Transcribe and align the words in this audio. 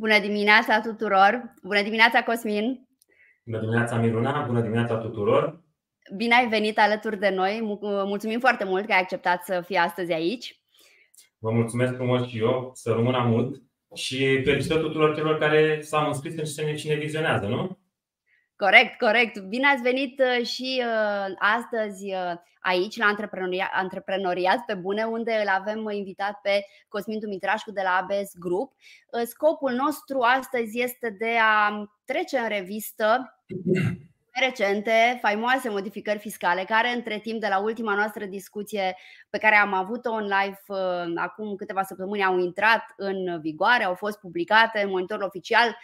Bună 0.00 0.18
dimineața 0.18 0.80
tuturor! 0.80 1.54
Bună 1.62 1.82
dimineața, 1.82 2.22
Cosmin! 2.22 2.88
Bună 3.44 3.60
dimineața, 3.60 3.96
Miruna! 3.96 4.46
Bună 4.46 4.60
dimineața 4.60 4.96
tuturor! 4.96 5.64
Bine 6.16 6.34
ai 6.34 6.48
venit 6.48 6.78
alături 6.78 7.18
de 7.18 7.28
noi. 7.28 7.78
Mulțumim 7.82 8.40
foarte 8.40 8.64
mult 8.64 8.86
că 8.86 8.92
ai 8.92 9.00
acceptat 9.00 9.44
să 9.44 9.62
fii 9.66 9.76
astăzi 9.76 10.12
aici. 10.12 10.60
Vă 11.38 11.50
mulțumesc 11.50 11.94
frumos 11.94 12.28
și 12.28 12.38
eu, 12.38 12.70
să 12.74 12.92
rămână 12.92 13.18
mult 13.18 13.62
și 13.94 14.42
felicitări 14.42 14.80
tuturor 14.80 15.14
celor 15.14 15.38
care 15.38 15.80
s-au 15.80 16.06
înscris 16.06 16.56
în 16.56 16.76
cine 16.76 16.94
vizionează, 16.94 17.46
nu? 17.46 17.78
Corect, 18.60 18.98
corect. 18.98 19.38
Bine 19.38 19.66
ați 19.66 19.82
venit 19.82 20.20
uh, 20.20 20.46
și 20.46 20.82
uh, 20.84 21.34
astăzi 21.38 22.04
uh, 22.04 22.32
aici 22.60 22.96
la 22.96 23.06
Antreprenoriat, 23.06 23.70
Antreprenoriat 23.72 24.64
pe 24.64 24.74
Bune, 24.74 25.04
unde 25.04 25.32
îl 25.42 25.48
avem 25.48 25.90
invitat 25.90 26.40
pe 26.42 26.64
Cosmin 26.88 27.18
Dumitrașcu 27.18 27.70
de 27.70 27.80
la 27.84 27.90
ABS 27.90 28.32
Group. 28.38 28.72
Scopul 29.24 29.72
nostru 29.72 30.20
astăzi 30.20 30.80
este 30.80 31.16
de 31.18 31.36
a 31.42 31.84
trece 32.04 32.38
în 32.38 32.48
revistă 32.48 33.38
recente, 34.46 35.18
faimoase 35.20 35.68
modificări 35.68 36.18
fiscale, 36.18 36.64
care 36.64 36.88
între 36.88 37.18
timp 37.18 37.40
de 37.40 37.48
la 37.48 37.58
ultima 37.58 37.94
noastră 37.94 38.24
discuție 38.24 38.96
pe 39.30 39.38
care 39.38 39.56
am 39.56 39.72
avut-o 39.72 40.12
în 40.12 40.22
live 40.22 40.60
acum 41.14 41.54
câteva 41.56 41.82
săptămâni 41.82 42.24
au 42.24 42.38
intrat 42.38 42.84
în 42.96 43.40
vigoare, 43.40 43.84
au 43.84 43.94
fost 43.94 44.18
publicate 44.18 44.82
în 44.82 44.90
monitorul 44.90 45.24
oficial. 45.24 45.76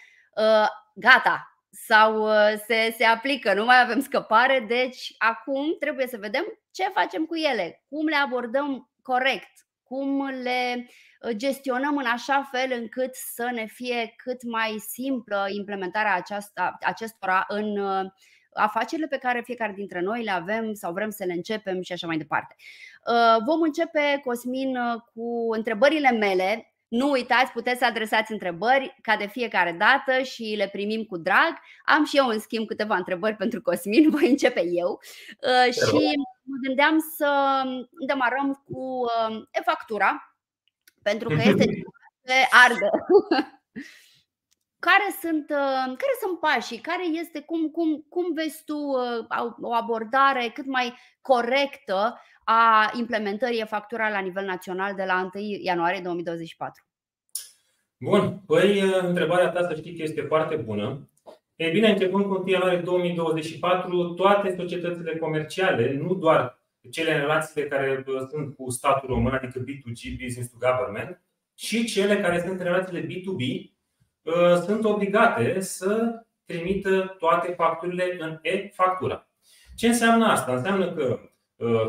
Gata, 0.94 1.55
sau 1.84 2.22
uh, 2.22 2.58
se, 2.66 2.94
se 2.96 3.04
aplică, 3.04 3.54
nu 3.54 3.64
mai 3.64 3.80
avem 3.80 4.00
scăpare, 4.00 4.64
deci 4.68 5.14
acum 5.18 5.76
trebuie 5.78 6.06
să 6.06 6.16
vedem 6.16 6.44
ce 6.70 6.84
facem 6.94 7.24
cu 7.24 7.36
ele, 7.36 7.84
cum 7.88 8.06
le 8.06 8.16
abordăm 8.16 8.90
corect, 9.02 9.52
cum 9.82 10.26
le 10.26 10.88
uh, 11.20 11.36
gestionăm 11.36 11.96
în 11.96 12.06
așa 12.06 12.48
fel 12.52 12.78
încât 12.80 13.14
să 13.14 13.50
ne 13.52 13.66
fie 13.66 14.14
cât 14.16 14.42
mai 14.42 14.76
simplă 14.78 15.46
implementarea 15.48 16.14
aceasta, 16.14 16.76
acestora 16.80 17.44
în 17.48 17.78
uh, 17.78 18.04
afacerile 18.52 19.06
pe 19.06 19.18
care 19.18 19.42
fiecare 19.44 19.72
dintre 19.72 20.00
noi 20.00 20.22
le 20.22 20.30
avem 20.30 20.72
sau 20.72 20.92
vrem 20.92 21.10
să 21.10 21.24
le 21.24 21.32
începem 21.32 21.82
și 21.82 21.92
așa 21.92 22.06
mai 22.06 22.16
departe. 22.16 22.54
Vom 23.46 23.60
începe, 23.60 24.20
Cosmin, 24.24 24.76
cu 25.14 25.52
întrebările 25.52 26.10
mele 26.10 26.75
nu 26.88 27.10
uitați, 27.10 27.52
puteți 27.52 27.78
să 27.78 27.84
adresați 27.84 28.32
întrebări 28.32 28.96
ca 29.02 29.16
de 29.16 29.26
fiecare 29.26 29.72
dată 29.72 30.22
și 30.22 30.54
le 30.56 30.68
primim 30.68 31.04
cu 31.04 31.16
drag. 31.16 31.58
Am 31.84 32.04
și 32.04 32.16
eu, 32.16 32.26
în 32.26 32.40
schimb, 32.40 32.66
câteva 32.66 32.96
întrebări 32.96 33.36
pentru 33.36 33.62
Cosmin. 33.62 34.10
Voi 34.16 34.30
începe 34.30 34.62
eu. 34.64 35.00
Uh, 35.40 35.72
și 35.72 36.16
mă 36.42 36.56
gândeam 36.66 36.98
să 37.16 37.62
demarăm 38.06 38.64
cu 38.64 39.00
uh, 39.28 39.42
e-factura, 39.50 40.36
pentru 41.02 41.28
că 41.28 41.42
este 41.44 41.64
ce 42.26 42.32
ardă. 42.50 42.90
Care 44.88 45.08
sunt, 45.20 45.46
uh, 45.50 45.84
care 46.02 46.14
sunt 46.22 46.40
pașii? 46.40 46.78
Care 46.78 47.06
este, 47.22 47.40
cum, 47.40 47.68
cum, 47.68 48.06
cum 48.08 48.34
vezi 48.34 48.64
tu 48.64 48.76
o 49.60 49.72
abordare 49.72 50.50
cât 50.54 50.66
mai 50.66 50.94
corectă 51.20 52.20
a 52.44 52.90
implementării 52.98 53.60
e-factura 53.60 54.08
la 54.08 54.18
nivel 54.18 54.44
național 54.44 54.94
de 54.94 55.04
la 55.04 55.30
1 55.34 55.44
ianuarie 55.62 56.00
2024? 56.00 56.84
Bun, 57.96 58.42
păi 58.46 58.80
întrebarea 58.80 59.48
ta 59.48 59.66
să 59.68 59.74
știi 59.74 59.96
că 59.96 60.02
este 60.02 60.20
foarte 60.20 60.56
bună. 60.56 61.10
E 61.56 61.70
bine, 61.70 61.88
începând 61.88 62.24
cu 62.24 62.34
1 62.34 62.48
ianuarie 62.48 62.78
2024, 62.78 64.14
toate 64.14 64.54
societățile 64.56 65.16
comerciale, 65.16 65.92
nu 65.92 66.14
doar 66.14 66.62
cele 66.90 67.14
în 67.14 67.20
relațiile 67.20 67.68
care 67.68 68.04
sunt 68.30 68.54
cu 68.54 68.70
statul 68.70 69.08
român, 69.08 69.32
adică 69.32 69.60
B2G, 69.60 70.22
Business 70.22 70.50
to 70.50 70.56
Government, 70.66 71.22
și 71.54 71.84
cele 71.84 72.20
care 72.20 72.40
sunt 72.40 72.58
în 72.58 72.64
relațiile 72.64 73.06
B2B, 73.06 73.74
sunt 74.64 74.84
obligate 74.84 75.60
să 75.60 76.22
trimită 76.44 77.16
toate 77.18 77.52
facturile 77.52 78.16
în 78.18 78.38
e-factura. 78.42 79.28
Ce 79.76 79.86
înseamnă 79.86 80.26
asta? 80.26 80.52
Înseamnă 80.52 80.92
că 80.92 81.18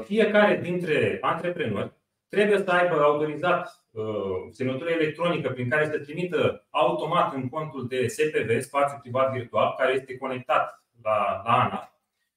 fiecare 0.03 0.59
dintre 0.63 1.17
antreprenori 1.21 1.91
trebuie 2.29 2.57
să 2.57 2.71
aibă 2.71 3.01
autorizat 3.01 3.87
Uh, 3.97 4.47
semnătură 4.51 4.89
electronică 4.89 5.49
prin 5.49 5.69
care 5.69 5.85
se 5.85 5.97
trimită 5.97 6.67
automat 6.69 7.33
în 7.33 7.49
contul 7.49 7.87
de 7.87 8.07
SPV, 8.07 8.61
spațiu 8.61 8.97
privat 9.01 9.31
virtual, 9.31 9.73
care 9.77 9.93
este 9.93 10.17
conectat 10.17 10.83
la, 11.03 11.41
la 11.45 11.51
ANA. 11.51 11.93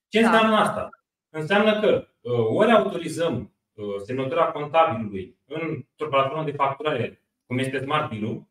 Ce 0.09 0.21
da. 0.21 0.27
înseamnă 0.31 0.56
asta? 0.56 0.88
Înseamnă 1.31 1.81
că 1.81 2.06
uh, 2.21 2.47
ori 2.55 2.72
autorizăm 2.72 3.53
uh, 3.72 3.84
semnătura 4.05 4.44
contabilului 4.44 5.38
într-o 5.47 6.09
platformă 6.09 6.44
de 6.44 6.53
facturare, 6.53 7.22
cum 7.47 7.59
este 7.59 7.78
Smart 7.78 8.11
Bill, 8.11 8.49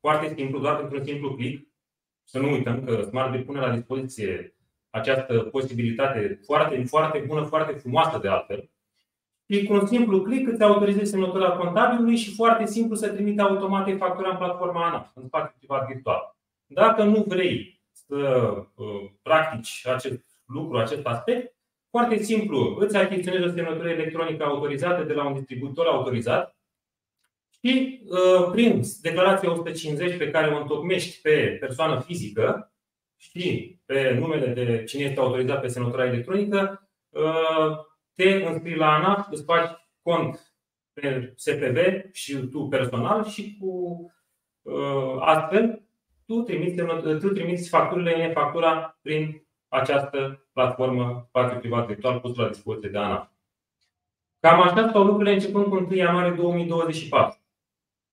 foarte 0.00 0.34
simplu, 0.36 0.58
doar 0.58 0.76
pentru 0.76 0.98
un 0.98 1.04
simplu 1.04 1.34
click. 1.34 1.68
Să 2.24 2.38
nu 2.38 2.50
uităm 2.50 2.84
că 2.84 3.02
Smart 3.02 3.30
Bill 3.30 3.44
pune 3.44 3.60
la 3.60 3.74
dispoziție 3.74 4.54
această 4.90 5.38
posibilitate 5.38 6.40
foarte, 6.44 6.84
foarte 6.84 7.18
bună, 7.26 7.42
foarte 7.42 7.72
frumoasă 7.72 8.18
de 8.18 8.28
altfel, 8.28 8.70
și 9.50 9.64
cu 9.64 9.72
un 9.72 9.86
simplu 9.86 10.22
click 10.22 10.48
îți 10.48 10.62
autorizezi 10.62 11.10
semnătura 11.10 11.50
contabilului 11.50 12.16
și 12.16 12.34
foarte 12.34 12.66
simplu 12.66 12.94
să 12.94 13.08
trimite 13.08 13.40
automat 13.40 13.96
factura 13.96 14.30
în 14.30 14.36
platforma 14.36 14.86
ANA, 14.86 15.12
în 15.14 15.26
spațiu 15.26 15.54
privat 15.58 15.86
virtual. 15.86 16.36
Dacă 16.66 17.02
nu 17.02 17.24
vrei 17.28 17.80
să 17.92 18.16
uh, 18.74 19.10
practici 19.22 19.86
acest 19.86 20.22
lucru, 20.44 20.78
acest 20.78 21.06
aspect, 21.06 21.54
foarte 21.90 22.16
simplu, 22.22 22.76
îți 22.78 22.96
achiziționezi 22.96 23.44
o 23.44 23.52
semnătură 23.52 23.88
electronică 23.88 24.44
autorizată 24.44 25.02
de 25.02 25.12
la 25.12 25.26
un 25.26 25.34
distribuitor 25.34 25.86
autorizat 25.86 26.56
și 27.62 28.02
uh, 28.04 28.50
prin 28.52 28.82
declarația 29.00 29.50
150 29.50 30.16
pe 30.16 30.30
care 30.30 30.54
o 30.54 30.60
întocmești 30.60 31.20
pe 31.20 31.56
persoană 31.60 32.00
fizică 32.00 32.74
și 33.16 33.76
pe 33.86 34.16
numele 34.18 34.46
de 34.46 34.84
cine 34.84 35.04
este 35.04 35.20
autorizat 35.20 35.60
pe 35.60 35.68
semnătura 35.68 36.06
electronică, 36.06 36.90
uh, 37.08 37.76
te 38.14 38.28
înscrii 38.28 38.76
la 38.76 38.94
ANAF, 38.94 39.26
îți 39.30 39.44
faci 39.44 39.70
cont 40.02 40.54
pe 40.92 41.32
SPV 41.36 41.76
și 42.12 42.36
tu 42.36 42.68
personal 42.68 43.24
și 43.24 43.56
cu 43.60 44.04
uh, 44.62 45.16
astfel 45.20 45.82
tu 46.26 46.42
trimiți, 46.42 46.82
tu 47.02 47.28
trimiți 47.28 47.68
facturile 47.68 48.26
în 48.26 48.32
factura 48.32 48.98
prin 49.02 49.46
această 49.68 50.46
platformă 50.52 51.24
spațiu 51.28 51.58
privat 51.58 51.86
virtual 51.86 52.20
pus 52.20 52.36
la 52.36 52.48
dispoziție 52.48 52.88
de 52.88 52.98
ANAF. 52.98 53.28
Cam 54.40 54.60
așa 54.60 54.88
stau 54.88 55.04
lucrurile 55.04 55.32
începând 55.32 55.64
cu 55.64 55.76
1 55.76 55.94
ianuarie 55.94 56.32
2024. 56.32 57.39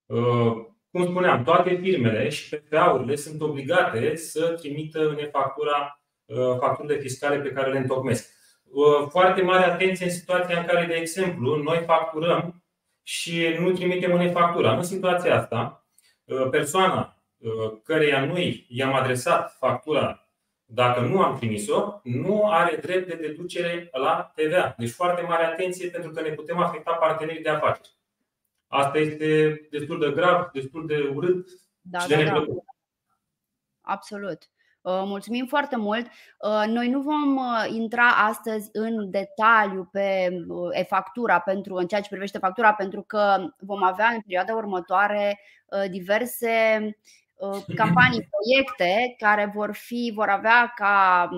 Uh, 0.07 0.65
cum 0.91 1.05
spuneam, 1.05 1.43
toate 1.43 1.75
firmele 1.75 2.29
și 2.29 2.55
PFA-urile 2.55 3.15
sunt 3.15 3.41
obligate 3.41 4.15
să 4.15 4.55
trimită 4.59 5.07
în 5.07 5.17
factura 5.31 6.01
uh, 6.25 6.57
facturile 6.59 6.99
fiscale 6.99 7.39
pe 7.39 7.51
care 7.51 7.71
le 7.71 7.77
întocmesc. 7.77 8.29
Uh, 8.63 9.07
foarte 9.09 9.41
mare 9.41 9.63
atenție 9.63 10.05
în 10.05 10.11
situația 10.11 10.59
în 10.59 10.65
care, 10.65 10.85
de 10.85 10.93
exemplu, 10.93 11.55
noi 11.55 11.83
facturăm 11.85 12.63
și 13.03 13.55
nu 13.59 13.71
trimitem 13.71 14.13
în 14.13 14.31
factura. 14.31 14.75
În 14.75 14.83
situația 14.83 15.35
asta, 15.35 15.87
uh, 16.25 16.47
persoana 16.49 17.17
uh, 17.37 17.71
căreia 17.83 18.25
noi 18.25 18.65
i-am 18.69 18.93
adresat 18.93 19.55
factura 19.59 20.27
dacă 20.65 20.99
nu 20.99 21.21
am 21.21 21.37
trimis-o, 21.37 21.99
nu 22.03 22.49
are 22.49 22.75
drept 22.75 23.07
de 23.07 23.15
deducere 23.15 23.89
la 23.91 24.31
TVA. 24.35 24.75
Deci 24.77 24.89
foarte 24.89 25.21
mare 25.21 25.45
atenție 25.45 25.89
pentru 25.89 26.11
că 26.11 26.21
ne 26.21 26.29
putem 26.29 26.57
afecta 26.57 26.91
partenerii 26.91 27.43
de 27.43 27.49
afaceri. 27.49 27.96
Asta 28.67 28.97
este 28.97 29.61
destul 29.71 29.99
de 29.99 30.11
grav, 30.11 30.49
destul 30.53 30.87
de 30.87 31.11
urât 31.15 31.47
da, 31.81 31.99
și 31.99 32.07
de 32.07 32.23
da, 32.23 32.31
Da. 32.31 32.45
Absolut. 33.81 34.49
Uh, 34.81 35.03
mulțumim 35.05 35.45
foarte 35.45 35.77
mult. 35.77 36.05
Uh, 36.05 36.63
noi 36.67 36.89
nu 36.89 37.01
vom 37.01 37.35
uh, 37.35 37.65
intra 37.69 38.07
astăzi 38.07 38.69
în 38.71 39.09
detaliu 39.09 39.89
pe 39.91 40.29
e-factura 40.71 41.39
pentru 41.39 41.75
în 41.75 41.87
ceea 41.87 42.01
ce 42.01 42.09
privește 42.09 42.37
factura 42.37 42.73
pentru 42.73 43.01
că 43.01 43.37
vom 43.59 43.83
avea 43.83 44.07
în 44.07 44.21
perioada 44.21 44.55
următoare 44.55 45.39
diverse 45.89 46.49
campanii, 47.75 48.29
proiecte 48.29 49.15
care 49.17 49.51
vor 49.53 49.73
fi 49.73 50.11
vor 50.15 50.29
avea 50.29 50.73
ca 50.75 51.29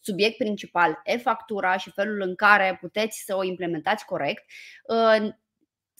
subiect 0.00 0.36
principal 0.36 1.00
e-factura 1.04 1.76
și 1.76 1.90
felul 1.90 2.20
în 2.20 2.34
care 2.34 2.78
puteți 2.80 3.22
să 3.24 3.36
o 3.36 3.44
implementați 3.44 4.04
corect. 4.04 4.44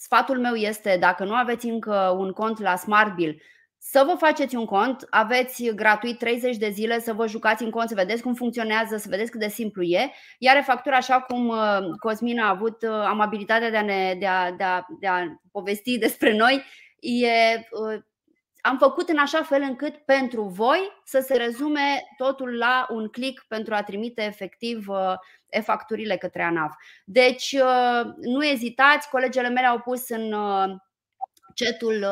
Sfatul 0.03 0.39
meu 0.39 0.55
este 0.55 0.97
dacă 1.01 1.25
nu 1.25 1.35
aveți 1.35 1.67
încă 1.67 2.15
un 2.19 2.33
cont 2.33 2.61
la 2.61 2.77
SmartBill 2.77 3.43
să 3.83 4.05
vă 4.07 4.15
faceți 4.19 4.57
un 4.57 4.65
cont, 4.65 5.07
aveți 5.11 5.65
gratuit 5.75 6.19
30 6.19 6.57
de 6.57 6.69
zile 6.69 7.01
să 7.01 7.13
vă 7.13 7.27
jucați 7.27 7.63
în 7.63 7.71
cont, 7.71 7.89
să 7.89 7.95
vedeți 7.95 8.23
cum 8.23 8.35
funcționează, 8.35 8.97
să 8.97 9.07
vedeți 9.09 9.31
cât 9.31 9.41
de 9.41 9.49
simplu 9.49 9.83
e. 9.83 10.13
Iar 10.39 10.63
factura, 10.63 10.97
așa 10.97 11.21
cum 11.21 11.49
uh, 11.49 11.79
Cosmin 11.99 12.41
a 12.41 12.49
avut 12.49 12.83
uh, 12.83 12.91
amabilitatea 12.91 13.71
de 13.71 13.77
a, 13.77 13.83
ne, 13.83 14.17
de 14.19 14.27
a, 14.27 14.53
de 14.53 14.65
a, 14.65 14.87
de 15.01 15.07
a 15.07 15.25
povesti 15.53 15.99
despre 16.07 16.37
noi, 16.37 16.65
e, 17.01 17.57
uh, 17.57 18.01
am 18.63 18.79
făcut 18.79 19.09
în 19.09 19.19
așa 19.19 19.43
fel 19.43 19.63
încât 19.63 19.97
pentru 19.97 20.43
voi 20.43 21.01
să 21.05 21.21
se 21.21 21.37
rezume 21.37 22.03
totul 22.17 22.57
la 22.57 22.87
un 22.91 23.09
click 23.09 23.45
pentru 23.49 23.75
a 23.75 23.83
trimite 23.83 24.23
efectiv 24.23 24.87
e-facturile 25.49 26.17
către 26.17 26.43
ANAV. 26.43 26.71
Deci 27.05 27.57
nu 28.21 28.45
ezitați, 28.45 29.09
colegele 29.09 29.49
mele 29.49 29.67
au 29.67 29.79
pus 29.79 30.09
în 30.09 30.35
chatul 31.55 32.07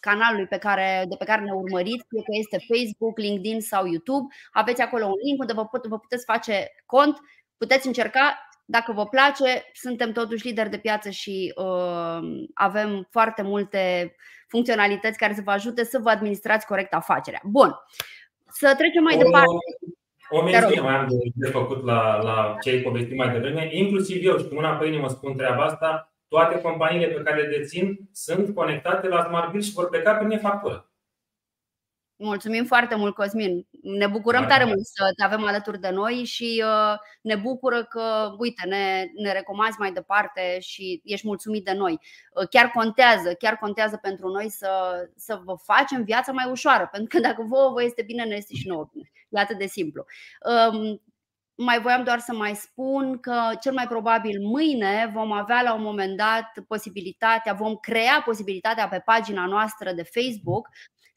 canalului 0.00 0.46
pe 0.46 0.58
care, 0.58 1.04
de 1.08 1.16
pe 1.16 1.24
care 1.24 1.42
ne 1.42 1.52
urmăriți, 1.52 2.06
fie 2.08 2.22
că 2.22 2.32
este 2.38 2.66
Facebook, 2.68 3.18
LinkedIn 3.18 3.60
sau 3.60 3.86
YouTube. 3.86 4.34
Aveți 4.52 4.82
acolo 4.82 5.06
un 5.06 5.20
link 5.24 5.40
unde 5.40 5.52
vă, 5.52 5.66
put, 5.66 5.86
vă 5.86 5.98
puteți 5.98 6.24
face 6.24 6.66
cont, 6.86 7.18
puteți 7.56 7.86
încerca. 7.86 8.48
Dacă 8.64 8.92
vă 8.92 9.06
place, 9.06 9.64
suntem 9.72 10.12
totuși 10.12 10.46
lideri 10.46 10.70
de 10.70 10.78
piață 10.78 11.10
și 11.10 11.52
uh, 11.56 12.18
avem 12.54 13.06
foarte 13.10 13.42
multe 13.42 14.14
funcționalități 14.48 15.18
care 15.18 15.34
să 15.34 15.40
vă 15.44 15.50
ajute 15.50 15.84
să 15.84 15.98
vă 15.98 16.10
administrați 16.10 16.66
corect 16.66 16.94
afacerea. 16.94 17.40
Bun. 17.44 17.74
Să 18.50 18.74
trecem 18.76 19.02
mai 19.02 19.14
o, 19.14 19.18
departe. 19.18 19.46
O 20.30 20.42
mențiune 20.42 20.80
mai 20.80 20.94
am 20.94 21.06
de, 21.08 21.16
de 21.34 21.48
făcut 21.50 21.84
la, 21.84 22.22
la 22.22 22.56
ce 22.62 22.70
ai 22.70 22.80
povestit 22.80 23.16
mai 23.16 23.32
devreme. 23.32 23.68
Inclusiv 23.72 24.26
eu, 24.26 24.38
și 24.38 24.48
cu 24.48 24.54
mâna 24.54 24.76
pe 24.76 24.86
inimă 24.86 25.08
spun 25.08 25.36
treaba 25.36 25.64
asta, 25.64 26.12
toate 26.28 26.60
companiile 26.60 27.06
pe 27.06 27.22
care 27.22 27.42
le 27.42 27.56
dețin 27.56 27.98
sunt 28.12 28.54
conectate 28.54 29.08
la 29.08 29.24
Smart 29.24 29.50
Bill 29.50 29.62
și 29.62 29.72
vor 29.72 29.88
pleca 29.88 30.12
prin 30.12 30.30
e-factură. 30.30 30.87
Mulțumim 32.20 32.64
foarte 32.64 32.94
mult, 32.94 33.14
Cosmin. 33.14 33.66
Ne 33.82 34.06
bucurăm 34.06 34.46
tare 34.46 34.64
mult 34.64 34.86
să 34.86 35.12
te 35.16 35.24
avem 35.24 35.44
alături 35.44 35.80
de 35.80 35.90
noi 35.90 36.14
și 36.24 36.64
uh, 36.66 36.98
ne 37.22 37.36
bucură 37.36 37.84
că, 37.84 38.34
uite, 38.38 38.66
ne, 38.66 39.04
ne 39.14 39.32
recomanzi 39.32 39.78
mai 39.78 39.92
departe 39.92 40.58
și 40.60 41.00
ești 41.04 41.26
mulțumit 41.26 41.64
de 41.64 41.72
noi. 41.72 41.92
Uh, 41.92 42.48
chiar 42.48 42.70
contează, 42.70 43.34
chiar 43.34 43.56
contează 43.56 43.96
pentru 43.96 44.28
noi 44.28 44.50
să, 44.50 44.68
să 45.16 45.40
vă 45.44 45.54
facem 45.62 46.04
viața 46.04 46.32
mai 46.32 46.50
ușoară, 46.50 46.88
pentru 46.92 47.18
că 47.18 47.28
dacă 47.28 47.42
vouă 47.42 47.72
vă 47.72 47.82
este 47.82 48.02
bine, 48.02 48.24
ne 48.24 48.34
este 48.34 48.54
și 48.54 48.68
nouă 48.68 48.88
bine. 48.92 49.10
E 49.28 49.38
atât 49.38 49.58
de 49.58 49.66
simplu. 49.66 50.04
Um, 50.72 51.02
mai 51.54 51.80
voiam 51.80 52.04
doar 52.04 52.18
să 52.18 52.34
mai 52.34 52.54
spun 52.54 53.18
că 53.20 53.40
cel 53.60 53.72
mai 53.72 53.86
probabil 53.86 54.40
mâine 54.40 55.10
vom 55.14 55.32
avea 55.32 55.62
la 55.62 55.74
un 55.74 55.82
moment 55.82 56.16
dat 56.16 56.52
posibilitatea, 56.68 57.52
vom 57.52 57.74
crea 57.74 58.22
posibilitatea 58.24 58.88
pe 58.88 59.02
pagina 59.04 59.46
noastră 59.46 59.92
de 59.92 60.02
Facebook 60.02 60.68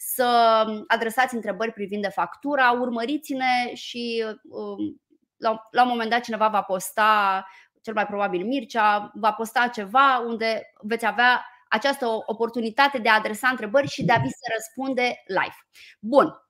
să 0.04 0.66
adresați 0.88 1.36
întrebări 1.36 1.72
privind 1.72 2.02
de 2.02 2.08
factura, 2.08 2.72
urmăriți-ne 2.72 3.74
și 3.74 4.26
um, 4.50 5.02
la, 5.38 5.68
la 5.72 5.84
un 5.84 5.88
moment 5.88 6.10
dat 6.10 6.22
cineva 6.22 6.48
va 6.48 6.62
posta, 6.62 7.46
cel 7.82 7.94
mai 7.94 8.06
probabil 8.06 8.46
Mircea, 8.46 9.12
va 9.14 9.34
posta 9.34 9.68
ceva 9.68 10.24
unde 10.26 10.72
veți 10.82 11.06
avea 11.06 11.46
această 11.70 12.08
oportunitate 12.26 12.98
de 12.98 13.10
a 13.10 13.16
adresa 13.16 13.48
întrebări 13.48 13.88
și 13.88 14.04
de 14.04 14.12
a 14.12 14.18
vi 14.18 14.30
se 14.30 14.54
răspunde 14.54 15.24
live. 15.28 15.58
Bun. 16.00 16.46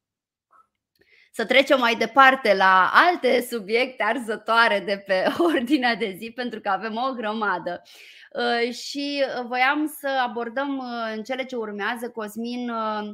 Să 1.32 1.46
trecem 1.46 1.80
mai 1.80 1.96
departe 1.96 2.54
la 2.54 2.92
alte 2.94 3.42
subiecte 3.42 4.04
arzătoare 4.04 4.80
de 4.80 5.04
pe 5.06 5.26
ordinea 5.54 5.96
de 5.96 6.16
zi, 6.18 6.32
pentru 6.36 6.60
că 6.60 6.70
avem 6.70 6.96
o 6.96 7.14
grămadă. 7.14 7.82
Uh, 8.32 8.74
și 8.74 9.24
voiam 9.48 9.96
să 10.00 10.10
abordăm 10.28 10.78
uh, 10.78 11.14
în 11.16 11.24
cele 11.24 11.44
ce 11.44 11.56
urmează, 11.56 12.10
Cosmin, 12.10 12.70
uh, 12.70 13.10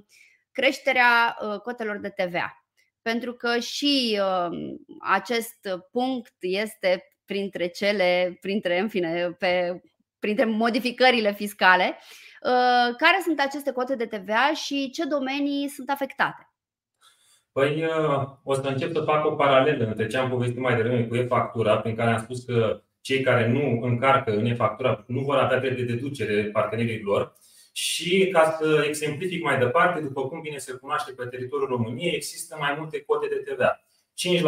creșterea 0.59 1.37
uh, 1.41 1.59
cotelor 1.59 1.97
de 1.97 2.09
TVA. 2.09 2.65
Pentru 3.01 3.33
că 3.33 3.57
și 3.59 4.19
um, 4.21 4.85
acest 5.01 5.59
punct 5.91 6.33
este 6.39 7.07
printre 7.25 7.67
cele, 7.67 8.37
printre, 8.41 8.79
în 8.79 8.87
fine, 8.87 9.35
pe, 9.39 9.81
printre 10.19 10.45
modificările 10.45 11.33
fiscale. 11.33 11.97
Uh, 12.41 12.95
care 12.97 13.19
sunt 13.23 13.39
aceste 13.39 13.71
cote 13.71 13.95
de 13.95 14.05
TVA 14.05 14.51
și 14.53 14.89
ce 14.89 15.05
domenii 15.05 15.67
sunt 15.67 15.89
afectate? 15.89 16.51
Păi 17.51 17.83
uh, 17.83 18.27
o 18.43 18.53
să 18.53 18.67
încep 18.67 18.93
să 18.93 19.01
fac 19.01 19.25
o 19.25 19.35
paralelă 19.35 19.85
între 19.85 20.07
ce 20.07 20.17
am 20.17 20.29
povestit 20.29 20.59
mai 20.59 20.75
devreme 20.75 21.03
cu 21.03 21.15
e-factura, 21.15 21.77
prin 21.77 21.95
care 21.95 22.09
am 22.09 22.21
spus 22.21 22.43
că 22.43 22.81
cei 23.01 23.21
care 23.21 23.47
nu 23.47 23.79
încarcă 23.81 24.31
în 24.31 24.45
e-factura 24.45 25.03
nu 25.07 25.21
vor 25.21 25.35
avea 25.35 25.59
drept 25.59 25.77
de 25.77 25.83
deducere 25.83 26.43
partenerii 26.43 27.01
lor 27.01 27.33
și 27.77 28.29
ca 28.31 28.57
să 28.59 28.83
exemplific 28.87 29.43
mai 29.43 29.57
departe, 29.57 29.99
după 29.99 30.27
cum 30.27 30.41
bine 30.41 30.57
se 30.57 30.73
cunoaște 30.73 31.11
pe 31.11 31.25
teritoriul 31.25 31.69
României, 31.69 32.15
există 32.15 32.55
mai 32.59 32.75
multe 32.77 33.01
cote 33.01 33.27
de 33.27 33.51
TVA. 33.51 33.81
5%, 34.15 34.43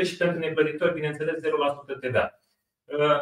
9%, 0.00 0.02
19% 0.02 0.04
și 0.04 0.16
pentru 0.16 0.38
neplătitori, 0.38 0.94
bineînțeles, 0.94 1.34
0% 1.34 1.38
TVA. 2.00 2.40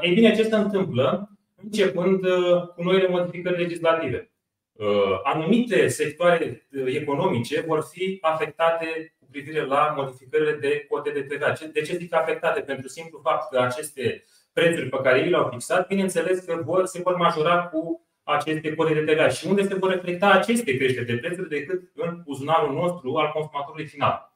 Ei 0.00 0.14
bine, 0.14 0.34
ce 0.34 0.42
se 0.42 0.56
întâmplă 0.56 1.30
începând 1.62 2.24
uh, 2.24 2.62
cu 2.74 2.82
noile 2.82 3.08
modificări 3.08 3.58
legislative? 3.58 4.32
Uh, 4.72 5.20
anumite 5.22 5.88
sectoare 5.88 6.66
uh, 6.72 6.94
economice 6.94 7.60
vor 7.60 7.86
fi 7.92 8.18
afectate 8.20 9.14
cu 9.18 9.26
privire 9.30 9.64
la 9.64 9.94
modificările 9.96 10.52
de 10.52 10.86
cote 10.88 11.10
de 11.10 11.22
TVA. 11.22 11.52
De 11.72 11.80
ce 11.80 11.96
zic 11.96 12.14
afectate? 12.14 12.60
Pentru 12.60 12.88
simplu 12.88 13.20
fapt 13.22 13.50
că 13.50 13.58
aceste 13.58 14.24
prețuri 14.54 14.88
pe 14.88 14.98
care 15.02 15.20
ei 15.20 15.28
le-au 15.28 15.48
fixat, 15.50 15.86
bineînțeles 15.86 16.38
că 16.38 16.60
vor, 16.64 16.86
se 16.86 17.00
vor 17.02 17.16
majora 17.16 17.66
cu 17.66 18.06
aceste 18.22 18.74
cote 18.74 18.94
de 18.94 19.12
TVA. 19.12 19.28
Și 19.28 19.46
unde 19.46 19.62
se 19.62 19.74
vor 19.74 19.90
reflecta 19.90 20.30
aceste 20.30 20.76
creșteri 20.76 21.06
de 21.06 21.16
prețuri 21.16 21.48
decât 21.48 21.82
în 21.94 22.20
buzunarul 22.24 22.74
nostru 22.74 23.14
al 23.14 23.30
consumatorului 23.32 23.86
final. 23.86 24.32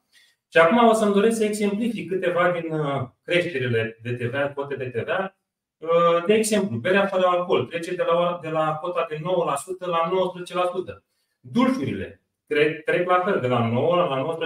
Și 0.51 0.57
acum 0.57 0.87
o 0.87 0.93
să-mi 0.93 1.13
doresc 1.13 1.37
să 1.37 1.43
exemplific 1.43 2.09
câteva 2.09 2.51
din 2.51 2.73
uh, 2.73 3.01
creșterile 3.23 3.99
de 4.01 4.13
TVA, 4.13 4.51
cote 4.55 4.75
de 4.75 4.85
TVA. 4.85 5.37
Uh, 5.77 6.25
de 6.25 6.33
exemplu, 6.33 6.77
berea 6.77 7.05
fără 7.05 7.23
alcool 7.25 7.65
trece 7.65 7.95
de 7.95 8.03
la, 8.03 8.39
de 8.41 8.49
la 8.49 8.79
cota 8.81 9.05
de 9.09 9.15
9% 9.15 9.19
la 9.79 10.11
19%. 10.95 11.03
Dulciurile 11.39 12.21
trec 12.85 13.07
la 13.07 13.21
fel, 13.25 13.39
de 13.41 13.47
la 13.47 13.67
9 13.67 13.95
la 13.95 14.37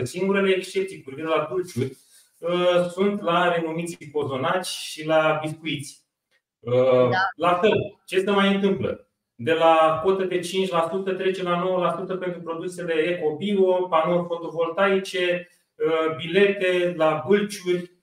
19%. 0.00 0.02
Singurele 0.02 0.54
excepții 0.54 0.96
cu 1.02 1.10
privire 1.10 1.28
la 1.28 1.46
dulciuri 1.50 1.90
Uh, 1.90 2.05
sunt 2.92 3.20
la 3.20 3.54
renumiții 3.54 4.10
cozonaci 4.10 4.66
și 4.66 5.06
la 5.06 5.38
biscuiți. 5.42 6.04
Uh, 6.58 7.08
da. 7.10 7.18
La 7.36 7.54
fel, 7.54 7.98
ce 8.04 8.18
se 8.20 8.30
mai 8.30 8.54
întâmplă? 8.54 9.08
De 9.34 9.52
la 9.52 10.00
cotă 10.04 10.24
de 10.24 10.38
5% 10.38 11.16
trece 11.16 11.42
la 11.42 11.94
9% 12.14 12.18
pentru 12.18 12.40
produsele 12.40 12.92
eco-bio, 12.92 13.72
panouri 13.72 14.26
fotovoltaice, 14.26 15.48
uh, 15.74 16.16
bilete 16.16 16.94
la 16.96 17.24
bâlciuri, 17.26 17.94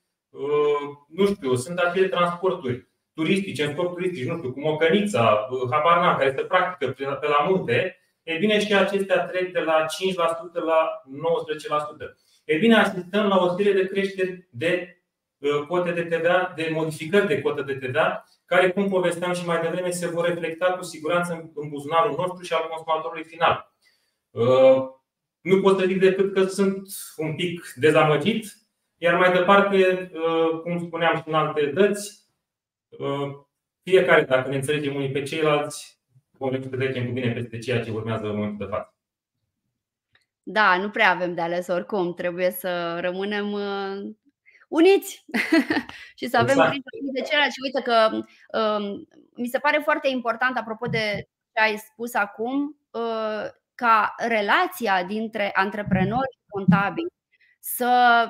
nu 1.08 1.26
știu, 1.26 1.54
sunt 1.54 1.78
acele 1.78 2.08
transporturi 2.08 2.88
turistice, 3.14 3.64
în 3.64 3.72
scop 3.72 3.92
turistic, 3.94 4.28
nu 4.28 4.36
știu, 4.36 4.52
cum 4.52 4.64
o 4.64 4.76
cănița, 4.76 5.48
habar 5.70 6.16
care 6.16 6.34
se 6.36 6.42
practică 6.42 6.90
pe 7.20 7.26
la 7.26 7.46
munte, 7.48 7.98
e 8.22 8.36
bine 8.36 8.60
și 8.60 8.74
acestea 8.74 9.24
trec 9.24 9.52
de 9.52 9.60
la 9.60 9.84
5% 9.84 10.60
la 10.64 11.02
19%. 12.06 12.16
E 12.44 12.56
bine, 12.56 12.74
asistăm 12.74 13.26
la 13.26 13.36
o 13.36 13.56
serie 13.56 13.72
de 13.72 13.86
creșteri 13.86 14.48
de 14.50 15.02
uh, 15.38 15.66
cote 15.68 15.92
de 15.92 16.02
TVA, 16.02 16.52
de 16.56 16.70
modificări 16.72 17.26
de 17.26 17.40
cote 17.40 17.62
de 17.62 17.74
TVA, 17.74 18.24
care, 18.44 18.70
cum 18.70 18.88
povesteam 18.88 19.32
și 19.32 19.46
mai 19.46 19.60
devreme, 19.60 19.90
se 19.90 20.06
vor 20.06 20.26
reflecta 20.26 20.72
cu 20.72 20.84
siguranță 20.84 21.50
în 21.54 21.68
buzunarul 21.68 22.14
nostru 22.16 22.42
și 22.42 22.52
al 22.52 22.68
consumatorului 22.68 23.24
final. 23.24 23.74
Uh, 24.30 24.84
nu 25.40 25.60
pot 25.60 25.78
să 25.78 25.86
zic 25.86 26.00
decât 26.00 26.34
că 26.34 26.44
sunt 26.44 26.88
un 27.16 27.34
pic 27.34 27.72
dezamăgit, 27.74 28.46
iar 28.96 29.18
mai 29.18 29.32
departe, 29.32 30.10
uh, 30.14 30.60
cum 30.60 30.86
spuneam 30.86 31.16
și 31.16 31.22
în 31.26 31.34
alte 31.34 31.66
dăți, 31.66 32.22
fiecare, 33.82 34.22
dacă 34.22 34.48
ne 34.48 34.56
înțelegem 34.56 34.94
unii 34.94 35.10
pe 35.10 35.22
ceilalți, 35.22 36.00
vom 36.38 36.62
să 36.62 36.68
trecem 36.68 37.06
cu 37.06 37.12
bine 37.12 37.32
peste 37.32 37.58
ceea 37.58 37.84
ce 37.84 37.90
urmează 37.90 38.26
în 38.26 38.34
momentul 38.34 38.66
de 38.66 38.72
față. 38.72 38.93
Da, 40.46 40.76
nu 40.76 40.90
prea 40.90 41.10
avem 41.10 41.34
de 41.34 41.40
ales 41.40 41.66
oricum. 41.66 42.14
Trebuie 42.14 42.50
să 42.50 42.98
rămânem 43.00 43.52
uh, 43.52 44.14
uniți 44.68 45.24
și 46.18 46.28
să 46.28 46.36
avem 46.36 46.58
exact. 46.58 46.76
de 47.12 47.20
celălalt. 47.20 47.52
Și 47.52 47.60
uite 47.64 47.82
că 47.82 48.10
um, 48.58 49.08
mi 49.34 49.46
se 49.48 49.58
pare 49.58 49.80
foarte 49.82 50.08
important, 50.08 50.56
apropo 50.56 50.86
de 50.86 51.28
ce 51.52 51.62
ai 51.62 51.76
spus 51.76 52.14
acum, 52.14 52.78
uh, 52.90 53.50
ca 53.74 54.14
relația 54.16 55.04
dintre 55.04 55.50
antreprenori 55.54 56.32
și 56.32 56.44
contabili 56.48 57.12
să 57.60 58.28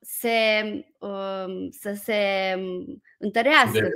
se, 0.00 0.62
uh, 0.98 1.68
să 1.70 1.92
se 1.92 2.54
întărească, 3.18 3.88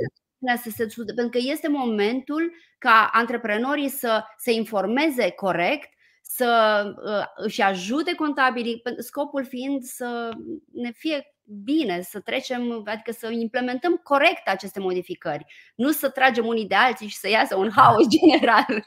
să 0.63 0.71
se, 0.71 0.87
pentru 1.15 1.29
că 1.29 1.39
este 1.41 1.69
momentul 1.69 2.53
ca 2.79 3.11
antreprenorii 3.13 3.89
să 3.89 4.25
se 4.37 4.53
informeze 4.53 5.31
corect 5.31 5.94
să 6.27 6.83
uh, 7.05 7.45
își 7.45 7.61
ajute 7.63 8.15
contabilii, 8.15 8.83
scopul 8.99 9.45
fiind 9.45 9.83
să 9.83 10.31
ne 10.73 10.91
fie 10.91 11.35
bine, 11.65 12.01
să 12.01 12.21
trecem, 12.21 12.83
adică 12.85 13.13
să 13.13 13.31
implementăm 13.31 13.95
corect 13.95 14.49
aceste 14.49 14.81
modificări, 14.81 15.45
nu 15.75 15.91
să 15.91 16.09
tragem 16.09 16.47
unii 16.47 16.67
de 16.67 16.75
alții 16.75 17.09
și 17.09 17.17
să 17.17 17.29
iasă 17.29 17.57
un 17.57 17.71
haos 17.77 18.07
general. 18.19 18.85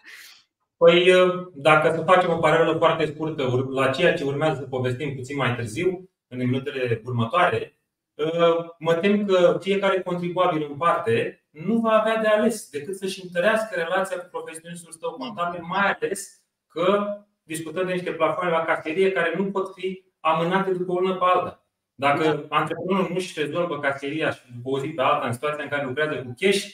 Păi, 0.77 1.12
uh, 1.12 1.48
dacă 1.53 1.94
să 1.96 2.03
facem 2.03 2.32
o 2.32 2.38
paralelă 2.38 2.77
foarte 2.77 3.06
scurtă 3.06 3.67
la 3.70 3.89
ceea 3.89 4.13
ce 4.13 4.24
urmează 4.24 4.60
să 4.60 4.67
povestim 4.67 5.15
puțin 5.15 5.38
mai 5.38 5.56
târziu, 5.56 6.10
în 6.27 6.38
minutele 6.38 7.01
următoare, 7.06 7.79
uh, 8.13 8.70
mă 8.79 8.94
tem 8.94 9.25
că 9.25 9.58
fiecare 9.62 10.01
contribuabil 10.01 10.67
în 10.70 10.77
parte 10.77 11.46
nu 11.50 11.79
va 11.79 11.91
avea 11.91 12.22
de 12.22 12.27
ales 12.27 12.70
decât 12.70 12.96
să-și 12.96 13.24
întărească 13.24 13.75
relația 13.75 14.17
cu 14.17 14.27
profesionistul 14.32 14.91
său 14.91 15.12
contabil, 15.12 15.62
mai 15.62 15.91
ales 15.91 16.41
că 16.67 17.17
discutăm 17.48 17.86
de 17.86 17.94
niște 17.94 18.12
plafoane 18.12 18.51
la 18.51 18.66
caserie 18.66 19.12
care 19.12 19.34
nu 19.38 19.51
pot 19.51 19.74
fi 19.74 20.06
amânate 20.20 20.72
după 20.72 20.92
o 20.92 21.00
lună 21.00 21.16
pe 21.16 21.24
alta. 21.24 21.66
Dacă 21.96 22.46
antreprenorul 22.50 23.10
nu 23.10 23.16
își 23.16 23.39
rezolvă 23.39 23.80
caseria 23.80 24.32
și 24.32 24.42
după 24.56 24.70
o 24.70 24.80
zi 24.80 24.88
pe 24.88 25.01
alta 25.01 25.25
în 25.25 25.34
situația 25.34 25.63
în 25.63 25.70
care 25.70 25.86
lucrează 25.86 26.24
cu 26.24 26.34
cash, 26.39 26.66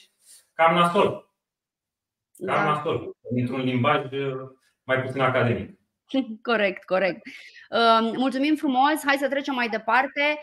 cam 0.53 0.75
nasol. 0.75 1.33
Cam 2.45 2.55
da. 2.55 2.63
nasol, 2.63 3.15
într-un 3.21 3.61
limbaj 3.61 4.01
mai 4.83 5.01
puțin 5.01 5.21
academic. 5.21 5.79
Corect, 6.49 6.83
corect. 6.83 7.21
Uh, 7.69 8.11
mulțumim 8.17 8.55
frumos. 8.55 9.01
Hai 9.05 9.15
să 9.17 9.29
trecem 9.29 9.53
mai 9.53 9.69
departe. 9.69 10.39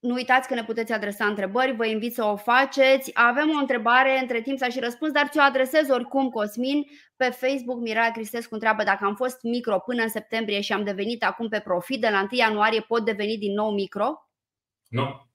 Uh, 0.00 0.10
nu 0.10 0.14
uitați 0.14 0.48
că 0.48 0.54
ne 0.54 0.64
puteți 0.64 0.92
adresa 0.92 1.26
întrebări, 1.26 1.76
vă 1.76 1.86
invit 1.86 2.14
să 2.14 2.24
o 2.24 2.36
faceți. 2.36 3.10
Avem 3.14 3.50
o 3.50 3.58
întrebare, 3.58 4.18
între 4.18 4.40
timp 4.40 4.58
s-a 4.58 4.68
și 4.68 4.80
răspuns, 4.80 5.12
dar 5.12 5.28
ți-o 5.28 5.40
adresez 5.40 5.88
oricum, 5.88 6.28
Cosmin. 6.28 6.84
Pe 7.16 7.24
Facebook, 7.24 7.80
Miraia 7.80 8.10
Cristescu 8.10 8.54
întreabă 8.54 8.82
dacă 8.82 9.04
am 9.04 9.14
fost 9.14 9.42
micro 9.42 9.78
până 9.78 10.02
în 10.02 10.08
septembrie 10.08 10.60
și 10.60 10.72
am 10.72 10.84
devenit 10.84 11.24
acum 11.24 11.48
pe 11.48 11.60
profit, 11.60 12.00
de 12.00 12.08
la 12.08 12.18
1 12.18 12.28
ianuarie 12.30 12.80
pot 12.80 13.04
deveni 13.04 13.38
din 13.38 13.52
nou 13.52 13.70
micro? 13.70 14.28
Nu. 14.88 15.28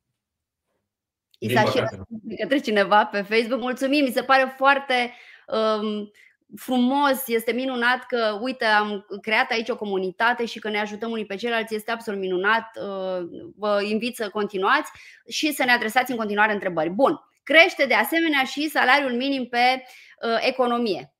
I 1.39 1.53
s-a 1.53 1.63
și 1.63 1.79
răspuns 1.79 2.07
către 2.39 2.57
cineva 2.57 3.05
pe 3.05 3.21
Facebook. 3.21 3.59
Mulțumim, 3.59 4.03
mi 4.03 4.11
se 4.11 4.23
pare 4.23 4.53
foarte 4.57 5.13
um, 5.47 6.11
frumos, 6.55 7.27
este 7.27 7.51
minunat 7.51 8.05
că, 8.07 8.39
uite, 8.41 8.65
am 8.65 9.05
creat 9.21 9.51
aici 9.51 9.69
o 9.69 9.75
comunitate 9.75 10.45
și 10.45 10.59
că 10.59 10.69
ne 10.69 10.79
ajutăm 10.79 11.11
unii 11.11 11.25
pe 11.25 11.35
ceilalți, 11.35 11.75
este 11.75 11.91
absolut 11.91 12.19
minunat. 12.19 12.79
Uh, 12.81 13.27
vă 13.55 13.81
invit 13.83 14.15
să 14.15 14.29
continuați 14.29 14.91
și 15.27 15.51
să 15.51 15.63
ne 15.63 15.71
adresați 15.71 16.11
în 16.11 16.17
continuare 16.17 16.53
întrebări. 16.53 16.89
Bun, 16.89 17.19
crește 17.43 17.85
de 17.85 17.93
asemenea 17.93 18.43
și 18.43 18.69
salariul 18.69 19.11
minim 19.11 19.47
pe 19.47 19.83
uh, 20.27 20.37
economie. 20.39 21.13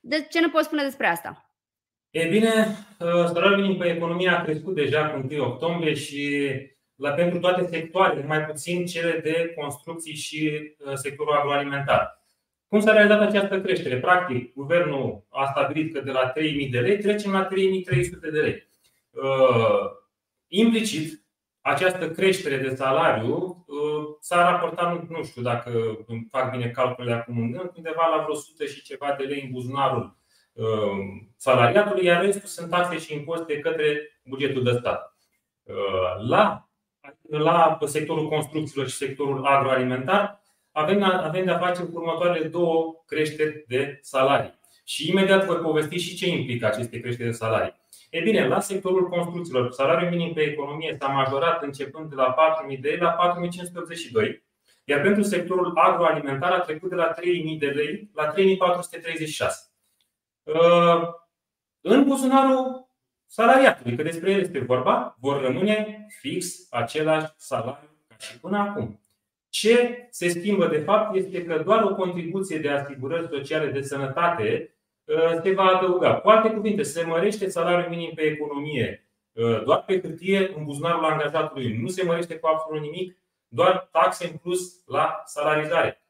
De 0.00 0.26
ce 0.30 0.40
ne 0.40 0.48
poți 0.48 0.64
spune 0.64 0.82
despre 0.82 1.06
asta? 1.06 1.50
E 2.10 2.28
bine, 2.28 2.76
uh, 2.98 3.24
salariul 3.24 3.60
minim 3.60 3.76
pe 3.76 3.86
economie 3.86 4.28
a 4.28 4.42
crescut 4.42 4.74
deja 4.74 5.08
cu 5.08 5.26
1 5.30 5.44
octombrie 5.44 5.94
și 5.94 6.50
la 6.94 7.10
pentru 7.10 7.38
toate 7.38 7.66
sectoarele, 7.66 8.26
mai 8.26 8.44
puțin 8.44 8.86
cele 8.86 9.20
de 9.20 9.52
construcții 9.56 10.14
și 10.14 10.72
sectorul 10.94 11.32
agroalimentar. 11.32 12.25
Cum 12.68 12.80
s-a 12.80 12.92
realizat 12.92 13.20
această 13.20 13.60
creștere? 13.60 14.00
Practic, 14.00 14.54
guvernul 14.54 15.24
a 15.30 15.46
stabilit 15.46 15.94
că 15.94 16.00
de 16.00 16.10
la 16.10 16.32
3.000 16.32 16.70
de 16.70 16.80
lei 16.80 16.98
trecem 16.98 17.32
la 17.32 17.48
3.300 17.48 17.50
de 18.20 18.40
lei. 18.40 18.68
Uh, 19.10 19.90
implicit, 20.48 21.24
această 21.60 22.10
creștere 22.10 22.56
de 22.56 22.74
salariu 22.74 23.64
uh, 23.66 24.04
s-a 24.20 24.50
raportat, 24.50 25.08
nu 25.08 25.24
știu 25.24 25.42
dacă 25.42 25.98
fac 26.30 26.50
bine 26.50 26.68
calculele 26.68 27.14
acum 27.14 27.38
în 27.38 27.50
gând, 27.50 27.70
undeva 27.76 28.06
la 28.16 28.22
vreo 28.22 28.34
100 28.34 28.64
și 28.64 28.82
ceva 28.82 29.14
de 29.18 29.24
lei 29.24 29.42
în 29.42 29.50
buzunarul 29.50 30.16
uh, 30.52 30.66
salariatului, 31.36 32.04
iar 32.04 32.24
restul 32.24 32.48
sunt 32.48 32.70
taxe 32.70 32.98
și 32.98 33.14
impozite 33.14 33.58
către 33.58 34.18
bugetul 34.24 34.62
de 34.64 34.70
stat. 34.70 35.16
La, 36.28 36.68
la 37.28 37.78
sectorul 37.84 38.28
construcțiilor 38.28 38.88
și 38.88 38.96
sectorul 38.96 39.44
agroalimentar, 39.44 40.42
avem, 40.76 41.02
avem 41.02 41.44
de-a 41.44 41.58
face 41.58 41.82
cu 41.82 41.90
următoarele 41.92 42.48
două 42.48 43.02
creșteri 43.06 43.64
de 43.68 43.98
salarii. 44.02 44.58
Și 44.84 45.10
imediat 45.10 45.44
voi 45.44 45.56
povesti 45.56 45.96
și 45.96 46.16
ce 46.16 46.28
implică 46.28 46.66
aceste 46.66 47.00
creșteri 47.00 47.28
de 47.28 47.34
salarii. 47.34 47.74
E 48.10 48.20
bine, 48.20 48.48
la 48.48 48.60
sectorul 48.60 49.08
construcțiilor, 49.08 49.72
salariul 49.72 50.10
minim 50.10 50.32
pe 50.32 50.40
economie 50.40 50.96
s-a 51.00 51.06
majorat 51.06 51.62
începând 51.62 52.08
de 52.08 52.14
la 52.14 52.34
4.000 52.70 52.80
de 52.80 52.88
lei 52.88 52.98
la 52.98 53.36
4.582, 54.26 54.42
iar 54.84 55.00
pentru 55.00 55.22
sectorul 55.22 55.72
agroalimentar 55.74 56.52
a 56.52 56.60
trecut 56.60 56.88
de 56.88 56.94
la 56.94 57.14
3.000 57.14 57.58
de 57.58 57.66
lei 57.66 58.10
la 58.14 58.32
3.436. 58.32 58.36
Uh, 60.42 61.08
în 61.80 62.04
buzunarul 62.04 62.88
salariatului, 63.26 63.96
că 63.96 64.02
despre 64.02 64.30
el 64.30 64.40
este 64.40 64.58
vorba, 64.58 65.16
vor 65.20 65.40
rămâne 65.40 66.06
fix 66.20 66.66
același 66.70 67.32
salariu 67.36 67.90
ca 68.08 68.16
și 68.18 68.38
până 68.38 68.58
acum. 68.58 69.00
Ce 69.58 70.08
se 70.10 70.28
schimbă 70.28 70.66
de 70.66 70.78
fapt 70.78 71.14
este 71.14 71.44
că 71.44 71.62
doar 71.64 71.82
o 71.82 71.94
contribuție 71.94 72.58
de 72.58 72.68
asigurări 72.68 73.28
sociale 73.28 73.70
de 73.70 73.80
sănătate 73.80 74.74
uh, 75.04 75.40
se 75.42 75.52
va 75.52 75.62
adăuga. 75.62 76.14
Cu 76.14 76.28
alte 76.28 76.50
cuvinte, 76.50 76.82
se 76.82 77.04
mărește 77.04 77.48
salariul 77.48 77.88
minim 77.88 78.10
pe 78.14 78.22
economie 78.22 79.08
uh, 79.32 79.62
doar 79.64 79.84
pe 79.86 80.00
hârtie 80.00 80.52
în 80.56 80.64
buzunarul 80.64 81.04
angajatului. 81.04 81.78
Nu 81.82 81.88
se 81.88 82.04
mărește 82.04 82.36
cu 82.36 82.46
absolut 82.46 82.82
nimic, 82.82 83.16
doar 83.48 83.88
taxe 83.92 84.26
în 84.26 84.36
plus 84.36 84.86
la 84.86 85.22
salarizare. 85.24 86.02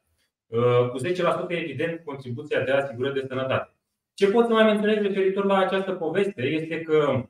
Uh, 0.47 0.89
cu 0.89 0.99
10% 0.99 1.11
evident 1.47 2.01
contribuția 2.05 2.61
de 2.61 2.71
asigurări 2.71 3.19
de 3.19 3.25
sănătate. 3.27 3.73
Ce 4.13 4.31
pot 4.31 4.45
să 4.45 4.51
mai 4.51 4.63
menționez 4.63 4.97
referitor 4.97 5.45
la 5.45 5.57
această 5.57 5.91
poveste 5.91 6.41
este 6.41 6.81
că 6.81 7.25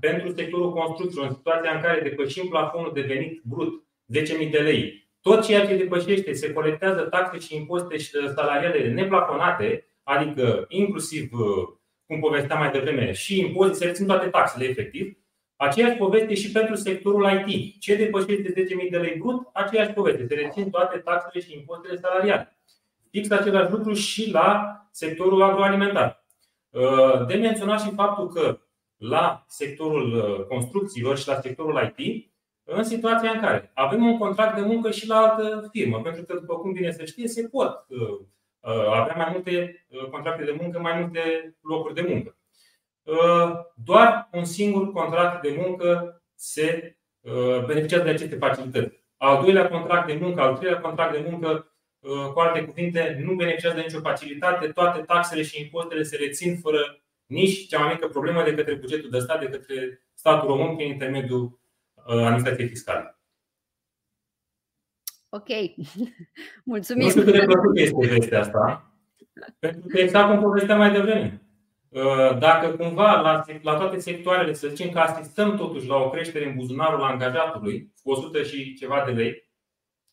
pentru 0.00 0.32
sectorul 0.32 0.72
construcțiilor, 0.72 1.26
în 1.26 1.34
situația 1.34 1.70
în 1.74 1.80
care 1.80 2.00
depășim 2.00 2.48
plafonul 2.48 2.90
de 2.94 3.00
venit 3.00 3.40
brut 3.44 3.84
10.000 4.14 4.50
de 4.50 4.58
lei, 4.58 4.99
tot 5.20 5.44
ceea 5.44 5.66
ce 5.66 5.76
depășește 5.76 6.32
se 6.32 6.52
colectează 6.52 7.00
taxe 7.00 7.38
și 7.38 7.56
impozite 7.56 8.18
uh, 8.18 8.30
salariale 8.34 8.92
neplafonate, 8.92 9.86
adică 10.02 10.64
inclusiv, 10.68 11.32
uh, 11.32 11.68
cum 12.06 12.20
povesteam 12.20 12.58
mai 12.58 12.70
devreme, 12.70 13.12
și 13.12 13.40
impozite, 13.40 13.76
se 13.76 13.84
rețin 13.84 14.06
toate 14.06 14.26
taxele 14.26 14.64
efectiv. 14.64 15.14
Aceeași 15.56 15.96
poveste 15.96 16.34
și 16.34 16.50
pentru 16.50 16.74
sectorul 16.74 17.44
IT. 17.46 17.80
Ce 17.80 17.96
depășește 17.96 18.52
10.000 18.84 18.90
de 18.90 18.96
lei 18.96 19.16
brut, 19.18 19.48
aceeași 19.52 19.92
poveste. 19.92 20.26
Se 20.28 20.34
rețin 20.34 20.70
toate 20.70 20.98
taxele 20.98 21.44
și 21.44 21.54
impozitele 21.58 21.98
salariale. 22.00 22.58
Fix 23.10 23.30
același 23.30 23.70
lucru 23.70 23.92
și 23.92 24.30
la 24.30 24.76
sectorul 24.90 25.42
agroalimentar. 25.42 26.24
Uh, 26.70 27.26
de 27.26 27.34
menționat 27.34 27.80
și 27.80 27.94
faptul 27.94 28.28
că 28.28 28.60
la 28.96 29.44
sectorul 29.48 30.46
construcțiilor 30.48 31.18
și 31.18 31.28
la 31.28 31.40
sectorul 31.40 31.94
IT, 31.96 32.29
în 32.72 32.84
situația 32.84 33.30
în 33.30 33.40
care 33.40 33.70
avem 33.74 34.06
un 34.06 34.18
contract 34.18 34.54
de 34.54 34.60
muncă 34.60 34.90
și 34.90 35.08
la 35.08 35.16
altă 35.16 35.68
firmă, 35.72 36.00
pentru 36.00 36.22
că, 36.22 36.34
după 36.34 36.54
cum 36.56 36.72
bine 36.72 36.90
se 36.90 37.04
știe, 37.04 37.28
se 37.28 37.48
pot 37.48 37.84
uh, 37.88 38.18
uh, 38.60 38.86
avea 38.92 39.14
mai 39.16 39.28
multe 39.32 39.86
uh, 39.88 40.08
contracte 40.10 40.44
de 40.44 40.56
muncă, 40.60 40.78
mai 40.78 41.00
multe 41.00 41.54
locuri 41.60 41.94
de 41.94 42.06
muncă. 42.08 42.34
Doar 43.74 44.28
un 44.32 44.44
singur 44.44 44.92
contract 44.92 45.42
de 45.42 45.54
muncă 45.58 46.22
se 46.34 46.96
beneficiază 47.66 48.04
de 48.04 48.10
aceste 48.10 48.36
facilități. 48.36 49.04
Al 49.16 49.42
doilea 49.42 49.68
contract 49.68 50.06
de 50.06 50.18
muncă, 50.20 50.40
al 50.40 50.56
treilea 50.56 50.80
contract 50.80 51.12
de 51.12 51.28
muncă, 51.30 51.74
cu 52.34 52.40
alte 52.40 52.64
cuvinte, 52.64 53.22
nu 53.24 53.34
beneficiază 53.34 53.74
de 53.74 53.80
nicio 53.80 54.00
facilitate, 54.00 54.66
toate 54.66 55.00
taxele 55.00 55.42
și 55.42 55.60
impozitele 55.60 56.02
se 56.02 56.16
rețin 56.16 56.56
fără 56.56 57.02
nici 57.26 57.66
cea 57.66 57.78
mai 57.78 57.92
mică 57.92 58.08
problemă 58.08 58.42
de 58.42 58.54
către 58.54 58.74
bugetul 58.74 59.10
de 59.10 59.18
stat, 59.18 59.40
de 59.40 59.46
către 59.46 60.02
statul 60.14 60.48
român 60.48 60.76
prin 60.76 60.90
intermediul 60.90 61.59
Uh, 62.06 62.14
administrație 62.14 62.66
fiscală. 62.66 63.20
Ok. 65.28 65.48
Mulțumim. 66.64 67.04
Nu 67.04 67.10
știu 67.10 67.22
cât 67.22 67.32
de 67.32 67.44
plăcut 67.44 67.76
este 67.76 68.06
vestea 68.06 68.40
asta, 68.40 68.94
pentru 69.58 69.88
că 69.88 69.98
exact 69.98 70.30
cum 70.30 70.40
povesteam 70.40 70.78
mai 70.78 70.92
devreme. 70.92 71.42
Uh, 71.88 72.38
dacă 72.38 72.70
cumva 72.76 73.20
la, 73.20 73.44
la 73.62 73.74
toate 73.74 73.98
sectoarele, 73.98 74.52
să 74.52 74.68
zicem 74.68 74.90
că 74.90 74.98
asistăm 74.98 75.56
totuși 75.56 75.86
la 75.86 75.96
o 75.96 76.10
creștere 76.10 76.46
în 76.48 76.56
buzunarul 76.56 77.02
angajatului, 77.02 77.92
cu 78.02 78.10
100 78.10 78.42
și 78.42 78.74
ceva 78.74 79.02
de 79.04 79.10
lei, 79.10 79.50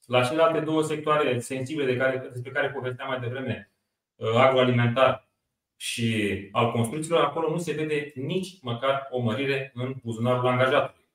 la 0.06 0.24
celelalte 0.24 0.60
două 0.60 0.84
sectoare 0.84 1.40
sensibile 1.40 1.86
de 1.86 1.98
care, 1.98 2.30
despre 2.32 2.52
care 2.52 2.70
povesteam 2.70 3.08
mai 3.08 3.20
devreme, 3.20 3.72
uh, 4.16 4.36
agroalimentar 4.36 5.30
și 5.76 6.50
al 6.52 6.72
construcțiilor, 6.72 7.24
acolo 7.24 7.50
nu 7.50 7.58
se 7.58 7.74
vede 7.74 8.12
nici 8.16 8.62
măcar 8.62 9.08
o 9.10 9.20
mărire 9.20 9.72
în 9.76 9.96
buzunarul 10.04 10.48
angajatului. 10.48 11.07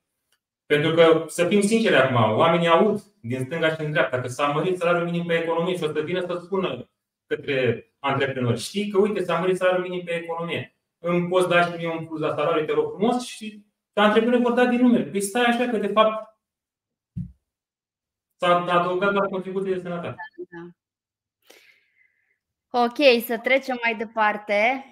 Pentru 0.72 0.94
că, 0.94 1.24
să 1.28 1.46
fim 1.46 1.60
sinceri 1.60 1.96
acum, 1.96 2.38
oamenii 2.38 2.68
aud 2.68 3.02
din 3.20 3.44
stânga 3.44 3.70
și 3.70 3.76
din 3.76 3.90
dreapta 3.90 4.20
că 4.20 4.28
s-a 4.28 4.46
mărit 4.46 4.78
salariul 4.78 5.04
minim 5.04 5.26
pe 5.26 5.34
economie 5.34 5.76
și 5.76 5.84
o 5.84 5.86
să 5.86 6.00
vină 6.00 6.20
să 6.20 6.40
spună 6.44 6.90
către 7.26 7.86
antreprenori. 7.98 8.60
Știi 8.60 8.90
că, 8.90 8.98
uite, 8.98 9.24
s-a 9.24 9.38
mărit 9.38 9.56
salariul 9.56 9.88
minim 9.88 10.04
pe 10.04 10.12
economie. 10.12 10.76
Îmi 10.98 11.28
poți 11.28 11.48
da 11.48 11.66
și 11.66 11.76
mie 11.76 11.88
un 11.88 12.06
plus 12.06 12.20
la 12.20 12.34
salariu, 12.34 12.64
te 12.64 12.72
rog 12.72 12.92
frumos, 12.92 13.24
și 13.24 13.64
antreprenori 13.92 14.42
vor 14.42 14.52
da 14.52 14.66
din 14.66 14.80
numere. 14.80 15.04
Păi 15.04 15.20
stai 15.20 15.44
așa 15.44 15.68
că, 15.68 15.76
de 15.76 15.86
fapt, 15.86 16.38
s-a 18.36 18.64
adăugat 18.64 19.12
la 19.12 19.20
contribuție 19.20 19.74
de 19.74 19.80
sănătate. 19.80 20.16
Da. 20.48 20.68
Ok, 22.84 23.24
să 23.24 23.38
trecem 23.38 23.78
mai 23.82 23.94
departe. 23.94 24.84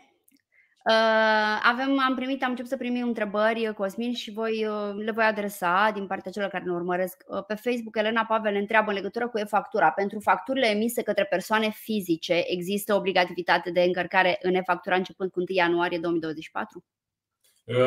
Uh, 0.84 1.60
avem, 1.62 1.99
am 2.08 2.14
primit, 2.14 2.42
am 2.42 2.50
început 2.50 2.70
să 2.70 2.76
primim 2.76 3.06
întrebări, 3.06 3.68
uh, 3.68 3.75
Cosmin, 3.75 4.14
și 4.14 4.32
voi 4.32 4.66
uh, 4.66 5.04
le 5.04 5.10
voi 5.10 5.25
adresa 5.25 5.90
din 5.94 6.06
partea 6.06 6.30
celor 6.30 6.49
care 6.49 6.64
ne 6.64 6.72
urmăresc. 6.72 7.25
Pe 7.46 7.54
Facebook, 7.54 7.96
Elena 7.96 8.25
Pavel 8.25 8.54
întreabă 8.54 8.90
în 8.90 8.96
legătură 8.96 9.28
cu 9.28 9.38
e-factura. 9.38 9.90
Pentru 9.90 10.20
facturile 10.20 10.66
emise 10.66 11.02
către 11.02 11.25
persoane 11.25 11.70
fizice, 11.70 12.42
există 12.46 12.94
obligativitate 12.94 13.70
de 13.70 13.80
încărcare 13.80 14.38
în 14.42 14.54
e-factura 14.54 14.96
începând 14.96 15.30
cu 15.30 15.38
1 15.38 15.46
ianuarie 15.49 15.99
2024? 15.99 16.84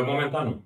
Momentan 0.06 0.48
nu. 0.48 0.64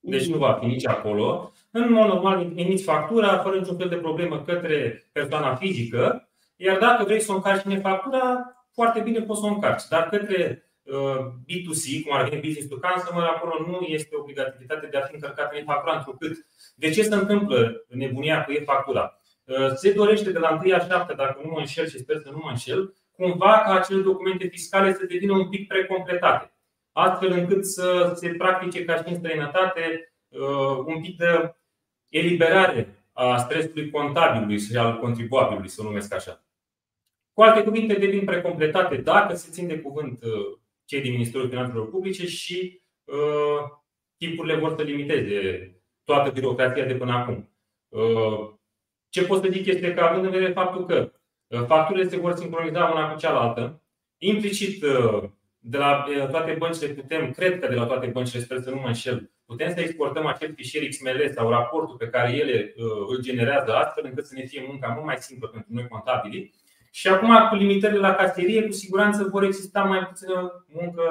Deci 0.00 0.28
nu 0.28 0.38
va 0.38 0.58
fi 0.60 0.66
nici 0.66 0.86
acolo. 0.86 1.52
În 1.70 1.92
mod 1.92 2.06
normal, 2.06 2.52
emiți 2.54 2.84
factura 2.84 3.38
fără 3.38 3.58
niciun 3.58 3.76
fel 3.76 3.88
de 3.88 3.96
problemă 3.96 4.40
către 4.40 5.08
persoana 5.12 5.54
fizică, 5.54 6.28
iar 6.56 6.78
dacă 6.78 7.04
vrei 7.04 7.20
să 7.20 7.32
o 7.32 7.34
încarci 7.34 7.64
în 7.64 7.80
factura, 7.80 8.54
foarte 8.72 9.00
bine 9.00 9.20
poți 9.20 9.40
să 9.40 9.46
o 9.46 9.48
încarci. 9.48 9.88
Dar 9.88 10.08
către 10.08 10.64
B2C, 11.48 12.02
cum 12.04 12.12
ar 12.12 12.28
fi 12.28 12.36
business 12.36 12.68
to 12.68 12.76
customer, 12.76 13.24
acolo 13.24 13.70
nu 13.70 13.80
este 13.86 14.16
obligativitatea 14.16 14.88
de 14.88 14.96
a 14.96 15.00
fi 15.00 15.14
încărcat 15.14 15.52
în 15.52 15.58
e-factura, 15.58 15.96
întrucât 15.96 16.46
de 16.74 16.90
ce 16.90 17.02
se 17.02 17.14
întâmplă 17.14 17.84
nebunia 17.88 18.44
cu 18.44 18.52
e-factura? 18.52 19.18
se 19.74 19.92
dorește 19.92 20.32
de 20.32 20.38
la 20.38 20.60
1 20.64 20.74
a 20.74 20.78
7, 20.78 21.14
dacă 21.14 21.40
nu 21.44 21.50
mă 21.50 21.58
înșel 21.58 21.86
și 21.86 21.98
sper 21.98 22.16
să 22.16 22.30
nu 22.30 22.40
mă 22.42 22.50
înșel, 22.50 22.94
cumva 23.16 23.62
ca 23.64 23.74
acele 23.74 24.02
documente 24.02 24.46
fiscale 24.46 24.92
să 24.94 25.06
devină 25.06 25.32
un 25.32 25.48
pic 25.48 25.66
precompletate, 25.66 26.52
astfel 26.92 27.32
încât 27.32 27.64
să 27.66 28.12
se 28.14 28.28
practice 28.28 28.84
ca 28.84 28.96
și 28.96 29.02
în 29.06 29.14
străinătate 29.14 30.14
un 30.86 31.00
pic 31.00 31.16
de 31.16 31.54
eliberare 32.08 33.04
a 33.12 33.36
stresului 33.36 33.90
contabilului 33.90 34.58
și 34.58 34.76
al 34.76 34.98
contribuabilului, 34.98 35.68
să 35.68 35.80
o 35.80 35.84
numesc 35.84 36.14
așa. 36.14 36.44
Cu 37.32 37.42
alte 37.42 37.62
cuvinte, 37.62 37.94
devin 37.94 38.24
precompletate 38.24 38.96
dacă 38.96 39.34
se 39.34 39.50
țin 39.50 39.66
de 39.66 39.78
cuvânt 39.78 40.22
uh, 40.22 40.58
cei 40.84 41.00
din 41.00 41.12
Ministerul 41.12 41.48
Finanțelor 41.48 41.90
Publice 41.90 42.26
și 42.26 42.82
uh, 43.04 43.68
tipurile 44.16 44.56
vor 44.56 44.74
să 44.76 44.82
limiteze 44.82 45.74
toată 46.04 46.30
birocrația 46.30 46.84
de 46.84 46.94
până 46.94 47.12
acum. 47.12 47.50
Uh, 47.88 48.52
ce 49.08 49.24
pot 49.24 49.42
să 49.42 49.50
zic 49.50 49.66
este 49.66 49.94
că, 49.94 50.00
având 50.00 50.24
în 50.24 50.30
vedere 50.30 50.52
faptul 50.52 50.86
că 50.86 51.12
uh, 51.46 51.64
facturile 51.66 52.08
se 52.08 52.16
vor 52.16 52.34
sincroniza 52.34 52.84
una 52.84 53.12
cu 53.12 53.18
cealaltă, 53.18 53.82
implicit 54.18 54.82
uh, 54.82 55.22
de 55.58 55.78
la 55.78 56.06
toate 56.30 56.52
băncile 56.58 56.92
putem, 56.92 57.30
cred 57.30 57.60
că 57.60 57.68
de 57.68 57.74
la 57.74 57.86
toate 57.86 58.06
băncile, 58.06 58.42
sper 58.42 58.60
să 58.60 58.70
nu 58.70 58.80
mă 58.80 58.86
înșel, 58.86 59.30
putem 59.44 59.74
să 59.74 59.80
exportăm 59.80 60.26
acel 60.26 60.54
fișier 60.54 60.88
XML 60.88 61.30
sau 61.34 61.50
raportul 61.50 61.96
pe 61.96 62.08
care 62.08 62.32
ele 62.32 62.74
îl 63.08 63.20
generează 63.20 63.74
astfel 63.74 64.04
încât 64.04 64.26
să 64.26 64.34
ne 64.34 64.44
fie 64.44 64.64
munca 64.66 64.88
mult 64.88 65.04
mai 65.04 65.16
simplă 65.18 65.48
pentru 65.48 65.72
noi 65.72 65.88
contabili 65.88 66.54
și 66.94 67.08
acum, 67.08 67.48
cu 67.48 67.54
limitările 67.54 67.98
la 67.98 68.14
caserie, 68.14 68.66
cu 68.66 68.72
siguranță 68.72 69.28
vor 69.30 69.42
exista 69.42 69.82
mai 69.82 70.06
puțină 70.06 70.64
muncă 70.66 71.02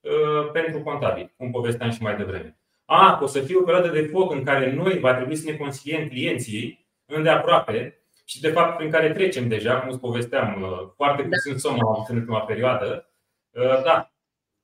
uh, 0.00 0.50
pentru 0.52 0.80
contabil, 0.80 1.32
cum 1.36 1.50
povesteam 1.50 1.90
și 1.90 2.02
mai 2.02 2.16
devreme. 2.16 2.58
A, 2.84 3.18
o 3.22 3.26
să 3.26 3.40
fie 3.40 3.56
o 3.56 3.62
perioadă 3.62 3.88
de 3.88 4.06
foc 4.06 4.32
în 4.32 4.44
care 4.44 4.72
noi 4.72 4.98
va 4.98 5.14
trebui 5.14 5.36
să 5.36 5.50
ne 5.50 5.56
consiliem 5.56 6.08
clienții 6.08 6.88
îndeaproape 7.04 8.04
și 8.24 8.40
de 8.40 8.48
fapt 8.48 8.76
prin 8.76 8.90
care 8.90 9.12
trecem 9.12 9.48
deja, 9.48 9.80
cum 9.80 9.88
îți 9.88 10.00
povesteam, 10.00 10.62
uh, 10.62 10.88
foarte 10.96 11.22
puțin 11.22 11.58
somn 11.58 11.80
am 11.80 11.88
avut 11.88 12.08
în 12.08 12.16
ultima 12.16 12.40
perioadă. 12.40 13.12
Uh, 13.50 13.82
da, 13.82 14.12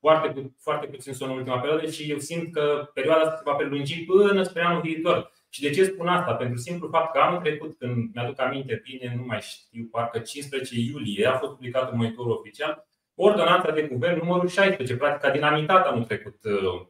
foarte, 0.01 0.55
foarte 0.59 0.87
puțin 0.87 1.13
somn 1.13 1.31
în 1.31 1.37
ultima 1.37 1.59
perioadă 1.59 1.91
și 1.91 2.11
eu 2.11 2.19
simt 2.19 2.53
că 2.53 2.91
perioada 2.95 3.23
asta 3.23 3.37
se 3.37 3.43
va 3.45 3.55
prelungi 3.55 4.05
până 4.05 4.43
spre 4.43 4.63
anul 4.63 4.81
viitor. 4.81 5.33
Și 5.49 5.63
de 5.63 5.71
ce 5.71 5.85
spun 5.85 6.07
asta? 6.07 6.35
Pentru 6.35 6.59
simplu 6.59 6.89
fapt 6.89 7.13
că 7.13 7.19
anul 7.19 7.41
trecut, 7.41 7.79
când 7.79 8.15
mi-aduc 8.15 8.41
aminte 8.41 8.81
bine, 8.85 9.15
nu 9.17 9.25
mai 9.27 9.41
știu, 9.41 9.89
parcă 9.91 10.19
15 10.19 10.75
iulie, 10.81 11.27
a 11.27 11.37
fost 11.39 11.53
publicat 11.53 11.91
în 11.91 11.97
monitorul 11.97 12.33
oficial, 12.33 12.89
ordonanța 13.15 13.71
de 13.71 13.83
guvern 13.83 14.19
numărul 14.19 14.49
16, 14.49 14.97
practic 14.97 15.29
a 15.29 15.33
dinamitat 15.33 15.87
anul 15.87 16.05
trecut 16.05 16.45
uh, 16.45 16.87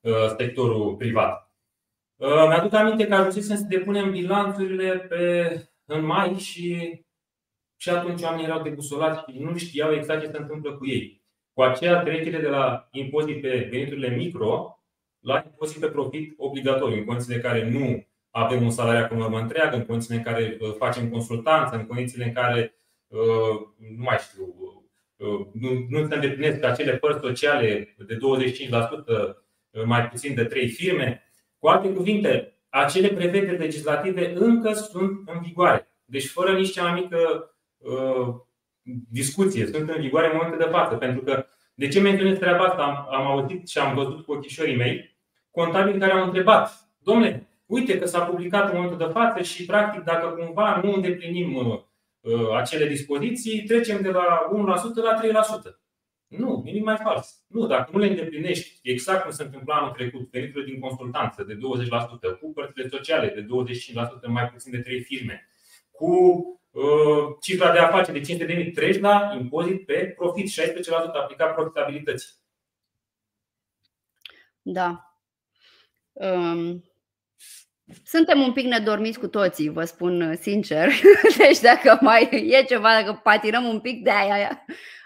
uh, 0.00 0.34
sectorul 0.38 0.96
privat. 0.96 1.54
Uh, 2.16 2.46
mi-aduc 2.48 2.72
aminte 2.72 3.06
că 3.06 3.14
ajunsesem 3.14 3.56
să 3.56 3.64
depunem 3.68 4.10
bilanțurile 4.10 4.98
pe, 4.98 5.54
în 5.84 6.04
mai 6.04 6.34
și, 6.34 7.00
și 7.76 7.90
atunci 7.90 8.22
oamenii 8.22 8.44
erau 8.44 8.62
debusolați 8.62 9.32
și 9.32 9.38
nu 9.38 9.56
știau 9.56 9.92
exact 9.92 10.20
ce 10.20 10.30
se 10.30 10.36
întâmplă 10.36 10.76
cu 10.76 10.86
ei. 10.86 11.24
Cu 11.52 11.62
aceea 11.62 12.02
trecere 12.02 12.40
de 12.40 12.48
la 12.48 12.88
impozit 12.90 13.40
pe 13.40 13.68
veniturile 13.70 14.08
micro 14.08 14.79
la 15.20 15.42
impozit 15.46 15.80
pe 15.80 15.86
profit 15.86 16.34
obligatoriu, 16.36 16.96
în 16.96 17.04
condițiile 17.04 17.36
în 17.36 17.42
care 17.42 17.70
nu 17.70 18.06
avem 18.30 18.62
un 18.62 18.70
salariat 18.70 19.08
cu 19.08 19.14
normă 19.14 19.38
întreagă, 19.38 19.76
în 19.76 19.86
condițiile 19.86 20.16
în 20.16 20.22
care 20.22 20.56
uh, 20.60 20.74
facem 20.78 21.08
consultanță, 21.08 21.76
în 21.76 21.86
condițiile 21.86 22.24
în 22.24 22.32
care, 22.32 22.74
uh, 23.06 23.60
nu 23.96 24.02
mai 24.02 24.18
știu, 24.18 24.54
uh, 25.16 25.46
nu, 25.52 25.86
nu 25.88 26.08
se 26.08 26.14
îndeplinesc 26.14 26.64
acele 26.64 26.96
părți 26.96 27.20
sociale 27.20 27.94
de 27.98 28.16
25% 28.16 29.36
mai 29.84 30.08
puțin 30.08 30.34
de 30.34 30.44
trei 30.44 30.68
firme. 30.68 31.22
Cu 31.58 31.68
alte 31.68 31.92
cuvinte, 31.92 32.54
acele 32.68 33.08
prevederi 33.08 33.58
legislative 33.58 34.32
încă 34.34 34.72
sunt 34.72 35.10
în 35.26 35.40
vigoare. 35.40 35.88
Deci 36.04 36.26
fără 36.26 36.52
nici 36.52 36.72
cea 36.72 36.82
mai 36.82 37.00
mică 37.00 37.50
uh, 37.78 38.34
discuție, 39.10 39.66
sunt 39.66 39.90
în 39.90 40.00
vigoare 40.00 40.26
în 40.26 40.32
momentul 40.36 40.58
de 40.58 40.70
față. 40.70 40.96
Pentru 40.96 41.22
că 41.22 41.46
de 41.80 41.88
ce 41.88 42.00
menționez 42.00 42.38
treaba 42.38 42.64
asta? 42.64 42.82
Am, 42.82 43.20
am 43.20 43.26
auzit 43.26 43.68
și 43.68 43.78
am 43.78 43.94
văzut 43.94 44.24
cu 44.24 44.32
ochișorii 44.32 44.76
mei 44.76 45.18
contabili 45.50 45.98
care 45.98 46.12
au 46.12 46.24
întrebat, 46.24 46.88
domnule, 46.98 47.48
uite 47.66 47.98
că 47.98 48.06
s-a 48.06 48.24
publicat 48.24 48.68
în 48.68 48.74
momentul 48.74 49.06
de 49.06 49.12
față 49.12 49.42
și 49.42 49.64
practic 49.64 50.02
dacă 50.02 50.26
cumva 50.26 50.80
nu 50.82 50.92
îndeplinim 50.92 51.54
uh, 51.54 51.80
uh 52.20 52.56
acele 52.56 52.86
dispoziții, 52.86 53.62
trecem 53.62 54.02
de 54.02 54.10
la 54.10 54.48
1% 54.52 54.94
la 54.94 55.20
3%. 55.20 55.80
Nu, 56.26 56.62
nimic 56.64 56.84
mai 56.84 56.96
fals. 57.02 57.44
Nu, 57.48 57.66
dacă 57.66 57.90
nu 57.92 57.98
le 57.98 58.06
îndeplinești 58.06 58.78
exact 58.82 59.22
cum 59.22 59.30
se 59.30 59.42
întâmpla 59.42 59.74
anul 59.74 59.90
trecut, 59.90 60.30
veniturile 60.30 60.70
din 60.70 60.80
consultanță 60.80 61.44
de 61.44 61.54
20%, 61.54 61.58
cu 62.40 62.52
părțile 62.52 62.88
sociale 62.88 63.28
de 63.28 63.46
25% 64.26 64.26
mai 64.26 64.48
puțin 64.48 64.70
de 64.72 64.78
3 64.78 65.00
firme, 65.00 65.48
cu 65.90 66.06
uh, 66.06 66.59
cifra 67.40 67.72
de 67.72 67.78
afaceri 67.78 68.20
de 68.20 68.44
500.000, 68.64 68.72
treci 68.74 69.00
la 69.00 69.36
impozit 69.40 69.86
pe 69.86 70.14
profit, 70.16 70.50
16% 70.50 70.62
aplicat 71.12 71.54
profitabilității. 71.54 72.28
Da, 74.62 75.10
Um, 76.20 76.84
suntem 78.04 78.40
un 78.40 78.52
pic 78.52 78.66
nedormiți 78.66 79.18
cu 79.18 79.28
toții, 79.28 79.68
vă 79.68 79.84
spun 79.84 80.36
sincer. 80.40 80.88
Deci 81.38 81.60
dacă 81.60 81.98
mai 82.00 82.28
e 82.50 82.64
ceva, 82.64 82.88
dacă 83.02 83.20
patinăm 83.22 83.64
un 83.64 83.80
pic 83.80 84.02
de 84.02 84.10
aia. 84.10 84.64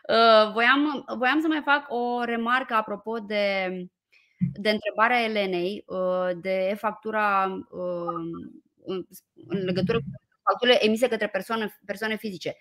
Uh, 0.09 0.53
voiam, 0.53 1.05
voiam 1.19 1.41
să 1.41 1.47
mai 1.49 1.63
fac 1.65 1.87
o 1.89 2.25
remarcă 2.25 2.75
apropo 2.75 3.19
de, 3.19 3.69
de 4.53 4.71
întrebarea 4.71 5.23
Elenei 5.23 5.85
uh, 5.87 6.31
de 6.41 6.75
factura 6.79 7.45
um, 7.71 8.63
în 9.47 9.65
legătură 9.65 9.99
cu 9.99 10.05
facturile 10.65 10.85
emise 10.85 11.09
către 11.09 11.29
persoane, 11.29 11.79
persoane 11.87 12.17
fizice. 12.17 12.57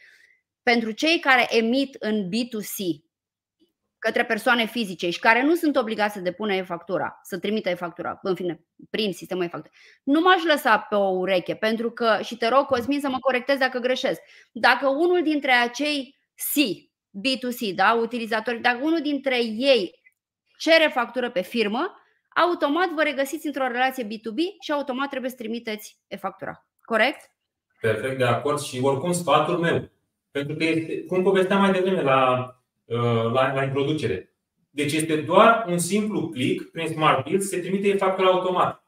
Pentru 0.64 0.92
cei 0.92 1.20
care 1.20 1.56
emit 1.56 1.96
în 2.00 2.30
B2C, 2.30 3.02
către 4.00 4.26
persoane 4.26 4.66
fizice 4.66 5.10
și 5.10 5.20
care 5.20 5.44
nu 5.44 5.56
sunt 5.56 5.76
obligați 5.76 6.14
să 6.14 6.20
depună 6.20 6.54
e-factura, 6.54 7.20
să 7.24 7.40
trimită 7.40 7.70
e-factura, 7.70 8.20
în 8.22 8.36
fine, 8.36 8.66
prin 8.90 9.14
sistemul 9.14 9.44
e-factura, 9.44 9.74
nu 10.04 10.20
m-aș 10.20 10.44
lăsa 10.44 10.80
pe 10.80 10.96
o 10.96 11.10
ureche, 11.10 11.56
pentru 11.56 11.92
că, 11.92 12.20
și 12.24 12.38
te 12.38 12.48
rog, 12.48 12.66
Cosmin, 12.66 13.00
să 13.00 13.10
mă 13.10 13.20
corectez 13.20 13.58
dacă 13.58 13.80
greșesc, 13.80 14.22
dacă 14.52 14.88
unul 14.88 15.24
dintre 15.24 15.52
acei 15.52 16.20
C, 16.36 16.60
B2C, 17.20 17.76
da, 17.76 17.94
utilizatori, 17.94 18.62
dacă 18.62 18.84
unul 18.84 19.02
dintre 19.02 19.44
ei 19.44 20.02
cere 20.58 20.88
factură 20.88 21.32
pe 21.32 21.42
firmă, 21.42 21.96
automat 22.36 22.90
vă 22.90 23.02
regăsiți 23.04 23.46
într-o 23.46 23.68
relație 23.68 24.04
B2B 24.04 24.40
și 24.62 24.72
automat 24.72 25.10
trebuie 25.10 25.30
să 25.30 25.36
trimiteți 25.36 26.00
e-factura. 26.08 26.68
Corect? 26.82 27.33
Perfect, 27.92 28.18
de 28.18 28.24
acord. 28.24 28.60
Și 28.60 28.80
oricum 28.82 29.12
sfatul 29.12 29.58
meu. 29.58 29.90
Pentru 30.32 30.56
că, 30.56 30.64
este, 30.64 31.04
cum 31.04 31.24
povesteam 31.24 31.60
mai 31.60 31.72
devreme 31.72 32.02
la 32.02 32.48
Uh, 32.86 33.32
la, 33.32 33.54
la 33.54 33.64
introducere. 33.64 34.34
Deci 34.70 34.94
este 34.94 35.16
doar 35.16 35.66
un 35.68 35.78
simplu 35.78 36.30
click 36.30 36.72
prin 36.72 36.88
Smart 36.88 37.24
Build, 37.24 37.42
se 37.42 37.60
trimite 37.60 37.98
factura 37.98 38.28
automat. 38.28 38.88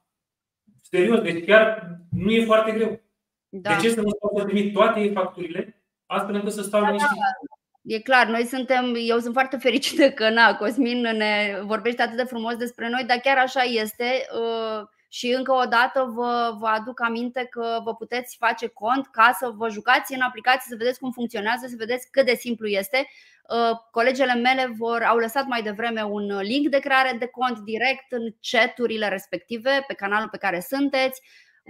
Serios, 0.81 1.21
deci 1.21 1.45
chiar 1.45 1.89
nu 2.11 2.31
e 2.31 2.45
foarte 2.45 2.71
greu. 2.71 3.01
Da. 3.49 3.69
De 3.69 3.81
ce 3.81 3.89
să 3.89 4.01
nu 4.01 4.09
stau 4.09 4.33
să 4.37 4.43
trimit 4.43 4.73
toate 4.73 5.11
facturile, 5.13 5.83
astfel 6.05 6.35
încât 6.35 6.51
să 6.51 6.61
stau 6.61 6.81
da, 6.81 6.87
liniștit? 6.87 7.17
Da. 7.17 7.95
E 7.95 7.99
clar, 7.99 8.27
noi 8.27 8.45
suntem, 8.45 8.95
eu 8.97 9.19
sunt 9.19 9.33
foarte 9.33 9.57
fericită 9.57 10.11
că 10.11 10.29
na, 10.29 10.55
Cosmin 10.55 11.01
ne 11.01 11.59
vorbește 11.63 12.01
atât 12.01 12.17
de 12.17 12.23
frumos 12.23 12.55
despre 12.55 12.89
noi, 12.89 13.03
dar 13.07 13.17
chiar 13.17 13.37
așa 13.37 13.61
este. 13.61 14.25
Uh, 14.39 14.87
și 15.15 15.33
încă 15.37 15.51
o 15.51 15.65
dată 15.65 16.11
vă, 16.15 16.55
vă 16.59 16.67
aduc 16.67 17.01
aminte 17.01 17.47
că 17.49 17.79
vă 17.83 17.95
puteți 17.95 18.35
face 18.39 18.67
cont 18.67 19.07
ca 19.07 19.35
să 19.39 19.51
vă 19.55 19.69
jucați 19.69 20.13
în 20.13 20.21
aplicație, 20.21 20.65
să 20.69 20.75
vedeți 20.77 20.99
cum 20.99 21.11
funcționează, 21.11 21.65
să 21.67 21.75
vedeți 21.77 22.11
cât 22.11 22.25
de 22.25 22.35
simplu 22.35 22.67
este. 22.67 23.07
Uh, 23.49 23.77
colegele 23.91 24.33
mele 24.33 24.73
vor, 24.77 25.01
au 25.01 25.17
lăsat 25.17 25.45
mai 25.47 25.61
devreme 25.61 26.03
un 26.03 26.37
link 26.37 26.67
de 26.67 26.79
creare 26.79 27.15
de 27.19 27.25
cont 27.25 27.59
direct 27.59 28.11
în 28.11 28.35
chaturile 28.41 29.07
respective 29.07 29.83
pe 29.87 29.93
canalul 29.93 30.29
pe 30.29 30.37
care 30.37 30.59
sunteți. 30.59 31.21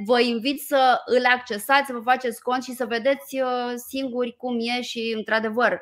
Vă 0.06 0.20
invit 0.20 0.62
să 0.62 1.02
îl 1.06 1.26
accesați, 1.26 1.86
să 1.86 1.94
vă 1.94 2.00
faceți 2.00 2.42
cont 2.42 2.64
și 2.64 2.72
să 2.72 2.86
vedeți 2.86 3.42
uh, 3.42 3.74
singuri 3.88 4.36
cum 4.38 4.58
e 4.60 4.82
și, 4.82 5.14
într-adevăr, 5.18 5.82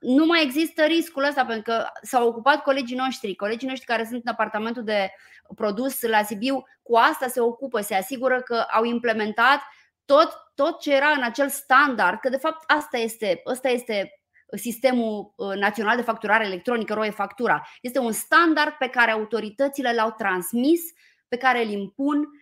nu 0.00 0.26
mai 0.26 0.42
există 0.42 0.82
riscul 0.82 1.24
ăsta 1.24 1.44
pentru 1.44 1.62
că 1.62 1.86
s-au 2.02 2.28
ocupat 2.28 2.62
colegii 2.62 2.96
noștri, 2.96 3.34
colegii 3.34 3.68
noștri 3.68 3.86
care 3.86 4.04
sunt 4.04 4.20
în 4.24 4.30
apartamentul 4.32 4.84
de 4.84 5.10
produs 5.54 6.02
la 6.02 6.22
Sibiu, 6.22 6.62
cu 6.82 6.96
asta 6.96 7.26
se 7.26 7.40
ocupă, 7.40 7.80
se 7.80 7.94
asigură 7.94 8.40
că 8.40 8.54
au 8.54 8.84
implementat 8.84 9.60
tot, 10.04 10.32
tot 10.54 10.80
ce 10.80 10.94
era 10.94 11.08
în 11.08 11.22
acel 11.22 11.48
standard, 11.48 12.20
că 12.20 12.28
de 12.28 12.36
fapt 12.36 12.70
asta 12.70 12.98
este, 12.98 13.40
asta 13.44 13.68
este 13.68 14.22
sistemul 14.56 15.32
uh, 15.36 15.54
național 15.54 15.96
de 15.96 16.02
facturare 16.02 16.44
electronică, 16.44 16.94
ROE 16.94 17.10
Factura. 17.10 17.66
Este 17.80 17.98
un 17.98 18.12
standard 18.12 18.72
pe 18.72 18.88
care 18.88 19.10
autoritățile 19.10 19.92
l-au 19.92 20.10
transmis, 20.10 20.80
pe 21.28 21.36
care 21.36 21.64
îl 21.64 21.70
impun 21.70 22.18
uh, 22.18 22.41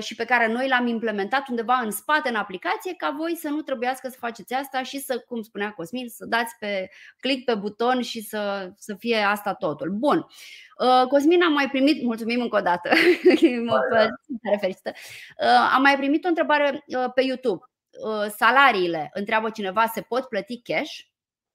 și 0.00 0.14
pe 0.14 0.24
care 0.24 0.52
noi 0.52 0.68
l-am 0.68 0.86
implementat 0.86 1.48
undeva 1.48 1.74
în 1.74 1.90
spate 1.90 2.28
în 2.28 2.34
aplicație 2.34 2.94
ca 2.96 3.14
voi 3.18 3.36
să 3.36 3.48
nu 3.48 3.60
trebuiască 3.60 4.08
să 4.08 4.16
faceți 4.18 4.54
asta 4.54 4.82
și 4.82 4.98
să, 4.98 5.24
cum 5.28 5.42
spunea 5.42 5.70
Cosmin, 5.70 6.08
să 6.08 6.24
dați 6.24 6.54
pe 6.58 6.90
click 7.20 7.44
pe 7.44 7.54
buton 7.54 8.02
și 8.02 8.20
să, 8.20 8.70
să 8.76 8.94
fie 8.94 9.16
asta 9.16 9.54
totul. 9.54 9.90
Bun. 9.90 10.26
Cosmin 11.08 11.42
am 11.42 11.52
mai 11.52 11.68
primit, 11.68 12.02
mulțumim 12.02 12.40
încă 12.40 12.56
o 12.56 12.60
dată, 12.60 12.90
mă 13.66 13.80
fericită. 14.60 14.92
Am 15.74 15.82
mai 15.82 15.96
primit 15.96 16.24
o 16.24 16.28
întrebare 16.28 16.84
pe 17.14 17.22
YouTube. 17.22 17.64
Salariile, 18.36 19.10
întreabă 19.12 19.50
cineva, 19.50 19.86
se 19.86 20.00
pot 20.00 20.24
plăti 20.24 20.62
cash? 20.62 20.98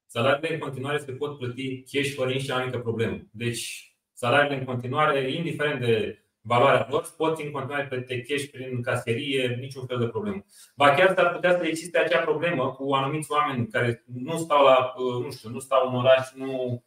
Salariile 0.05 0.53
în 0.53 0.59
continuare 0.59 0.97
se 0.97 1.11
pot 1.11 1.37
plăti 1.37 1.83
cash 1.91 2.13
fără 2.15 2.29
nici 2.29 2.51
mică 2.65 2.79
problemă. 2.79 3.17
Deci, 3.31 3.95
salariile 4.13 4.57
în 4.57 4.65
continuare, 4.65 5.31
indiferent 5.31 5.79
de 5.79 6.20
valoarea 6.41 6.87
lor, 6.89 7.13
pot 7.17 7.39
în 7.39 7.51
continuare 7.51 7.87
plăti 7.87 8.21
cash 8.21 8.45
prin 8.51 8.81
caserie, 8.81 9.57
niciun 9.59 9.85
fel 9.85 9.99
de 9.99 10.07
problemă. 10.07 10.45
Ba 10.75 10.93
chiar 10.93 11.13
s-ar 11.15 11.33
putea 11.33 11.57
să 11.57 11.65
existe 11.65 11.97
acea 11.97 12.19
problemă 12.19 12.71
cu 12.71 12.93
anumiți 12.93 13.31
oameni 13.31 13.67
care 13.67 14.03
nu 14.05 14.37
stau 14.37 14.63
la, 14.63 14.93
nu 15.23 15.31
știu, 15.31 15.49
nu 15.49 15.59
stau 15.59 15.89
în 15.89 15.95
oraș, 15.95 16.31
nu, 16.33 16.83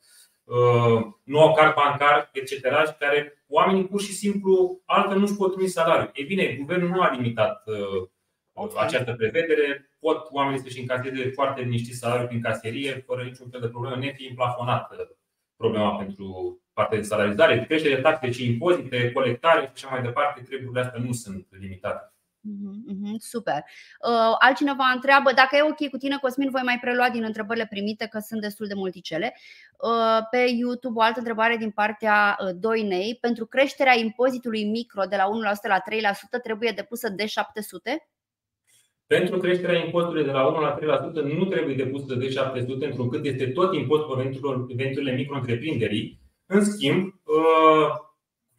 nu 1.22 1.40
au 1.40 1.54
card 1.54 1.74
bancar, 1.74 2.30
etc. 2.32 2.50
și 2.52 2.94
care 2.98 3.44
oamenii 3.48 3.86
pur 3.86 4.00
și 4.00 4.12
simplu 4.12 4.82
altfel 4.84 5.18
nu-și 5.18 5.36
pot 5.36 5.54
primi 5.54 5.68
salariul. 5.68 6.10
Ei 6.14 6.24
bine, 6.24 6.54
guvernul 6.58 6.88
nu 6.88 7.00
a 7.00 7.10
limitat 7.10 7.64
această 8.76 9.12
prevedere, 9.12 9.90
pot 9.98 10.26
oamenii 10.30 10.60
să-și 10.60 10.80
încaseze 10.80 11.30
foarte 11.30 11.62
niște 11.62 11.94
salariu 11.94 12.26
prin 12.26 12.42
caserie, 12.42 13.02
fără 13.06 13.22
niciun 13.22 13.48
fel 13.50 13.60
de 13.60 13.68
problemă, 13.68 13.96
nefiind 13.96 14.36
plafonată 14.36 15.16
problema 15.56 15.96
pentru 15.96 16.58
partea 16.74 16.98
de 16.98 17.04
salarizare, 17.04 17.64
creștere 17.64 17.94
de 17.94 18.00
taxe 18.00 18.30
și 18.30 18.46
impozite, 18.46 19.12
colectare 19.12 19.60
și 19.60 19.84
așa 19.84 19.94
mai 19.94 20.02
departe, 20.02 20.40
treburile 20.40 20.80
astea 20.80 21.00
nu 21.00 21.12
sunt 21.12 21.46
limitate. 21.50 22.14
Mm-hmm, 22.44 23.16
super. 23.18 23.54
Uh, 23.54 24.34
altcineva 24.38 24.84
întreabă 24.94 25.32
dacă 25.34 25.56
e 25.56 25.62
ok 25.62 25.90
cu 25.90 25.96
tine, 25.96 26.18
Cosmin, 26.20 26.50
voi 26.50 26.60
mai 26.64 26.78
prelua 26.80 27.10
din 27.10 27.22
întrebările 27.24 27.66
primite, 27.70 28.06
că 28.06 28.18
sunt 28.18 28.40
destul 28.40 28.66
de 28.66 28.74
multicele. 28.74 29.34
Uh, 29.78 30.18
pe 30.30 30.44
YouTube 30.58 30.98
o 30.98 31.02
altă 31.02 31.18
întrebare 31.18 31.56
din 31.56 31.70
partea 31.70 32.36
uh, 32.40 32.48
Doinei. 32.54 33.18
Pentru 33.20 33.46
creșterea 33.46 33.98
impozitului 33.98 34.64
micro 34.64 35.02
de 35.04 35.16
la 35.16 35.24
1% 35.24 35.68
la 35.68 35.78
3% 35.78 36.42
trebuie 36.42 36.72
depusă 36.74 37.08
de 37.08 37.26
700? 37.26 38.08
Pentru 39.06 39.38
creșterea 39.38 39.84
impozitului 39.84 40.24
de 40.24 40.30
la 40.30 40.46
1 40.46 40.60
la 40.60 40.78
3% 40.78 41.12
nu 41.12 41.44
trebuie 41.44 41.74
depusă 41.74 42.14
de 42.14 42.30
700, 42.30 42.86
întrucât 42.86 43.24
este 43.24 43.46
tot 43.46 43.74
impozitul 43.74 44.64
pe 44.68 44.74
veniturile 44.76 45.14
micro-întreprinderii. 45.14 46.23
În 46.46 46.64
schimb, 46.64 47.14
uh, 47.24 47.88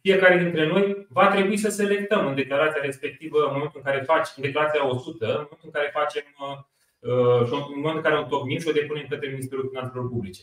fiecare 0.00 0.38
dintre 0.42 0.66
noi 0.66 1.06
va 1.08 1.28
trebui 1.28 1.56
să 1.56 1.68
selectăm 1.68 2.26
în 2.26 2.34
declarația 2.34 2.80
respectivă, 2.82 3.38
în 3.38 3.52
momentul 3.52 3.80
în 3.84 3.90
care 3.90 4.02
faci 4.04 4.28
în 4.36 4.42
declarația 4.42 4.88
100, 4.88 5.24
în 5.24 5.30
momentul 5.30 5.58
în 5.62 5.70
care 5.70 5.90
facem 5.94 6.22
uh, 6.38 7.46
și 7.46 7.52
în 7.52 7.80
momentul 7.80 7.96
în 7.96 8.02
care 8.02 8.14
o 8.14 8.22
întocmim 8.22 8.58
și 8.58 8.68
o 8.68 8.72
depunem 8.72 9.06
către 9.08 9.28
Ministerul 9.28 9.68
Finanțelor 9.68 10.08
Publice. 10.08 10.42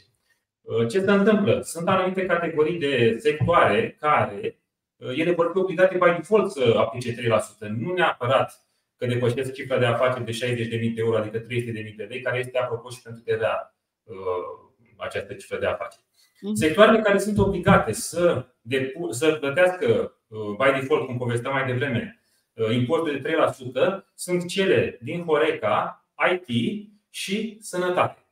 Uh, 0.62 0.88
ce 0.88 1.00
se 1.00 1.12
întâmplă? 1.12 1.62
Sunt 1.62 1.88
anumite 1.88 2.26
categorii 2.26 2.80
de 2.80 3.18
sectoare 3.20 3.98
care 4.00 4.58
ele 4.98 5.32
vor 5.32 5.50
fi 5.52 5.58
obligate 5.58 5.98
by 5.98 6.16
default 6.16 6.52
să 6.52 6.74
aplice 6.78 7.16
3%, 7.16 7.68
nu 7.78 7.94
neapărat 7.94 8.66
că 8.98 9.06
depășesc 9.06 9.54
cifra 9.54 9.78
de 9.78 9.86
afaceri 9.86 10.26
de 10.26 10.66
60.000 10.66 10.70
de 10.70 10.94
euro, 10.96 11.18
adică 11.18 11.42
300.000 11.42 11.46
de 11.96 12.04
lei, 12.04 12.22
care 12.22 12.40
este 12.40 12.58
apropo 12.58 12.90
și 12.90 13.02
pentru 13.02 13.22
TVA 13.22 13.76
această 14.98 15.34
cifră 15.34 15.58
de 15.58 15.66
afaceri. 15.66 16.04
Mhm. 16.44 16.54
Sectoarele 16.54 17.02
care 17.02 17.18
sunt 17.18 17.38
obligate 17.38 17.92
să, 17.92 18.46
depu- 18.62 19.12
să 19.12 19.32
plătească 19.32 20.18
uh, 20.28 20.40
by 20.40 20.80
default, 20.80 21.06
cum 21.06 21.18
povesteam 21.18 21.54
mai 21.54 21.66
devreme, 21.66 22.22
uh, 22.54 22.76
impozitul 22.76 23.20
de 23.22 23.22
3% 23.22 24.06
sunt 24.16 24.48
cele 24.48 25.00
din 25.02 25.24
Horeca, 25.24 26.06
IT 26.32 26.80
și 27.10 27.58
Sănătate. 27.62 28.28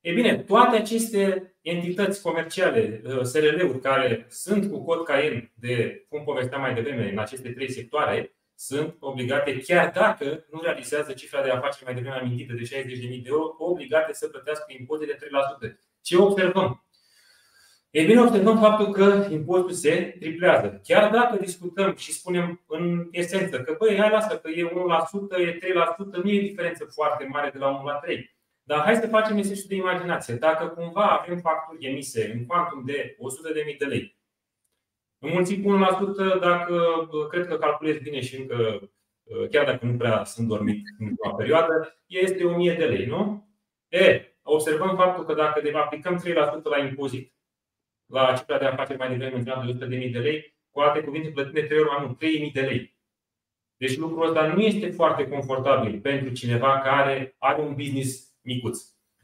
E 0.00 0.12
bine, 0.12 0.36
toate 0.38 0.76
aceste 0.76 1.54
entități 1.60 2.22
comerciale, 2.22 3.02
uh, 3.04 3.22
SRL-uri 3.22 3.80
care 3.80 4.26
sunt 4.28 4.70
cu 4.70 4.84
cod 4.84 5.04
CAEN 5.04 5.52
de, 5.54 6.06
cum 6.08 6.24
povesteam 6.24 6.60
mai 6.60 6.74
devreme, 6.74 7.10
în 7.10 7.18
aceste 7.18 7.50
trei 7.50 7.70
sectoare, 7.70 8.34
sunt 8.54 8.96
obligate, 9.00 9.58
chiar 9.58 9.90
dacă 9.94 10.44
nu 10.50 10.60
realizează 10.62 11.12
cifra 11.12 11.42
de 11.42 11.50
afaceri 11.50 11.84
mai 11.84 11.94
devreme 11.94 12.16
amintită 12.16 12.52
de 12.52 12.82
60.000 12.82 13.22
de 13.22 13.22
euro, 13.24 13.54
obligate 13.58 14.12
să 14.12 14.28
plătească 14.28 14.64
impozit 14.68 15.06
de 15.06 15.16
3%. 15.66 15.76
Ce 16.00 16.16
observăm? 16.16 16.84
Ei 17.92 18.06
bine, 18.06 18.20
observăm 18.20 18.58
faptul 18.58 18.92
că 18.92 19.26
impozitul 19.30 19.72
se 19.72 20.16
triplează. 20.18 20.80
Chiar 20.84 21.10
dacă 21.10 21.36
discutăm 21.36 21.94
și 21.96 22.12
spunem 22.12 22.64
în 22.66 23.08
esență 23.10 23.60
că, 23.60 23.74
băi, 23.78 23.96
hai 23.98 24.10
lasă 24.10 24.38
că 24.38 24.50
e 24.50 24.64
1%, 24.64 25.38
e 25.38 25.58
3%, 26.18 26.22
nu 26.22 26.30
e 26.30 26.40
diferență 26.40 26.84
foarte 26.84 27.24
mare 27.24 27.50
de 27.50 27.58
la 27.58 27.68
1 27.68 27.84
la 27.84 27.94
3. 27.94 28.36
Dar 28.62 28.80
hai 28.80 28.94
să 28.94 29.06
facem 29.06 29.36
exercițiul 29.36 29.68
de 29.68 29.88
imaginație. 29.88 30.34
Dacă 30.34 30.66
cumva 30.66 31.06
avem 31.06 31.38
facturi 31.38 31.86
emise 31.86 32.32
în 32.34 32.46
cuantum 32.46 32.82
de 32.84 33.16
100.000 33.72 33.76
de 33.78 33.84
lei, 33.84 34.16
înmulțit 35.18 35.64
cu 35.64 35.70
1%, 36.36 36.40
dacă 36.40 37.06
cred 37.30 37.46
că 37.46 37.56
calculez 37.56 37.98
bine 37.98 38.20
și 38.20 38.40
încă, 38.40 38.90
chiar 39.50 39.64
dacă 39.64 39.86
nu 39.86 39.96
prea 39.96 40.24
sunt 40.24 40.48
dormit 40.48 40.84
în 40.98 41.06
ultima 41.06 41.34
perioadă, 41.34 42.02
este 42.06 42.44
1000 42.44 42.74
de 42.74 42.84
lei, 42.84 43.06
nu? 43.06 43.48
E, 43.88 44.36
observăm 44.42 44.96
faptul 44.96 45.24
că 45.24 45.34
dacă 45.34 45.62
aplicăm 45.74 46.22
3% 46.60 46.62
la 46.62 46.78
impozit 46.78 47.34
la 48.12 48.34
cifra 48.36 48.58
de 48.58 48.64
afaceri 48.64 48.98
mai 48.98 49.08
devreme 49.08 49.36
întreabă 49.36 49.72
de 49.72 49.86
100.000 49.86 50.12
de 50.12 50.18
lei, 50.18 50.54
cu 50.70 50.80
alte 50.80 51.00
cuvinte, 51.00 51.28
plătim 51.28 51.52
de 51.52 51.62
3 51.62 51.78
ori 51.78 51.88
mai 51.88 52.04
mult, 52.04 52.18
3.000 52.46 52.52
de 52.52 52.60
lei. 52.60 52.96
Deci 53.76 53.96
lucrul 53.96 54.26
ăsta 54.26 54.46
nu 54.46 54.60
este 54.60 54.90
foarte 54.90 55.28
confortabil 55.28 56.00
pentru 56.00 56.32
cineva 56.32 56.80
care 56.84 57.34
are 57.38 57.62
un 57.62 57.74
business 57.74 58.34
micuț. 58.42 58.78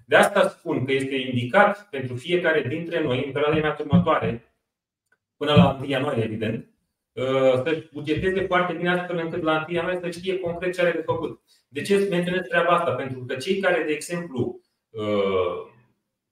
De 0.07 0.17
asta 0.17 0.49
spun 0.49 0.85
că 0.85 0.93
este 0.93 1.15
indicat 1.15 1.89
pentru 1.91 2.15
fiecare 2.15 2.63
dintre 2.63 3.03
noi, 3.03 3.25
în 3.27 3.33
perioada 3.33 3.77
următoare, 3.81 4.55
până 5.37 5.55
la 5.55 5.77
1 5.79 5.89
ianuarie, 5.89 6.25
evident, 6.25 6.71
să 7.13 7.89
bugeteze 7.93 8.47
foarte 8.47 8.73
bine 8.73 8.91
astfel 8.91 9.19
încât 9.19 9.43
la 9.43 9.65
1 9.69 9.77
ianuarie 9.77 10.01
să 10.01 10.11
știe 10.11 10.39
concret 10.39 10.75
ce 10.75 10.81
are 10.81 10.91
de 10.91 11.03
făcut. 11.03 11.41
De 11.69 11.83
ce 11.83 12.07
menționez 12.11 12.47
treaba 12.47 12.77
asta? 12.77 12.91
Pentru 12.91 13.25
că 13.25 13.35
cei 13.35 13.61
care, 13.61 13.85
de 13.87 13.93
exemplu, 13.93 14.61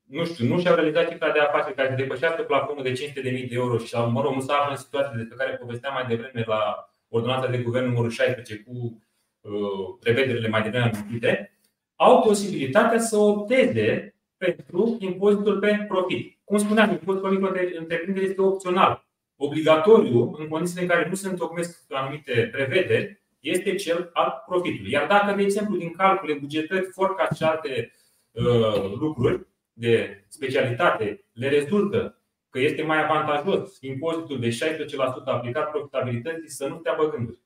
nu 0.07 0.25
știu, 0.25 0.47
nu 0.47 0.61
și-au 0.61 0.75
realizat 0.75 1.09
cifra 1.11 1.33
de 1.33 1.39
afaceri 1.39 1.75
care 1.75 1.89
să 1.89 1.95
depășească 1.95 2.43
plafonul 2.43 2.83
de 2.83 2.93
500.000 2.93 3.23
de 3.23 3.47
euro 3.51 3.79
și 3.79 3.95
mă 3.97 4.21
rog, 4.21 4.35
nu 4.35 4.41
s-a 4.41 4.55
aflat 4.55 4.71
în 4.71 4.77
situația 4.77 5.13
despre 5.17 5.37
care 5.37 5.57
povesteam 5.57 5.95
mai 5.95 6.07
devreme 6.07 6.45
la 6.47 6.91
ordonanța 7.09 7.51
de 7.51 7.59
guvern 7.59 7.87
numărul 7.87 8.11
16 8.11 8.65
cu 8.67 9.03
uh, 9.41 9.97
prevederile 10.01 10.49
mai 10.49 10.63
devreme 10.63 10.91
amintite, 10.95 11.59
au 11.95 12.23
posibilitatea 12.23 12.99
să 12.99 13.17
opteze 13.17 14.15
pentru 14.37 14.97
impozitul 15.01 15.59
pe 15.59 15.85
profit. 15.89 16.39
Cum 16.45 16.59
spuneam, 16.59 16.91
impozitul 16.91 17.51
pe 17.53 17.75
întreprindere 17.79 18.27
este 18.27 18.41
opțional. 18.41 19.07
Obligatoriu, 19.37 20.35
în 20.39 20.49
condițiile 20.49 20.83
în 20.83 20.89
care 20.89 21.09
nu 21.09 21.15
se 21.15 21.29
întocmesc 21.29 21.85
anumite 21.89 22.49
prevederi, 22.53 23.23
este 23.41 23.75
cel 23.75 24.11
al 24.13 24.43
profitului. 24.47 24.91
Iar 24.91 25.07
dacă, 25.07 25.35
de 25.37 25.43
exemplu, 25.43 25.77
din 25.77 25.93
calcule, 25.93 26.35
bugetări, 26.35 26.89
forecast 26.93 27.37
și 27.37 27.43
alte 27.43 27.93
uh, 28.31 28.93
lucruri, 28.99 29.47
de 29.79 30.25
specialitate 30.29 31.25
le 31.33 31.49
rezultă 31.49 32.21
că 32.51 32.59
este 32.59 32.83
mai 32.83 33.05
avantajos 33.05 33.79
impozitul 33.81 34.41
de 34.41 34.49
16% 34.49 35.25
aplicat 35.25 35.71
profitabilității 35.71 36.51
să 36.51 36.67
nu 36.67 36.79
stea 36.79 36.95
băgânduri. 36.99 37.41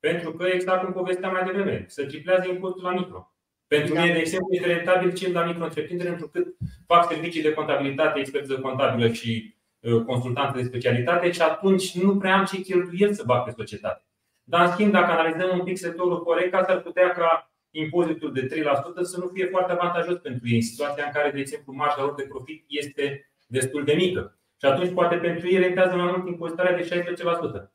Pentru 0.00 0.32
că, 0.32 0.46
exact 0.46 0.84
cum 0.84 0.92
povesteam 0.92 1.32
mai 1.32 1.44
devreme, 1.44 1.84
să 1.88 2.06
triplează 2.06 2.48
impozitul 2.48 2.82
la 2.82 2.92
micro. 2.92 3.34
Pentru 3.66 3.94
da. 3.94 4.00
mine, 4.00 4.12
de 4.12 4.18
exemplu, 4.18 4.54
este 4.54 4.66
rentabil 4.66 5.12
cel 5.12 5.32
la 5.32 5.44
micro-întreprindere, 5.44 6.08
întrucât 6.08 6.56
fac 6.86 7.12
servicii 7.12 7.42
de 7.42 7.52
contabilitate, 7.52 8.18
expertiză 8.18 8.60
contabilă 8.60 9.12
și 9.12 9.54
uh, 9.80 10.02
consultanță 10.04 10.56
de 10.56 10.66
specialitate 10.66 11.30
și 11.30 11.42
atunci 11.42 11.94
nu 11.94 12.16
prea 12.16 12.38
am 12.38 12.44
ce 12.44 12.60
cheltuieli 12.60 13.14
să 13.14 13.22
bag 13.26 13.44
pe 13.44 13.54
societate. 13.56 14.04
Dar, 14.42 14.66
în 14.66 14.72
schimb, 14.72 14.92
dacă 14.92 15.12
analizăm 15.12 15.58
un 15.58 15.64
pic 15.64 15.78
sectorul 15.78 16.22
corect, 16.22 16.52
s-ar 16.52 16.80
putea 16.80 17.10
ca 17.10 17.49
impozitul 17.70 18.32
de 18.32 18.46
3% 18.46 18.48
să 19.02 19.18
nu 19.18 19.30
fie 19.32 19.46
foarte 19.46 19.72
avantajos 19.72 20.16
pentru 20.16 20.48
ei, 20.48 20.54
în 20.54 20.62
situația 20.62 21.04
în 21.06 21.12
care, 21.12 21.30
de 21.30 21.40
exemplu, 21.40 21.72
marja 21.72 22.02
lor 22.02 22.14
de 22.14 22.26
profit 22.28 22.64
este 22.68 23.32
destul 23.46 23.84
de 23.84 23.92
mică. 23.92 24.38
Și 24.60 24.66
atunci, 24.66 24.92
poate 24.92 25.16
pentru 25.16 25.48
ei 25.48 25.58
rentează 25.58 25.96
mai 25.96 26.10
mult 26.16 26.28
impozitarea 26.28 26.76
de 26.76 27.04
16%. 27.62 27.72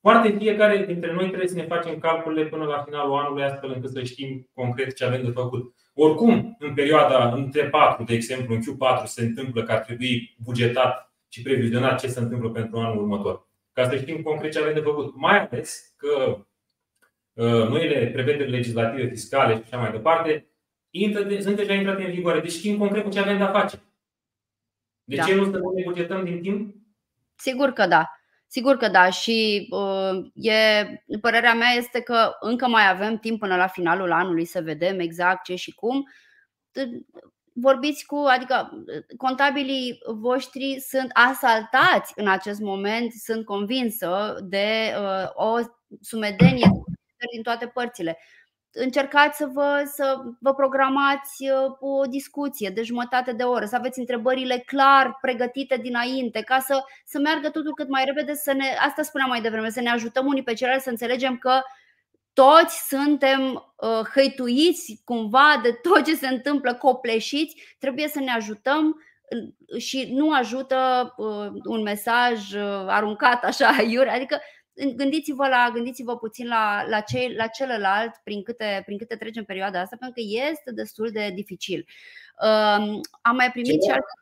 Foarte 0.00 0.36
fiecare 0.38 0.84
dintre 0.84 1.12
noi 1.12 1.26
trebuie 1.26 1.48
să 1.48 1.54
ne 1.54 1.66
facem 1.66 1.98
calculele 1.98 2.48
până 2.48 2.64
la 2.64 2.82
finalul 2.82 3.18
anului, 3.18 3.44
astfel 3.44 3.70
încât 3.70 3.90
să 3.90 4.02
știm 4.02 4.48
concret 4.54 4.94
ce 4.94 5.04
avem 5.04 5.24
de 5.24 5.30
făcut. 5.30 5.74
Oricum, 5.94 6.56
în 6.58 6.74
perioada 6.74 7.32
între 7.32 7.68
4, 7.68 8.04
de 8.04 8.14
exemplu, 8.14 8.54
în 8.54 8.60
Q4 8.60 9.04
se 9.04 9.22
întâmplă 9.22 9.62
că 9.62 9.72
ar 9.72 9.78
trebui 9.78 10.36
bugetat 10.42 11.14
și 11.28 11.42
previzionat 11.42 12.00
ce 12.00 12.06
se 12.06 12.20
întâmplă 12.20 12.50
pentru 12.50 12.78
anul 12.78 13.02
următor. 13.02 13.48
Ca 13.72 13.88
să 13.88 13.96
știm 13.96 14.22
concret 14.22 14.52
ce 14.52 14.58
avem 14.58 14.74
de 14.74 14.80
făcut. 14.80 15.16
Mai 15.16 15.38
ales 15.38 15.94
că 15.96 16.06
Uh, 16.08 16.40
noile 17.44 18.06
prevederi 18.06 18.50
legislative, 18.50 19.08
fiscale 19.08 19.54
și 19.54 19.62
așa 19.64 19.76
mai 19.76 19.90
departe, 19.90 20.46
intră 20.90 21.22
de, 21.22 21.40
sunt 21.40 21.56
deja 21.56 21.74
intrate 21.74 22.04
în 22.04 22.10
vigoare. 22.10 22.40
Deci 22.40 22.52
știm 22.52 22.78
concret 22.78 23.04
cu 23.04 23.10
ce 23.10 23.18
avem 23.18 23.36
de-a 23.36 23.52
face. 23.52 23.82
De 25.04 25.16
da. 25.16 25.24
ce 25.24 25.34
nu 25.34 25.44
să 25.44 25.60
ne 25.74 25.82
bugetăm 25.84 26.24
din 26.24 26.40
timp? 26.40 26.74
Sigur 27.34 27.70
că 27.70 27.86
da. 27.86 28.10
Sigur 28.46 28.76
că 28.76 28.88
da 28.88 29.10
și 29.10 29.68
uh, 29.70 30.30
e, 30.34 30.84
părerea 31.20 31.54
mea 31.54 31.70
este 31.76 32.00
că 32.00 32.32
încă 32.40 32.68
mai 32.68 32.88
avem 32.88 33.18
timp 33.18 33.38
până 33.38 33.56
la 33.56 33.66
finalul 33.66 34.12
anului 34.12 34.44
să 34.44 34.60
vedem 34.60 34.98
exact 34.98 35.44
ce 35.44 35.54
și 35.54 35.74
cum. 35.74 36.04
Vorbiți 37.52 38.06
cu, 38.06 38.16
adică 38.16 38.84
contabilii 39.16 39.98
voștri 40.06 40.80
sunt 40.88 41.10
asaltați 41.12 42.12
în 42.16 42.28
acest 42.28 42.60
moment, 42.60 43.12
sunt 43.12 43.44
convinsă 43.44 44.36
de 44.42 44.94
uh, 45.00 45.30
o 45.34 45.56
sumedenie 46.00 46.68
din 47.32 47.42
toate 47.42 47.66
părțile 47.66 48.18
încercați 48.76 49.36
să 49.36 49.46
vă, 49.52 49.82
să 49.94 50.16
vă 50.40 50.54
programați 50.54 51.50
uh, 51.50 51.76
o 51.80 52.06
discuție 52.06 52.70
de 52.70 52.82
jumătate 52.82 53.32
de 53.32 53.42
oră, 53.42 53.64
să 53.64 53.76
aveți 53.76 53.98
întrebările 53.98 54.62
clar 54.66 55.18
pregătite 55.20 55.76
dinainte, 55.76 56.40
ca 56.40 56.58
să, 56.58 56.82
să 57.04 57.18
meargă 57.18 57.50
totul 57.50 57.74
cât 57.74 57.88
mai 57.88 58.04
repede. 58.04 58.34
Să 58.34 58.52
ne, 58.52 58.64
asta 58.86 59.02
spuneam 59.02 59.28
mai 59.28 59.40
devreme, 59.40 59.70
să 59.70 59.80
ne 59.80 59.90
ajutăm 59.90 60.26
unii 60.26 60.42
pe 60.42 60.54
ceilalți 60.54 60.84
să 60.84 60.90
înțelegem 60.90 61.36
că 61.36 61.60
toți 62.32 62.86
suntem 62.88 63.72
uh, 63.76 64.08
hăituiți 64.14 65.00
cumva 65.04 65.60
de 65.62 65.72
tot 65.72 66.04
ce 66.04 66.14
se 66.14 66.26
întâmplă, 66.26 66.74
copleșiți, 66.74 67.76
trebuie 67.78 68.08
să 68.08 68.20
ne 68.20 68.30
ajutăm 68.30 69.00
și 69.78 70.08
nu 70.12 70.30
ajută 70.32 71.14
uh, 71.16 71.60
un 71.64 71.82
mesaj 71.82 72.52
uh, 72.52 72.84
aruncat 72.86 73.44
așa 73.44 73.82
iure, 73.92 74.10
adică 74.10 74.40
gândiți-vă, 74.96 75.48
la, 75.48 75.70
gândiți-vă 75.72 76.16
puțin 76.16 76.48
la, 76.48 76.84
la, 76.88 77.00
ce, 77.00 77.34
la 77.36 77.46
celălalt 77.46 78.14
prin 78.24 78.42
câte, 78.42 78.82
prin 78.84 78.98
câte 78.98 79.16
trecem 79.16 79.44
perioada 79.44 79.80
asta, 79.80 79.96
pentru 79.98 80.20
că 80.20 80.48
este 80.50 80.72
destul 80.72 81.10
de 81.12 81.30
dificil. 81.34 81.86
Uh, 82.42 83.00
am 83.22 83.36
mai 83.36 83.50
primit 83.50 83.80
ce 83.82 83.86
și 83.86 83.90
alte. 83.90 84.12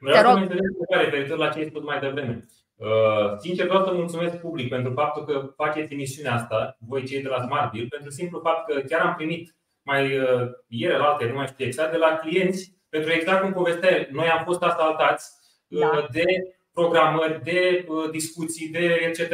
Vreau 0.00 0.38
să 0.38 0.48
mă 0.90 1.02
referitor 1.02 1.38
la 1.38 1.48
ce 1.48 1.58
ai 1.58 1.64
spus 1.64 1.82
mai 1.82 2.00
devreme. 2.00 2.46
Uh, 2.76 3.36
sincer, 3.38 3.66
vreau 3.66 3.84
să 3.84 3.92
mulțumesc 3.92 4.36
public 4.36 4.68
pentru 4.68 4.92
faptul 4.92 5.24
că 5.24 5.52
faceți 5.56 5.92
emisiunea 5.92 6.34
asta, 6.34 6.76
voi 6.78 7.06
cei 7.06 7.22
de 7.22 7.28
la 7.28 7.42
Smartbill, 7.42 7.88
pentru 7.88 8.10
simplu 8.10 8.40
fapt 8.40 8.72
că 8.72 8.80
chiar 8.80 9.00
am 9.00 9.14
primit 9.14 9.54
mai 9.82 10.18
uh, 10.18 10.48
ieri 10.68 10.98
la 10.98 11.04
alte, 11.04 11.26
nu 11.26 11.34
mai 11.34 11.46
știu 11.46 11.64
exact, 11.64 11.90
de 11.90 11.96
la 11.96 12.16
clienți, 12.16 12.78
pentru 12.88 13.12
exact 13.12 13.42
cum 13.42 13.52
povestea, 13.52 14.08
noi 14.10 14.28
am 14.28 14.44
fost 14.44 14.62
asaltați 14.62 15.30
uh, 15.68 15.80
da. 15.80 16.06
de 16.10 16.24
programări, 16.72 17.42
de 17.44 17.84
uh, 17.88 18.10
discuții, 18.10 18.68
de 18.68 18.98
etc. 19.08 19.30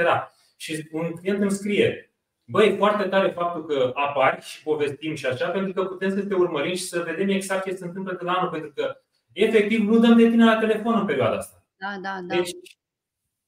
Și 0.56 0.88
un 0.92 1.12
client 1.12 1.40
îmi 1.40 1.50
scrie, 1.50 2.10
Băi, 2.48 2.76
foarte 2.76 3.08
tare 3.08 3.30
faptul 3.30 3.66
că 3.66 3.90
apari 3.94 4.44
și 4.44 4.62
povestim 4.62 5.14
și 5.14 5.26
așa, 5.26 5.48
pentru 5.48 5.72
că 5.72 5.84
putem 5.88 6.10
să 6.10 6.24
te 6.24 6.34
urmărim 6.34 6.74
și 6.74 6.82
să 6.82 7.02
vedem 7.06 7.28
exact 7.28 7.64
ce 7.64 7.74
se 7.74 7.84
întâmplă 7.84 8.12
de 8.12 8.24
la 8.24 8.32
anul, 8.32 8.50
pentru 8.50 8.72
că 8.74 9.00
efectiv 9.32 9.88
nu 9.88 9.98
dăm 9.98 10.16
de 10.16 10.28
tine 10.28 10.44
la 10.44 10.58
telefon 10.58 10.98
în 10.98 11.06
perioada 11.06 11.36
asta. 11.36 11.64
Da, 11.76 11.96
da, 12.02 12.18
da. 12.26 12.34
Deci, 12.34 12.50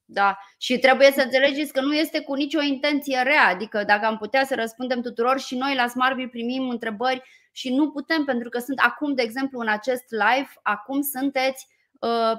da, 0.04 0.38
și 0.58 0.78
trebuie 0.78 1.10
să 1.10 1.20
înțelegeți 1.20 1.72
că 1.72 1.80
nu 1.80 1.94
este 1.94 2.20
cu 2.20 2.34
nicio 2.34 2.60
intenție 2.60 3.20
rea, 3.22 3.46
adică 3.46 3.84
dacă 3.86 4.06
am 4.06 4.16
putea 4.16 4.44
să 4.44 4.54
răspundem 4.54 5.00
tuturor 5.00 5.38
și 5.38 5.56
noi 5.56 5.74
la 5.74 5.86
Smartbill 5.86 6.28
primim 6.28 6.68
întrebări 6.68 7.22
și 7.52 7.74
nu 7.74 7.90
putem 7.90 8.24
pentru 8.24 8.48
că 8.48 8.58
sunt 8.58 8.78
acum, 8.78 9.14
de 9.14 9.22
exemplu, 9.22 9.58
în 9.58 9.68
acest 9.68 10.04
live, 10.10 10.50
acum 10.62 11.00
sunteți 11.00 11.66
Uh, 11.68 11.77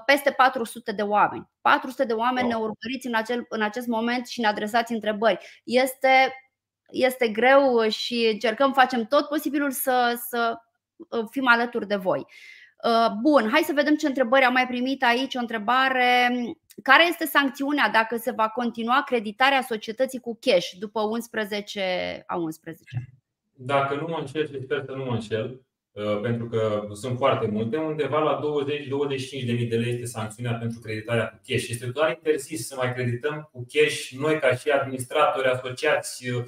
peste 0.05 0.31
400 0.31 0.91
de 0.91 1.01
oameni. 1.01 1.49
400 1.61 2.03
de 2.05 2.13
oameni 2.13 2.47
ne 2.47 2.55
urmăriți 2.55 3.07
în, 3.07 3.13
acel, 3.13 3.45
în 3.49 3.61
acest 3.61 3.87
moment 3.87 4.27
și 4.27 4.39
ne 4.39 4.47
adresați 4.47 4.93
întrebări. 4.93 5.61
Este, 5.63 6.33
este 6.89 7.27
greu 7.27 7.87
și 7.89 8.29
încercăm, 8.31 8.73
facem 8.73 9.05
tot 9.05 9.27
posibilul 9.27 9.71
să, 9.71 10.21
să 10.27 10.57
uh, 10.97 11.25
fim 11.29 11.47
alături 11.47 11.87
de 11.87 11.95
voi. 11.95 12.25
Uh, 12.83 13.11
bun, 13.21 13.49
hai 13.51 13.61
să 13.61 13.73
vedem 13.73 13.95
ce 13.95 14.07
întrebări 14.07 14.43
am 14.43 14.53
mai 14.53 14.67
primit 14.67 15.03
aici. 15.03 15.35
O 15.35 15.39
întrebare. 15.39 16.29
Care 16.83 17.07
este 17.07 17.25
sancțiunea 17.25 17.89
dacă 17.89 18.17
se 18.17 18.31
va 18.31 18.49
continua 18.49 19.03
creditarea 19.05 19.61
societății 19.61 20.19
cu 20.19 20.37
cash 20.41 20.69
după 20.79 21.01
11 21.01 22.23
a 22.27 22.35
11? 22.35 22.83
Dacă 23.53 23.95
nu 23.95 24.07
mă 24.07 24.17
înșel 24.19 24.47
și 24.47 24.63
sper 24.63 24.83
să 24.85 24.91
nu 24.91 25.03
mă 25.03 25.11
înșel, 25.11 25.45
Uh, 25.45 25.65
pentru 26.21 26.45
că 26.45 26.87
sunt 26.93 27.17
foarte 27.17 27.47
multe, 27.47 27.77
undeva 27.77 28.19
la 28.19 28.39
20-25 29.41 29.45
de 29.45 29.51
mii 29.51 29.65
de 29.65 29.75
lei 29.75 29.91
este 29.91 30.05
sancțiunea 30.05 30.53
pentru 30.53 30.79
creditarea 30.79 31.27
cu 31.29 31.39
cash. 31.47 31.67
Este 31.69 31.85
doar 31.85 32.09
interzis 32.09 32.67
să 32.67 32.75
mai 32.75 32.93
credităm 32.93 33.49
cu 33.51 33.65
cash 33.73 34.09
noi 34.09 34.39
ca 34.39 34.55
și 34.55 34.69
administratori, 34.69 35.47
asociați, 35.47 36.29
uh, 36.29 36.43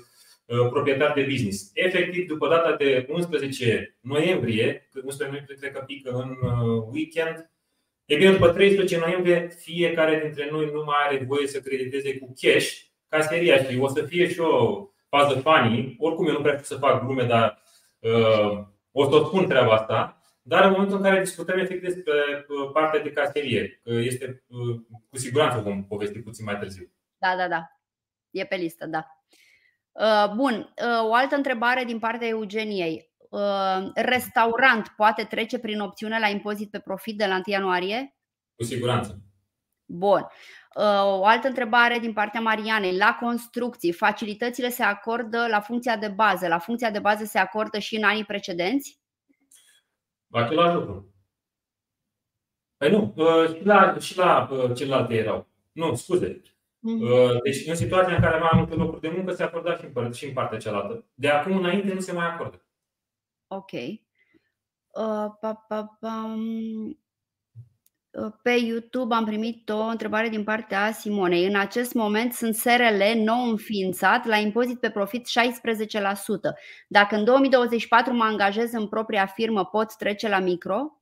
uh, 0.46 0.70
proprietari 0.70 1.14
de 1.14 1.28
business. 1.30 1.72
Efectiv, 1.74 2.28
după 2.28 2.48
data 2.48 2.76
de 2.76 3.08
11 3.10 3.98
noiembrie, 4.02 4.90
11 4.94 5.30
noiembrie 5.30 5.56
cred 5.56 5.72
că 5.72 5.84
pică 5.86 6.12
în 6.12 6.36
weekend, 6.92 7.50
e 8.06 8.16
bine, 8.16 8.32
după 8.32 8.50
13 8.50 8.98
noiembrie, 8.98 9.48
fiecare 9.60 10.20
dintre 10.24 10.48
noi 10.52 10.70
nu 10.74 10.84
mai 10.84 10.96
are 11.08 11.24
voie 11.28 11.48
să 11.48 11.60
crediteze 11.60 12.18
cu 12.18 12.34
cash 12.42 12.90
caseria 13.08 13.58
și 13.64 13.78
o 13.80 13.88
să 13.88 14.02
fie 14.02 14.30
și 14.30 14.40
o 14.40 14.86
fază 15.10 15.40
funny. 15.40 15.96
Oricum, 16.00 16.28
eu 16.28 16.34
nu 16.34 16.42
prea 16.42 16.54
știu 16.54 16.76
să 16.76 16.82
fac 16.82 17.04
glume, 17.04 17.24
dar 17.24 17.64
o 18.92 19.12
să 19.12 19.24
spun 19.26 19.48
treaba 19.48 19.74
asta, 19.74 20.22
dar 20.42 20.66
în 20.66 20.72
momentul 20.72 20.98
în 20.98 21.04
care 21.04 21.20
discutăm 21.20 21.60
efectiv 21.60 21.94
despre 21.94 22.46
uh, 22.48 22.72
partea 22.74 23.02
de 23.02 23.12
caserie, 23.12 23.82
este 23.84 24.44
uh, 24.48 24.82
cu 25.10 25.18
siguranță 25.18 25.60
vom 25.60 25.86
povesti 25.86 26.20
puțin 26.20 26.46
mai 26.46 26.58
târziu. 26.58 26.92
Da, 27.18 27.36
da, 27.38 27.48
da. 27.48 27.72
E 28.30 28.46
pe 28.46 28.56
listă, 28.56 28.86
da. 28.86 29.06
Uh, 29.92 30.34
bun, 30.36 30.74
o 31.04 31.14
altă 31.14 31.36
întrebare 31.36 31.84
din 31.84 32.00
partea 32.00 32.28
Eugeniei. 32.28 33.10
Restaurant 33.96 34.88
poate 34.96 35.24
trece 35.24 35.60
prin 35.60 35.80
opțiune 35.80 36.20
la 36.20 36.28
impozit 36.28 36.70
pe 36.70 36.80
profit 36.80 37.18
de 37.18 37.26
la 37.26 37.34
1 37.34 37.42
ianuarie? 37.46 38.16
Cu 38.56 38.64
siguranță. 38.64 39.22
Bun. 39.86 40.28
O 41.04 41.26
altă 41.26 41.48
întrebare 41.48 42.00
din 42.00 42.14
partea 42.14 42.42
Marianei. 42.42 42.98
La 42.98 43.18
construcții, 43.20 43.92
facilitățile 43.92 44.70
se 44.70 44.84
acordă 44.84 45.48
la 45.50 45.60
funcția 45.60 45.98
de 45.98 46.08
bază. 46.08 46.48
La 46.48 46.60
funcția 46.60 46.92
de 46.92 47.00
bază 47.00 47.24
se 47.24 47.40
acordă 47.40 47.80
și 47.80 47.96
în 47.96 48.04
anii 48.04 48.26
precedenți? 48.26 49.00
Același 50.32 50.74
lucru. 50.74 51.14
Păi 52.78 52.92
nu, 52.92 53.14
uh, 53.16 53.56
și 53.56 53.66
la, 53.66 53.98
și 54.00 54.18
la 54.18 54.50
uh, 54.52 54.76
celelalte 54.76 55.14
erau. 55.14 55.48
Nu, 55.72 55.96
scuze. 55.96 56.42
Mhm. 56.80 57.40
Deci, 57.44 57.68
în 57.68 57.76
situația 57.76 58.16
în 58.16 58.22
care 58.22 58.40
mai 58.40 58.50
am 58.52 58.58
multe 58.58 58.76
locuri 58.76 59.02
de 59.02 59.10
muncă, 59.10 59.34
se 59.34 59.44
acorda 59.44 59.78
și 59.78 59.86
în, 59.94 60.12
și 60.12 60.26
în 60.26 60.34
partea 60.34 60.58
cealaltă. 60.58 61.06
De 61.14 61.30
acum 61.30 61.58
înainte 61.58 61.94
nu 61.94 62.00
se 62.00 62.12
mai 62.12 62.26
acordă. 62.26 62.66
Ok. 63.48 63.72
Uh, 63.72 65.32
pa, 65.40 65.66
pa, 65.68 65.98
pa. 66.00 66.36
Pe 68.42 68.52
YouTube 68.52 69.16
am 69.16 69.26
primit 69.26 69.70
o 69.70 69.80
întrebare 69.82 70.30
din 70.30 70.44
partea 70.44 70.92
Simonei. 70.92 71.46
În 71.46 71.56
acest 71.56 71.94
moment 71.94 72.34
sunt 72.34 72.56
SRL 72.56 73.02
nou 73.16 73.50
înființat 73.50 74.26
la 74.26 74.36
impozit 74.36 74.80
pe 74.80 74.90
profit 74.90 75.28
16%. 75.28 75.30
Dacă 76.88 77.16
în 77.16 77.24
2024 77.24 78.14
mă 78.14 78.24
angajez 78.24 78.72
în 78.74 78.88
propria 78.88 79.26
firmă, 79.26 79.66
pot 79.66 79.96
trece 79.98 80.30
la 80.30 80.40
micro? 80.40 81.02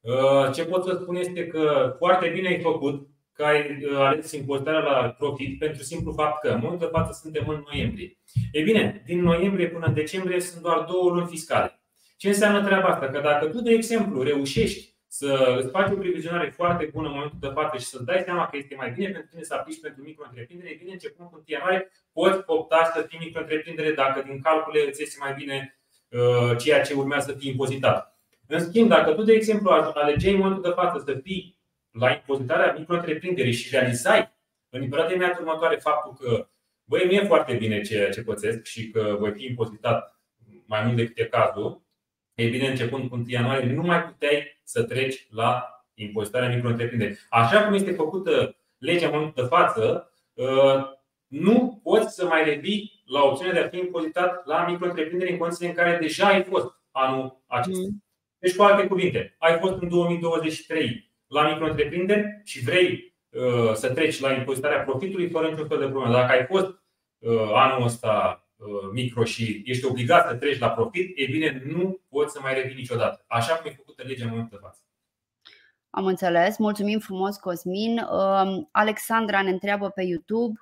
Uh, 0.00 0.52
ce 0.54 0.64
pot 0.64 0.84
să 0.84 0.98
spun 1.02 1.16
este 1.16 1.46
că 1.46 1.94
foarte 1.98 2.28
bine 2.28 2.48
ai 2.48 2.60
făcut 2.60 3.08
că 3.32 3.44
ai 3.44 3.60
uh, 3.60 3.98
ales 3.98 4.32
impozitarea 4.32 4.80
la 4.80 5.08
profit 5.18 5.58
pentru 5.58 5.82
simplu 5.82 6.12
fapt 6.12 6.40
că 6.40 6.48
în 6.48 6.60
momentul 6.62 6.86
de 6.86 6.98
față 6.98 7.18
suntem 7.22 7.48
în 7.48 7.62
noiembrie. 7.70 8.18
E 8.52 8.62
bine, 8.62 9.02
din 9.06 9.20
noiembrie 9.22 9.68
până 9.68 9.86
în 9.86 9.94
decembrie 9.94 10.40
sunt 10.40 10.62
doar 10.62 10.84
două 10.88 11.10
luni 11.10 11.26
fiscale. 11.26 11.80
Ce 12.16 12.28
înseamnă 12.28 12.64
treaba 12.64 12.88
asta? 12.88 13.06
Că 13.06 13.20
dacă 13.20 13.46
tu, 13.46 13.60
de 13.60 13.70
exemplu, 13.70 14.22
reușești 14.22 14.98
să 15.12 15.56
îți 15.58 15.70
faci 15.70 15.90
o 15.90 15.94
previzionare 15.94 16.50
foarte 16.50 16.90
bună 16.92 17.08
în 17.08 17.14
momentul 17.14 17.38
de 17.40 17.50
față 17.54 17.78
și 17.78 17.84
să-ți 17.84 18.04
dai 18.04 18.22
seama 18.24 18.48
că 18.48 18.56
este 18.56 18.74
mai 18.74 18.90
bine 18.90 19.08
pentru 19.08 19.30
tine 19.30 19.42
să 19.42 19.54
aplici 19.54 19.80
pentru 19.80 20.02
micro-întreprindere, 20.02 20.76
bine, 20.78 20.92
începând 20.92 21.28
cu 21.28 21.34
1 21.34 21.44
ianuarie, 21.46 21.90
poți 22.12 22.42
opta 22.46 22.90
să 22.94 23.06
fii 23.08 23.18
micro-întreprindere 23.18 23.92
dacă 23.92 24.22
din 24.22 24.40
calcule 24.40 24.86
îți 24.88 25.00
iese 25.00 25.16
mai 25.20 25.34
bine 25.34 25.80
uh, 26.08 26.56
ceea 26.58 26.82
ce 26.82 26.94
urmează 26.94 27.30
să 27.30 27.38
fie 27.38 27.50
impozitat. 27.50 28.18
În 28.46 28.60
schimb, 28.60 28.88
dacă 28.88 29.12
tu, 29.12 29.22
de 29.22 29.32
exemplu, 29.32 29.70
alegeai 29.70 30.32
în 30.32 30.38
momentul 30.38 30.62
de 30.62 30.76
față 30.80 31.02
să 31.06 31.20
fii 31.22 31.58
la 31.90 32.10
impozitarea 32.10 32.74
micro 32.78 33.02
și 33.50 33.68
realizai 33.70 34.32
în 34.68 34.88
perioada 34.88 35.12
imediat 35.12 35.38
următoare 35.38 35.76
faptul 35.76 36.12
că 36.12 36.48
băi, 36.84 37.04
nu 37.04 37.12
e 37.12 37.24
foarte 37.24 37.54
bine 37.54 37.80
ceea 37.80 38.10
ce 38.10 38.22
pățesc 38.22 38.64
și 38.64 38.90
că 38.90 39.16
voi 39.18 39.32
fi 39.32 39.44
impozitat 39.44 40.20
mai 40.66 40.84
mult 40.84 40.96
decât 40.96 41.18
e 41.18 41.24
cazul, 41.24 41.82
ei 42.34 42.50
bine, 42.50 42.68
începând 42.68 43.08
cu 43.08 43.14
1 43.14 43.24
ianuarie, 43.26 43.72
nu 43.72 43.82
mai 43.82 44.04
puteai 44.04 44.59
să 44.70 44.82
treci 44.82 45.26
la 45.30 45.64
impozitarea 45.94 46.54
micro 46.54 46.74
Așa 47.30 47.64
cum 47.64 47.74
este 47.74 47.92
făcută 47.92 48.56
legea 48.78 49.06
în 49.06 49.12
momentul 49.12 49.42
de 49.42 49.48
față, 49.48 50.12
uh, 50.32 50.98
nu 51.26 51.80
poți 51.82 52.14
să 52.14 52.26
mai 52.26 52.44
revii 52.44 53.02
la 53.06 53.22
opțiunea 53.22 53.54
de 53.54 53.60
a 53.60 53.68
fi 53.68 53.78
impozitat 53.78 54.46
la 54.46 54.66
micro 54.66 54.86
în 54.86 55.36
condiții 55.38 55.66
în 55.66 55.74
care 55.74 55.98
deja 56.00 56.26
ai 56.26 56.42
fost 56.42 56.74
anul 56.90 57.42
acesta. 57.46 57.80
Mm. 57.80 58.04
Deci, 58.38 58.56
cu 58.56 58.62
alte 58.62 58.86
cuvinte, 58.86 59.36
ai 59.38 59.58
fost 59.58 59.82
în 59.82 59.88
2023 59.88 61.12
la 61.26 61.48
micro 61.48 61.74
și 62.44 62.64
vrei 62.64 63.14
uh, 63.28 63.72
să 63.72 63.92
treci 63.92 64.20
la 64.20 64.32
impozitarea 64.32 64.82
profitului 64.82 65.28
fără 65.28 65.48
niciun 65.48 65.66
fel 65.66 65.78
de 65.78 65.88
problemă. 65.88 66.14
Dacă 66.14 66.32
ai 66.32 66.46
fost 66.46 66.82
uh, 67.18 67.50
anul 67.54 67.84
ăsta 67.84 68.44
Uh, 68.44 68.49
micro 68.92 69.24
și 69.24 69.62
ești 69.64 69.84
obligat 69.84 70.28
să 70.28 70.34
treci 70.34 70.58
la 70.58 70.70
profit, 70.70 71.12
e 71.18 71.26
bine, 71.26 71.62
nu 71.66 72.00
poți 72.08 72.32
să 72.32 72.40
mai 72.42 72.54
revii 72.54 72.74
niciodată. 72.74 73.24
Așa 73.26 73.54
cum 73.54 73.70
e 73.70 73.74
făcută 73.74 74.02
legea 74.06 74.24
în 74.24 74.30
momentul 74.30 74.58
de 74.60 74.66
față. 74.66 74.80
Am 75.90 76.06
înțeles. 76.06 76.58
Mulțumim 76.58 76.98
frumos, 76.98 77.36
Cosmin. 77.36 77.98
Um, 77.98 78.68
Alexandra 78.72 79.42
ne 79.42 79.50
întreabă 79.50 79.88
pe 79.88 80.02
YouTube. 80.02 80.58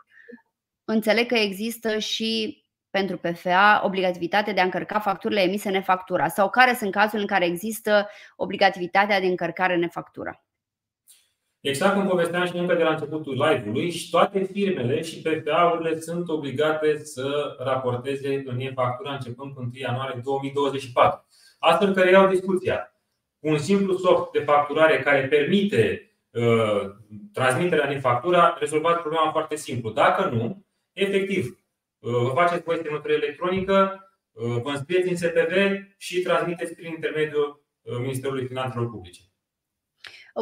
Înțeleg 0.84 1.26
că 1.26 1.34
există 1.34 1.98
și 1.98 2.62
pentru 2.90 3.16
PFA 3.18 3.80
obligativitatea 3.84 4.52
de 4.52 4.60
a 4.60 4.64
încărca 4.64 5.00
facturile 5.00 5.40
emise 5.40 5.70
nefactura 5.70 6.28
sau 6.28 6.50
care 6.50 6.74
sunt 6.74 6.92
cazurile 6.92 7.20
în 7.20 7.26
care 7.26 7.44
există 7.44 8.08
obligativitatea 8.36 9.20
de 9.20 9.26
încărcare 9.26 9.76
nefactura? 9.76 10.42
Exact 11.60 11.94
cum 11.94 12.06
povesteam 12.06 12.46
și 12.46 12.56
încă 12.56 12.74
de 12.74 12.82
la 12.82 12.90
începutul 12.90 13.32
live-ului, 13.32 13.90
și 13.90 14.10
toate 14.10 14.44
firmele 14.44 15.02
și 15.02 15.22
PFA-urile 15.22 16.00
sunt 16.00 16.28
obligate 16.28 17.04
să 17.04 17.56
raporteze 17.58 18.42
în 18.46 18.60
e-factura 18.60 19.12
începând 19.12 19.52
cu 19.52 19.60
1 19.60 19.70
ianuarie 19.72 20.20
2024. 20.24 21.26
Astfel 21.58 21.92
că 21.92 22.08
iau 22.08 22.28
discuția. 22.28 22.92
Un 23.38 23.58
simplu 23.58 23.96
soft 23.96 24.32
de 24.32 24.38
facturare 24.38 24.98
care 24.98 25.26
permite 25.26 26.12
uh, 26.30 26.80
transmiterea 27.32 27.88
din 27.88 28.00
factura, 28.00 28.56
rezolvați 28.58 29.00
problema 29.00 29.30
foarte 29.30 29.56
simplu. 29.56 29.90
Dacă 29.90 30.28
nu, 30.28 30.66
efectiv, 30.92 31.58
uh, 31.98 32.12
vă 32.12 32.32
faceți 32.34 32.62
voi 32.62 32.80
semnătură 32.82 33.12
electronică, 33.12 34.08
uh, 34.32 34.60
vă 34.62 34.70
înscrieți 34.70 35.08
în 35.08 35.16
SPV 35.16 35.52
și 35.96 36.20
transmiteți 36.20 36.74
prin 36.74 36.90
intermediul 36.90 37.64
uh, 37.82 37.96
Ministerului 38.00 38.46
Finanțelor 38.46 38.90
Publice. 38.90 39.27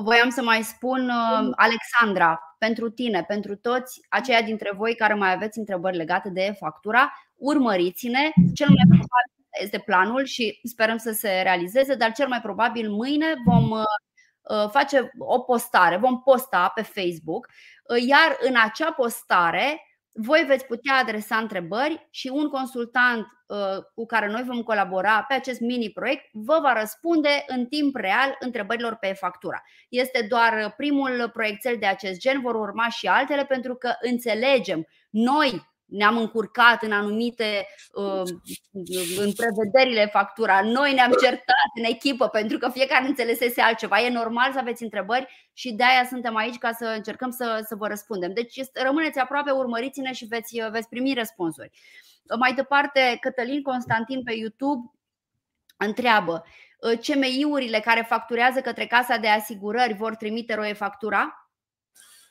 Voiam 0.02 0.30
să 0.30 0.42
mai 0.42 0.62
spun, 0.62 1.08
uh, 1.08 1.52
Alexandra, 1.54 2.56
pentru 2.58 2.90
tine, 2.90 3.24
pentru 3.24 3.56
toți 3.56 4.00
aceia 4.08 4.42
dintre 4.42 4.72
voi 4.76 4.94
care 4.94 5.14
mai 5.14 5.32
aveți 5.32 5.58
întrebări 5.58 5.96
legate 5.96 6.28
de 6.28 6.54
factura, 6.58 7.12
urmăriți-ne. 7.36 8.30
Cel 8.54 8.66
mai 8.68 8.84
probabil 8.88 9.34
este 9.60 9.78
planul 9.78 10.24
și 10.24 10.60
sperăm 10.62 10.96
să 10.96 11.10
se 11.12 11.40
realizeze, 11.42 11.94
dar 11.94 12.12
cel 12.12 12.28
mai 12.28 12.40
probabil 12.40 12.90
mâine 12.90 13.34
vom 13.44 13.70
uh, 13.70 13.82
uh, 14.40 14.70
face 14.70 15.10
o 15.18 15.38
postare, 15.38 15.96
vom 15.96 16.22
posta 16.22 16.72
pe 16.74 16.82
Facebook, 16.82 17.48
iar 18.08 18.36
în 18.40 18.54
acea 18.64 18.92
postare 18.92 19.85
voi 20.16 20.44
veți 20.46 20.66
putea 20.66 20.94
adresa 20.94 21.36
întrebări 21.36 22.06
și 22.10 22.30
un 22.32 22.48
consultant 22.48 23.26
uh, 23.46 23.56
cu 23.94 24.06
care 24.06 24.30
noi 24.30 24.42
vom 24.42 24.62
colabora 24.62 25.24
pe 25.28 25.34
acest 25.34 25.60
mini-proiect 25.60 26.24
vă 26.32 26.58
va 26.62 26.78
răspunde 26.78 27.44
în 27.46 27.66
timp 27.66 27.96
real 27.96 28.36
întrebărilor 28.38 28.94
pe 28.94 29.12
factura. 29.12 29.62
Este 29.88 30.26
doar 30.28 30.74
primul 30.76 31.30
proiectel 31.32 31.76
de 31.78 31.86
acest 31.86 32.18
gen, 32.20 32.40
vor 32.40 32.54
urma 32.54 32.88
și 32.88 33.06
altele 33.06 33.44
pentru 33.44 33.74
că 33.74 33.92
înțelegem 34.00 34.86
noi 35.10 35.74
ne-am 35.86 36.16
încurcat 36.16 36.82
în 36.82 36.92
anumite 36.92 37.66
uh, 37.92 38.22
în 39.18 39.32
prevederile 39.32 40.06
factura. 40.06 40.62
Noi 40.62 40.94
ne-am 40.94 41.12
certat 41.20 41.70
în 41.74 41.84
echipă 41.84 42.28
pentru 42.28 42.58
că 42.58 42.68
fiecare 42.68 43.06
înțelesese 43.06 43.60
altceva. 43.60 44.00
E 44.00 44.08
normal 44.08 44.52
să 44.52 44.58
aveți 44.58 44.82
întrebări 44.82 45.50
și 45.52 45.72
de 45.72 45.84
aia 45.84 46.06
suntem 46.08 46.36
aici 46.36 46.58
ca 46.58 46.72
să 46.72 46.84
încercăm 46.96 47.30
să, 47.30 47.64
să 47.66 47.74
vă 47.74 47.86
răspundem. 47.86 48.32
Deci 48.32 48.60
rămâneți 48.72 49.18
aproape, 49.18 49.50
urmăriți-ne 49.50 50.12
și 50.12 50.24
veți, 50.24 50.60
veți 50.70 50.88
primi 50.88 51.14
răspunsuri. 51.14 51.70
Mai 52.38 52.54
departe, 52.54 53.16
Cătălin 53.20 53.62
Constantin 53.62 54.22
pe 54.22 54.32
YouTube 54.34 54.90
întreabă 55.76 56.44
uh, 56.80 56.98
CMI-urile 56.98 57.80
care 57.80 58.06
facturează 58.08 58.60
către 58.60 58.86
Casa 58.86 59.16
de 59.16 59.28
Asigurări 59.28 59.94
vor 59.94 60.14
trimite 60.16 60.54
roe 60.54 60.72
factura? 60.72 61.45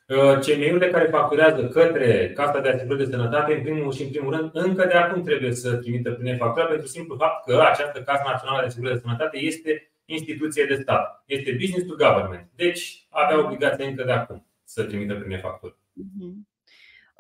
Uh, 0.08 0.40
CMI-urile 0.40 0.90
care 0.90 1.08
facturează 1.08 1.68
către 1.68 2.32
Casa 2.36 2.60
de 2.60 2.70
Asigurări 2.70 3.04
de 3.04 3.16
Sănătate, 3.16 3.54
în 3.54 3.62
primul 3.64 3.94
și 3.94 4.04
în 4.04 4.10
primul 4.10 4.36
rând, 4.36 4.50
încă 4.54 4.86
de 4.86 4.94
acum 4.94 5.24
trebuie 5.24 5.54
să 5.54 5.76
trimită 5.76 6.12
prin 6.12 6.38
factura 6.38 6.66
pentru 6.66 6.88
simplu 6.88 7.16
fapt 7.16 7.46
că 7.46 7.64
această 7.72 8.02
Casa 8.02 8.24
Națională 8.26 8.60
de 8.62 8.68
Asigurări 8.68 8.96
de 8.96 9.02
Sănătate 9.02 9.38
este 9.38 9.92
instituție 10.06 10.66
de 10.66 10.76
stat. 10.76 11.24
Este 11.26 11.58
business 11.60 11.88
to 11.88 11.96
government. 12.06 12.50
Deci 12.56 13.06
avea 13.10 13.46
obligația 13.46 13.86
încă 13.86 14.04
de 14.04 14.12
acum 14.12 14.48
să 14.64 14.84
trimită 14.84 15.14
prin 15.14 15.40
factură. 15.40 15.76
Uh-huh. 15.76 16.34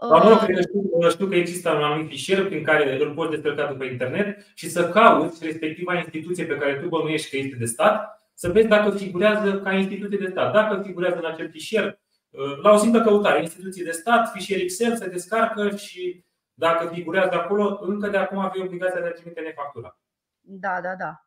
Dar 0.10 0.24
mă 0.24 0.30
rog, 0.30 0.39
știu, 0.39 1.10
știu 1.10 1.28
că 1.28 1.36
există 1.36 1.69
un 1.69 1.84
anumit 1.84 2.10
fișier 2.10 2.45
prin 2.45 2.63
care 2.63 2.98
îl 3.00 3.13
poți 3.13 3.32
descărca 3.32 3.65
pe 3.65 3.86
internet 3.86 4.52
și 4.54 4.69
să 4.69 4.89
cauți 4.89 5.45
respectiva 5.45 5.95
instituție 5.95 6.45
pe 6.45 6.56
care 6.56 6.74
tu 6.74 6.88
bănuiești 6.88 7.30
că 7.30 7.38
este 7.38 7.56
de 7.56 7.65
stat, 7.65 8.28
să 8.34 8.50
vezi 8.52 8.67
dacă 8.67 8.98
figurează 8.98 9.60
ca 9.60 9.74
instituție 9.74 10.17
de 10.17 10.30
stat. 10.30 10.54
Dacă 10.54 10.82
figurează 10.86 11.17
în 11.17 11.32
acel 11.32 11.50
fișier, 11.50 12.00
la 12.62 12.71
o 12.71 12.78
simplă 12.78 13.02
căutare, 13.02 13.41
instituții 13.41 13.84
de 13.84 13.91
stat, 13.91 14.32
fișier 14.32 14.60
Excel, 14.60 14.95
se 14.95 15.10
descarcă 15.10 15.76
și 15.76 16.26
dacă 16.54 16.93
figurează 16.93 17.34
acolo, 17.34 17.80
încă 17.82 18.10
de 18.10 18.17
acum 18.17 18.38
avea 18.38 18.63
obligația 18.63 19.02
de 19.02 19.08
a 19.08 19.12
trimite 19.12 19.41
nefactura. 19.41 20.00
Da, 20.41 20.82
da, 20.82 20.95
da. 20.95 21.24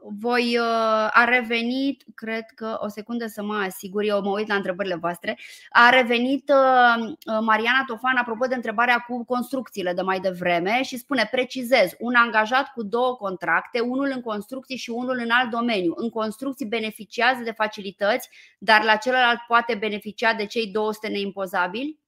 Voi 0.00 0.58
uh, 0.58 1.08
a 1.10 1.24
revenit, 1.28 2.04
cred 2.14 2.44
că 2.54 2.78
o 2.80 2.88
secundă 2.88 3.26
să 3.26 3.42
mă 3.42 3.54
asigur, 3.54 4.02
eu 4.02 4.22
mă 4.22 4.30
uit 4.30 4.48
la 4.48 4.54
întrebările 4.54 4.94
voastre. 4.94 5.38
A 5.70 5.88
revenit 5.88 6.48
uh, 6.48 7.04
uh, 7.06 7.38
Mariana 7.40 7.84
Tofan 7.86 8.16
apropo 8.16 8.46
de 8.46 8.54
întrebarea 8.54 8.98
cu 8.98 9.24
construcțiile 9.24 9.92
de 9.92 10.02
mai 10.02 10.20
devreme 10.20 10.82
și 10.82 10.96
spune, 10.96 11.28
precizez, 11.30 11.94
un 11.98 12.14
angajat 12.14 12.72
cu 12.72 12.82
două 12.82 13.16
contracte, 13.16 13.80
unul 13.80 14.10
în 14.14 14.20
construcții 14.20 14.76
și 14.76 14.90
unul 14.90 15.20
în 15.22 15.30
alt 15.30 15.50
domeniu. 15.50 15.92
În 15.96 16.10
construcții 16.10 16.66
beneficiază 16.66 17.42
de 17.42 17.50
facilități, 17.50 18.28
dar 18.58 18.84
la 18.84 18.96
celălalt 18.96 19.38
poate 19.46 19.74
beneficia 19.74 20.34
de 20.34 20.46
cei 20.46 20.66
200 20.66 21.08
neimpozabili? 21.08 21.98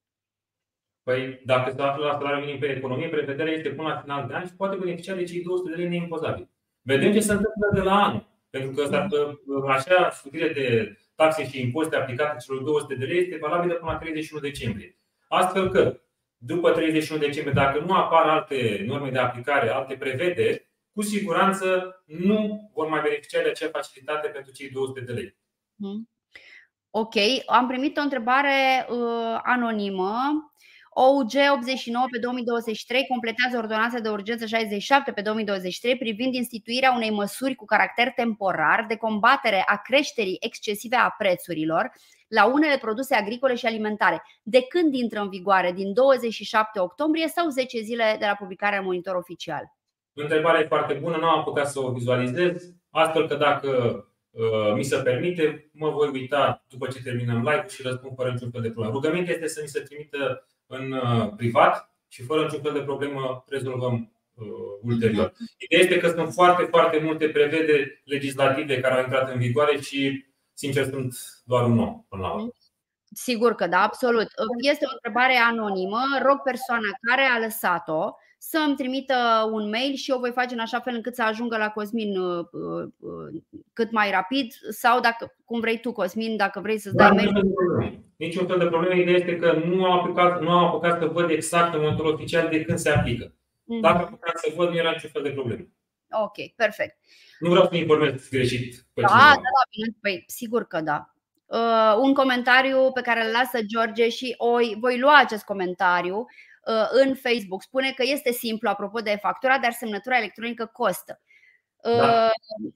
Păi, 1.02 1.40
dacă 1.44 1.72
se 1.76 1.82
află 1.82 2.04
la 2.04 2.12
salariul 2.12 2.44
minim 2.44 2.58
pe 2.58 2.66
economie, 2.66 3.08
prevederea 3.08 3.52
este 3.52 3.68
până 3.68 3.88
la 3.88 4.00
final 4.00 4.26
de 4.26 4.34
an 4.34 4.46
și 4.46 4.54
poate 4.54 4.76
beneficia 4.76 5.14
de 5.14 5.24
cei 5.24 5.42
200 5.42 5.70
de 5.70 5.76
lei 5.76 5.88
neimpozabili. 5.88 6.48
Vedem 6.82 7.12
ce 7.12 7.20
se 7.20 7.32
întâmplă 7.32 7.70
de 7.74 7.80
la 7.80 8.04
anul. 8.04 8.28
Pentru 8.50 8.70
că 8.70 9.02
așa 9.68 10.10
scutire 10.10 10.52
de 10.52 10.96
taxe 11.14 11.48
și 11.48 11.60
impozite 11.60 11.96
aplicate 11.96 12.36
celor 12.44 12.62
200 12.62 12.94
de 12.94 13.04
lei 13.04 13.18
este 13.18 13.38
valabilă 13.40 13.74
până 13.74 13.90
la 13.90 13.98
31 13.98 14.42
decembrie. 14.42 14.98
Astfel 15.28 15.70
că, 15.70 16.00
după 16.36 16.70
31 16.70 17.20
decembrie, 17.20 17.54
dacă 17.54 17.78
nu 17.78 17.94
apar 17.94 18.26
alte 18.26 18.84
norme 18.86 19.10
de 19.10 19.18
aplicare, 19.18 19.68
alte 19.68 19.94
prevederi, 19.94 20.68
cu 20.92 21.02
siguranță 21.02 21.94
nu 22.06 22.70
vor 22.74 22.88
mai 22.88 23.00
beneficia 23.00 23.42
de 23.42 23.48
acea 23.48 23.68
facilitate 23.68 24.28
pentru 24.28 24.52
cei 24.52 24.70
200 24.70 25.00
de 25.00 25.12
lei. 25.12 25.36
Hmm. 25.76 26.08
Ok, 26.90 27.14
am 27.46 27.66
primit 27.66 27.96
o 27.96 28.00
întrebare 28.00 28.86
uh, 28.88 29.38
anonimă 29.42 30.14
OUG 30.92 31.30
89 31.52 32.06
pe 32.10 32.18
2023 32.18 33.06
completează 33.06 33.56
ordonanța 33.56 33.98
de 33.98 34.08
urgență 34.08 34.46
67 34.46 35.12
pe 35.12 35.20
2023 35.20 35.96
privind 35.96 36.34
instituirea 36.34 36.92
unei 36.92 37.10
măsuri 37.10 37.54
cu 37.54 37.64
caracter 37.64 38.12
temporar 38.16 38.84
de 38.88 38.96
combatere 38.96 39.62
a 39.66 39.76
creșterii 39.76 40.36
excesive 40.40 40.96
a 40.96 41.14
prețurilor 41.18 41.92
la 42.28 42.46
unele 42.46 42.78
produse 42.80 43.14
agricole 43.14 43.54
și 43.54 43.66
alimentare. 43.66 44.22
De 44.42 44.62
când 44.62 44.94
intră 44.94 45.20
în 45.20 45.28
vigoare? 45.28 45.72
Din 45.72 45.92
27 45.92 46.80
octombrie 46.80 47.28
sau 47.28 47.48
10 47.48 47.80
zile 47.80 48.16
de 48.18 48.26
la 48.26 48.34
publicarea 48.34 48.78
în 48.78 48.84
monitor 48.84 49.14
oficial? 49.14 49.62
Întrebarea 50.12 50.60
e 50.60 50.66
foarte 50.66 50.94
bună, 50.94 51.16
nu 51.16 51.28
am 51.28 51.38
apucat 51.38 51.68
să 51.68 51.80
o 51.80 51.92
vizualizez, 51.92 52.74
astfel 52.90 53.28
că 53.28 53.34
dacă 53.34 53.68
uh, 54.30 54.72
mi 54.74 54.82
se 54.82 54.96
permite, 54.96 55.70
mă 55.72 55.90
voi 55.90 56.08
uita 56.08 56.64
după 56.68 56.86
ce 56.86 57.02
terminăm 57.02 57.36
live 57.36 57.66
și 57.68 57.82
răspund 57.82 58.14
fără 58.16 58.30
niciun 58.30 58.50
fel 58.50 58.60
de 58.60 58.70
problemă. 58.70 58.94
Rugămintea 58.94 59.34
este 59.34 59.48
să 59.48 59.60
mi 59.62 59.68
se 59.68 59.80
trimită 59.80 60.46
în 60.70 60.92
uh, 60.92 61.32
privat 61.36 61.94
și 62.08 62.22
fără 62.22 62.42
niciun 62.42 62.60
fel 62.60 62.72
de 62.72 62.82
problemă 62.82 63.44
rezolvăm 63.48 64.12
uh, 64.34 64.46
ulterior. 64.82 65.32
Ideea 65.58 65.82
este 65.82 65.98
că 65.98 66.08
sunt 66.08 66.32
foarte, 66.32 66.64
foarte 66.64 66.98
multe 66.98 67.28
prevederi 67.28 68.02
legislative 68.04 68.80
care 68.80 68.94
au 68.94 69.02
intrat 69.02 69.32
în 69.32 69.38
vigoare 69.38 69.80
și, 69.80 70.24
sincer, 70.52 70.84
sunt 70.84 71.14
doar 71.44 71.64
un 71.64 71.78
om 71.78 72.04
până 72.08 72.22
la 72.22 72.32
urmă. 72.32 72.48
Sigur 73.12 73.54
că 73.54 73.66
da, 73.66 73.82
absolut. 73.82 74.28
Este 74.60 74.84
o 74.86 74.92
întrebare 74.92 75.36
anonimă. 75.36 76.00
Rog 76.22 76.42
persoana 76.42 76.88
care 77.08 77.22
a 77.22 77.38
lăsat-o 77.38 78.14
să 78.42 78.58
îmi 78.66 78.76
trimită 78.76 79.48
un 79.52 79.68
mail 79.68 79.94
și 79.94 80.10
eu 80.10 80.18
voi 80.18 80.30
face 80.32 80.54
în 80.54 80.60
așa 80.60 80.80
fel 80.80 80.94
încât 80.94 81.14
să 81.14 81.22
ajungă 81.22 81.56
la 81.56 81.70
Cosmin 81.70 82.18
uh, 82.18 82.46
uh, 82.52 82.88
uh, 82.98 83.42
cât 83.72 83.90
mai 83.90 84.10
rapid 84.10 84.52
sau 84.70 85.00
dacă 85.00 85.34
cum 85.44 85.60
vrei 85.60 85.80
tu, 85.80 85.92
Cosmin, 85.92 86.36
dacă 86.36 86.60
vrei 86.60 86.78
să-ți 86.78 86.96
dai 86.96 87.08
da, 87.08 87.14
mail. 87.14 87.30
Niciun 88.16 88.46
fel 88.46 88.58
de 88.58 88.66
problemă. 88.66 89.00
Ideea 89.00 89.16
este 89.16 89.36
că 89.36 89.62
nu 89.64 89.84
am 89.84 89.98
apucat, 89.98 90.40
nu 90.40 90.50
am 90.50 90.64
apucat 90.64 91.00
să 91.00 91.06
văd 91.06 91.30
exact 91.30 91.74
în 91.74 91.80
momentul 91.80 92.06
oficial 92.06 92.48
de 92.48 92.64
când 92.64 92.78
se 92.78 92.90
aplică. 92.90 93.26
Mm-hmm. 93.26 93.80
Dacă 93.80 93.96
am 93.96 94.04
apucat 94.04 94.38
să 94.38 94.52
văd, 94.56 94.68
nu 94.68 94.76
era 94.76 94.90
niciun 94.90 95.10
fel 95.10 95.22
de 95.22 95.30
problemă. 95.30 95.66
Ok, 96.10 96.54
perfect. 96.56 96.96
Nu 97.38 97.50
vreau 97.50 97.66
să 97.66 97.76
informez 97.76 98.28
greșit 98.30 98.86
pe 98.94 99.00
da, 99.00 99.06
cineva. 99.06 99.28
Da, 99.28 99.34
da, 99.34 99.62
bine. 99.70 99.96
Păi, 100.00 100.24
sigur 100.26 100.64
că 100.64 100.80
da. 100.80 101.14
Uh, 101.46 101.96
un 102.00 102.14
comentariu 102.14 102.92
pe 102.92 103.00
care 103.00 103.24
îl 103.24 103.32
lasă 103.32 103.58
George 103.62 104.08
și 104.08 104.34
o, 104.36 104.56
voi 104.78 104.98
lua 104.98 105.18
acest 105.18 105.44
comentariu. 105.44 106.26
Uh, 106.66 106.88
în 106.90 107.14
Facebook. 107.14 107.62
Spune 107.62 107.92
că 107.92 108.02
este 108.06 108.32
simplu, 108.32 108.68
apropo 108.68 109.00
de 109.00 109.18
factura, 109.20 109.58
dar 109.58 109.72
semnătura 109.72 110.16
electronică 110.16 110.66
costă. 110.66 111.20
Da. 111.82 111.90
Uh, 111.90 112.72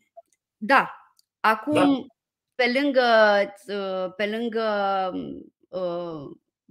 da. 0.57 0.95
Acum, 1.41 1.75
da. 1.75 2.15
pe 2.55 2.81
lângă, 2.81 3.03
uh, 3.67 4.13
pe 4.17 4.27
lângă 4.27 4.67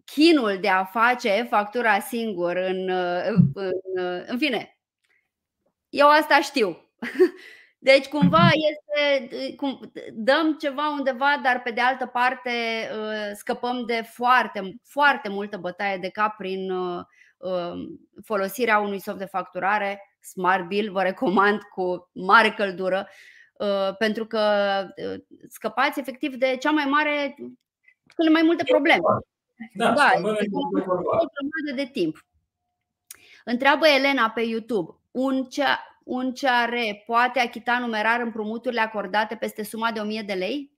chinul 0.06 0.58
de 0.62 0.70
a 0.70 0.86
face 0.86 1.48
factura 1.50 2.00
singur 2.00 2.56
în, 2.56 2.90
în, 3.24 3.52
în 4.26 4.38
fine, 4.38 4.78
eu 5.90 6.10
asta 6.10 6.42
știu. 6.42 6.78
Deci 7.84 8.08
cumva 8.08 8.50
este, 8.70 9.56
cum, 9.56 9.92
dăm 10.14 10.58
ceva 10.58 10.90
undeva, 10.90 11.40
dar 11.44 11.62
pe 11.62 11.72
de 11.72 11.82
altă 11.82 12.06
parte 12.06 12.50
uh, 12.92 13.32
scăpăm 13.36 13.86
de 13.86 14.02
foarte, 14.14 14.80
foarte 14.84 15.30
multă 15.30 15.58
bătaie 15.58 15.98
de 15.98 16.10
cap 16.10 16.36
prin 16.36 16.72
uh, 16.72 17.02
um, 17.38 18.00
folosirea 18.24 18.80
unui 18.80 19.00
soft 19.00 19.18
de 19.18 19.26
facturare, 19.26 20.18
Smart 20.22 20.68
Bill, 20.68 20.92
vă 20.92 21.02
recomand 21.02 21.62
cu 21.62 22.10
mare 22.14 22.50
căldură, 22.50 23.08
uh, 23.54 23.96
pentru 23.98 24.26
că 24.26 24.42
scăpați 25.50 26.00
efectiv 26.00 26.36
de 26.36 26.58
cea 26.60 26.72
mai 26.72 26.86
mare, 26.86 27.36
cele 28.16 28.30
mai 28.30 28.42
multe 28.42 28.64
probleme. 28.64 29.02
Da, 29.74 29.92
da 29.92 30.12
o 30.22 31.74
de 31.76 31.90
timp. 31.92 32.26
Întreabă 33.46 33.88
Elena 33.88 34.30
pe 34.30 34.42
YouTube, 34.42 34.96
un, 35.12 35.44
cea, 35.44 35.93
un 36.06 36.32
CR 36.32 36.76
poate 37.06 37.40
achita 37.40 37.80
numerar 37.80 38.22
împrumuturile 38.22 38.82
acordate 38.82 39.36
peste 39.36 39.64
suma 39.64 39.92
de 39.92 40.00
1000 40.00 40.22
de 40.22 40.34
lei? 40.34 40.72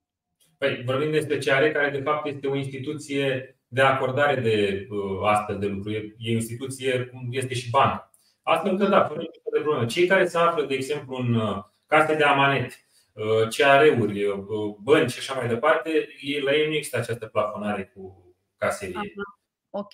Păi, 0.57 0.83
vorbim 0.85 1.11
despre 1.11 1.37
CR 1.37 1.63
care 1.73 1.89
de 1.89 2.01
fapt 2.01 2.25
este 2.27 2.47
o 2.47 2.55
instituție 2.55 3.49
de 3.67 3.81
acordare 3.81 4.41
de 4.41 4.87
uh, 4.89 5.27
astfel 5.29 5.59
de 5.59 5.65
lucruri. 5.65 6.15
E 6.17 6.31
o 6.31 6.35
instituție 6.35 7.05
cum 7.05 7.27
este 7.31 7.53
și 7.53 7.69
banca. 7.69 8.09
Astfel 8.41 8.77
că 8.77 8.85
da, 8.85 9.05
fără 9.05 9.19
nicio 9.19 9.39
de 9.53 9.59
problemă. 9.59 9.85
Cei 9.85 10.07
care 10.07 10.27
se 10.27 10.37
află, 10.37 10.65
de 10.65 10.73
exemplu, 10.73 11.15
în 11.15 11.33
uh, 11.33 11.63
case 11.85 12.15
de 12.15 12.23
amanet, 12.23 12.71
uh, 13.13 13.47
CR-uri, 13.47 14.23
uh, 14.23 14.75
bănci 14.81 15.11
și 15.11 15.19
așa 15.19 15.33
mai 15.33 15.47
departe, 15.47 16.07
ei, 16.21 16.39
la 16.39 16.53
ei 16.55 16.67
nu 16.67 16.73
există 16.73 16.97
această 16.97 17.25
plafonare 17.25 17.91
cu 17.95 18.33
caserie. 18.57 18.95
Aha. 18.95 19.39
Ok. 19.69 19.93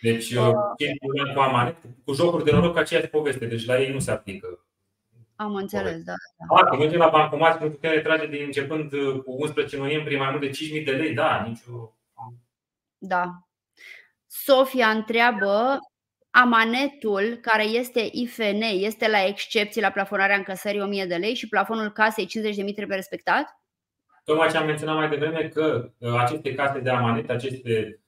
Deci, 0.00 0.32
uh, 0.32 0.46
uh, 0.46 1.34
cu 1.34 1.40
amanet, 1.40 1.76
cu 2.04 2.12
jocuri 2.12 2.44
de 2.44 2.50
noroc, 2.50 2.76
aceeași 2.76 3.06
poveste. 3.06 3.46
Deci 3.46 3.66
la 3.66 3.80
ei 3.80 3.92
nu 3.92 3.98
se 3.98 4.10
aplică. 4.10 4.64
Am 5.36 5.54
înțeles, 5.54 6.02
da. 6.02 6.12
da. 6.38 6.62
Dacă 6.62 6.76
mergem 6.76 6.98
la 6.98 7.08
bancomat, 7.08 7.60
nu 7.60 7.70
putem 7.70 7.90
retrage 7.90 8.26
de 8.26 8.42
începând 8.42 8.92
uh, 8.92 9.22
cu 9.22 9.32
11 9.38 9.76
noiembrie 9.76 10.18
mai 10.18 10.30
mult 10.30 10.40
de 10.40 10.78
5.000 10.78 10.84
de 10.84 10.90
lei, 10.90 11.14
da, 11.14 11.44
nicio. 11.48 11.94
Da. 12.98 13.24
Sofia 14.26 14.88
întreabă 14.88 15.78
amanetul 16.30 17.38
care 17.40 17.64
este 17.64 18.08
IFN 18.12 18.60
este 18.60 19.08
la 19.08 19.24
excepție 19.24 19.80
la 19.80 19.90
plafonarea 19.90 20.36
încasării 20.36 20.80
1000 20.80 21.04
de 21.04 21.14
lei 21.14 21.34
și 21.34 21.48
plafonul 21.48 21.90
casei 21.90 22.26
50.000 22.26 22.74
trebuie 22.74 22.96
respectat? 22.96 23.60
Tocmai 24.24 24.48
ce 24.48 24.56
am 24.56 24.66
menționat 24.66 24.96
mai 24.96 25.08
devreme 25.08 25.48
că 25.48 25.90
aceste 26.18 26.54
case 26.54 26.78
de 26.78 26.90
amanet, 26.90 27.30
aceste 27.30 27.94
Uh, 27.94 27.99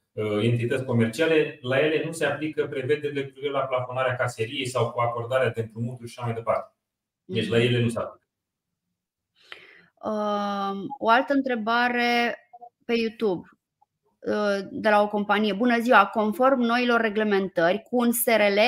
entități 0.43 0.85
comerciale, 0.85 1.59
la 1.63 1.79
ele 1.79 2.05
nu 2.05 2.13
se 2.13 2.25
aplică 2.25 2.67
prevederile 2.67 3.29
cu 3.29 3.41
la 3.41 3.61
plafonarea 3.61 4.17
caseriei 4.17 4.67
sau 4.67 4.91
cu 4.91 5.01
acordarea 5.01 5.51
de 5.51 5.61
împrumuturi 5.61 6.09
și 6.09 6.19
așa 6.19 6.27
mai 6.27 6.37
departe. 6.37 6.77
Deci 7.25 7.49
la 7.49 7.59
ele 7.59 7.81
nu 7.81 7.89
se 7.89 7.99
aplică. 7.99 8.27
Um, 10.03 10.87
o 10.99 11.09
altă 11.09 11.33
întrebare 11.33 12.39
pe 12.85 12.93
YouTube 12.93 13.49
uh, 14.21 14.59
de 14.71 14.89
la 14.89 15.03
o 15.03 15.09
companie. 15.09 15.53
Bună 15.53 15.81
ziua! 15.81 16.07
Conform 16.07 16.61
noilor 16.61 17.01
reglementări, 17.01 17.83
cu 17.83 17.97
un 17.97 18.13
SRL, 18.13 18.59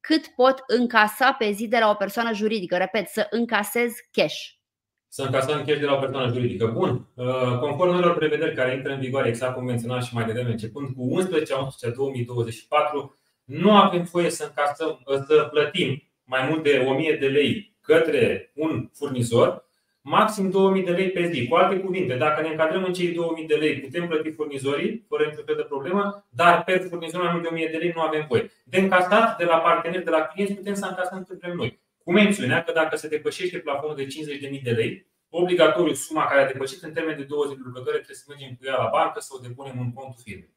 cât 0.00 0.26
pot 0.26 0.62
încasa 0.66 1.32
pe 1.32 1.50
zi 1.50 1.68
de 1.68 1.78
la 1.78 1.90
o 1.90 1.94
persoană 1.94 2.32
juridică? 2.32 2.76
Repet, 2.76 3.08
să 3.08 3.26
încasez 3.30 3.92
cash 4.10 4.57
să 5.08 5.22
încasăm 5.22 5.64
cash 5.64 5.78
de 5.78 5.84
la 5.84 5.94
o 5.94 5.98
persoană 5.98 6.32
juridică. 6.32 6.66
Bun. 6.66 7.06
Uh, 7.14 7.58
conform 7.58 7.90
noilor 7.90 8.16
prevederi 8.16 8.54
care 8.54 8.74
intră 8.74 8.92
în 8.92 9.00
vigoare, 9.00 9.28
exact 9.28 9.54
cum 9.54 9.64
menționam 9.64 10.00
și 10.00 10.14
mai 10.14 10.24
devreme, 10.24 10.50
începând 10.50 10.88
cu 10.88 11.02
11 11.02 11.54
11 11.54 11.98
2024, 11.98 13.16
nu 13.44 13.76
avem 13.76 14.02
voie 14.02 14.30
să 14.30 14.44
încasăm, 14.44 15.02
uh, 15.06 15.16
să 15.26 15.48
plătim 15.50 16.02
mai 16.24 16.46
mult 16.48 16.62
de 16.62 16.84
1000 16.86 17.16
de 17.20 17.26
lei 17.26 17.76
către 17.80 18.52
un 18.54 18.90
furnizor, 18.94 19.66
maxim 20.00 20.50
2000 20.50 20.82
de 20.82 20.90
lei 20.90 21.10
pe 21.10 21.30
zi. 21.32 21.48
Cu 21.48 21.54
alte 21.54 21.78
cuvinte, 21.78 22.14
dacă 22.14 22.42
ne 22.42 22.48
încadrăm 22.48 22.84
în 22.84 22.92
cei 22.92 23.12
2000 23.12 23.46
de 23.46 23.54
lei, 23.54 23.80
putem 23.80 24.06
plăti 24.06 24.32
furnizorii, 24.32 25.04
fără 25.08 25.24
niciun 25.24 25.44
fel 25.44 25.56
de 25.56 25.62
problemă, 25.62 26.26
dar 26.28 26.64
pe 26.64 26.78
furnizor 26.78 27.22
mai 27.22 27.32
mult 27.32 27.42
de 27.42 27.48
1000 27.52 27.68
de 27.72 27.76
lei 27.76 27.92
nu 27.94 28.00
avem 28.00 28.24
voie. 28.28 28.50
De 28.64 28.78
încasat 28.78 29.36
de 29.36 29.44
la 29.44 29.56
parteneri, 29.56 30.04
de 30.04 30.10
la 30.10 30.20
clienți, 30.20 30.54
putem 30.54 30.74
să 30.74 30.86
încasăm 30.88 31.24
cât 31.28 31.40
vrem 31.40 31.56
noi 31.56 31.86
cu 32.08 32.14
mențiunea 32.14 32.64
că 32.64 32.72
dacă 32.72 32.96
se 32.96 33.08
depășește 33.08 33.58
plafonul 33.58 33.96
de 33.96 34.06
50.000 34.56 34.62
de 34.62 34.70
lei, 34.70 35.06
obligatoriu 35.28 35.94
suma 35.94 36.26
care 36.26 36.40
a 36.42 36.46
depășit 36.46 36.82
în 36.82 36.92
termen 36.92 37.16
de 37.16 37.22
20 37.22 37.56
de 37.56 37.62
lucrători 37.64 37.96
trebuie 37.96 38.16
să 38.16 38.24
mergem 38.28 38.54
cu 38.54 38.64
ea 38.64 38.76
la 38.76 38.88
bancă 38.92 39.20
să 39.20 39.28
o 39.36 39.38
depunem 39.38 39.80
în 39.80 39.92
contul 39.92 40.20
firmei. 40.24 40.54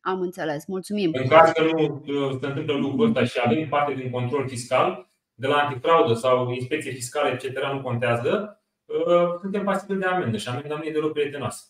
Am 0.00 0.20
înțeles, 0.20 0.66
mulțumim. 0.66 1.10
În 1.14 1.28
caz 1.28 1.50
că 1.50 1.62
nu 1.62 2.02
uh, 2.06 2.36
se 2.40 2.46
întâmplă 2.46 2.74
lucrul 2.74 3.06
ăsta 3.06 3.24
și 3.24 3.40
avem 3.44 3.68
parte 3.68 3.94
din 3.94 4.10
control 4.10 4.48
fiscal, 4.48 5.10
de 5.34 5.46
la 5.46 5.56
antifraudă 5.56 6.14
sau 6.14 6.50
inspecție 6.50 6.92
fiscală, 6.92 7.28
etc., 7.28 7.72
nu 7.72 7.82
contează, 7.82 8.62
uh, 8.84 9.38
suntem 9.40 9.64
pasibili 9.64 9.98
de 9.98 10.06
amendă 10.06 10.36
și 10.36 10.48
amenda 10.48 10.76
nu 10.76 10.84
e 10.84 10.92
deloc 10.92 11.12
prietenoasă. 11.12 11.64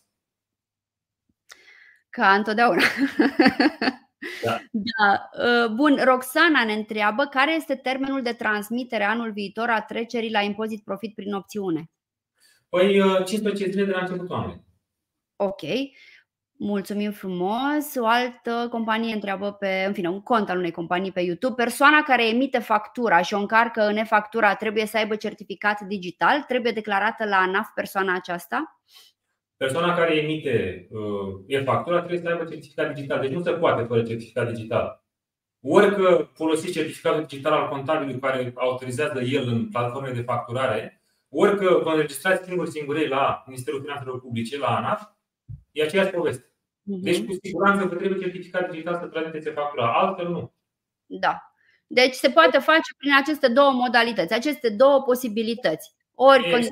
Ca 2.11 2.35
întotdeauna. 2.35 2.83
Da. 4.43 4.59
da. 4.70 5.28
Uh, 5.45 5.70
bun, 5.70 6.01
Roxana 6.05 6.64
ne 6.64 6.72
întreabă 6.72 7.24
care 7.24 7.55
este 7.55 7.74
termenul 7.74 8.22
de 8.22 8.32
transmitere 8.32 9.05
anul 9.05 9.32
viitor 9.32 9.68
a 9.68 9.80
trecerii 9.80 10.30
la 10.30 10.41
impozit 10.41 10.84
profit 10.84 11.14
prin 11.14 11.34
opțiune? 11.34 11.91
Păi 12.68 13.03
15 13.24 13.64
uh, 13.64 13.70
zile 13.70 13.84
de 13.84 13.91
la 13.91 14.01
începutul 14.01 14.34
anului. 14.34 14.66
Ok. 15.36 15.62
Mulțumim 16.61 17.11
frumos. 17.11 17.95
O 17.97 18.07
altă 18.07 18.68
companie 18.70 19.14
întreabă 19.14 19.53
pe, 19.53 19.84
în 19.86 19.93
fine, 19.93 20.09
un 20.09 20.22
cont 20.22 20.51
al 20.51 20.59
unei 20.59 20.70
companii 20.70 21.12
pe 21.12 21.20
YouTube. 21.20 21.62
Persoana 21.62 22.03
care 22.03 22.28
emite 22.28 22.59
factura 22.59 23.22
și 23.22 23.34
o 23.34 23.39
încarcă 23.39 23.86
în 23.86 23.97
e-factura 23.97 24.55
trebuie 24.55 24.86
să 24.86 24.97
aibă 24.97 25.16
certificat 25.16 25.80
digital? 25.80 26.43
Trebuie 26.43 26.72
declarată 26.72 27.24
la 27.24 27.36
ANAF 27.36 27.68
persoana 27.74 28.14
aceasta? 28.14 28.80
Persoana 29.59 29.95
care 29.95 30.17
emite 30.17 30.89
uh, 30.91 31.43
e-factura 31.47 31.99
trebuie 31.99 32.21
să 32.21 32.29
aibă 32.29 32.45
certificat 32.45 32.95
digital. 32.95 33.21
Deci 33.21 33.31
nu 33.31 33.43
se 33.43 33.51
poate 33.51 33.83
fără 33.83 34.03
certificat 34.03 34.53
digital. 34.53 35.05
Ori 35.63 35.95
că 35.95 36.29
folosiți 36.33 36.73
certificatul 36.73 37.25
digital 37.29 37.53
al 37.53 37.69
contabilului 37.69 38.21
care 38.21 38.53
autorizează 38.55 39.21
el 39.21 39.49
în 39.49 39.69
platformele 39.69 40.15
de 40.15 40.23
facturare, 40.23 41.03
ori 41.29 41.57
că 41.57 41.81
vă 41.83 41.91
înregistrați 41.91 42.45
singur 42.45 42.69
singurei 42.69 43.09
la 43.09 43.43
Ministerul 43.47 43.81
Finanțelor 43.81 44.21
Publice, 44.21 44.59
la 44.59 44.77
ANAF, 44.77 45.03
e 45.73 45.83
aceeași 45.83 46.11
poveste. 46.11 46.53
Mhm. 46.83 47.03
Deci, 47.03 47.25
cu 47.25 47.33
siguranță, 47.43 47.85
vă 47.85 47.95
trebuie 47.95 48.21
certificat 48.21 48.71
digital 48.71 48.99
să 49.01 49.07
transmiteți 49.07 49.55
factura, 49.55 49.93
altfel 49.93 50.29
nu. 50.29 50.53
Da. 51.07 51.53
Deci 51.87 52.15
se 52.15 52.31
poate 52.31 52.59
face 52.59 52.95
prin 52.99 53.13
aceste 53.23 53.49
două 53.49 53.71
modalități, 53.71 54.35
aceste 54.35 54.69
două 54.69 55.03
posibilități. 55.03 55.95
Ori 56.15 56.45
exact. 56.45 56.69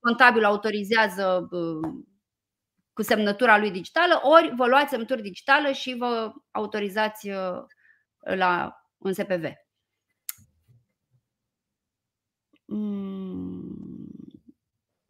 contabilul 0.00 0.44
autorizează 0.44 1.48
uh, 1.50 1.88
cu 2.96 3.02
semnătura 3.02 3.58
lui 3.58 3.70
digitală, 3.70 4.20
ori 4.22 4.52
vă 4.56 4.66
luați 4.66 4.90
semnătură 4.90 5.20
digitală 5.20 5.72
și 5.72 5.94
vă 5.98 6.32
autorizați 6.50 7.28
uh, 7.28 7.62
la 8.20 8.76
un 8.96 9.12
SPV. 9.12 9.44
Mm. 12.64 14.10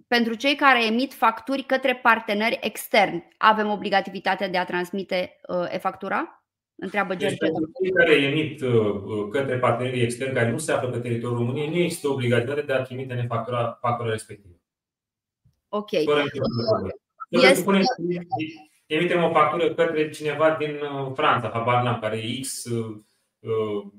Pentru 0.06 0.34
cei 0.34 0.54
care 0.54 0.84
emit 0.84 1.14
facturi 1.14 1.62
către 1.62 1.96
parteneri 1.96 2.58
externi, 2.60 3.28
avem 3.38 3.70
obligativitatea 3.70 4.48
de 4.48 4.58
a 4.58 4.64
transmite 4.64 5.40
uh, 5.48 5.72
e-factura? 5.72 6.44
Întreabă 6.74 7.14
deci, 7.14 7.20
George. 7.20 7.36
Pentru 7.36 7.70
cei 7.82 7.92
care 7.92 8.14
emit 8.14 8.60
uh, 8.60 9.28
către 9.30 9.58
partenerii 9.58 10.02
externi 10.02 10.34
care 10.34 10.50
nu 10.50 10.58
se 10.58 10.72
află 10.72 10.90
pe 10.90 10.98
teritoriul 10.98 11.38
României, 11.38 11.68
nu 11.68 11.76
există 11.76 12.08
obligativitatea 12.08 12.64
de 12.64 12.72
a 12.72 12.82
trimite 12.82 13.14
în 13.14 13.26
factura, 13.26 13.78
factura 13.80 14.10
respectivă. 14.10 14.54
Ok. 15.68 15.90
Fără 16.04 16.22
este... 17.28 17.54
Spune, 17.54 17.82
emitem 18.86 19.22
o 19.22 19.30
factură 19.30 19.74
către 19.74 20.10
cineva 20.10 20.56
din 20.58 20.70
uh, 20.70 21.12
Franța, 21.14 21.48
habar 21.48 21.82
n-am, 21.82 22.00
care 22.00 22.16
e 22.16 22.40
X, 22.40 22.64
uh, 22.64 22.96
uh 23.40 23.92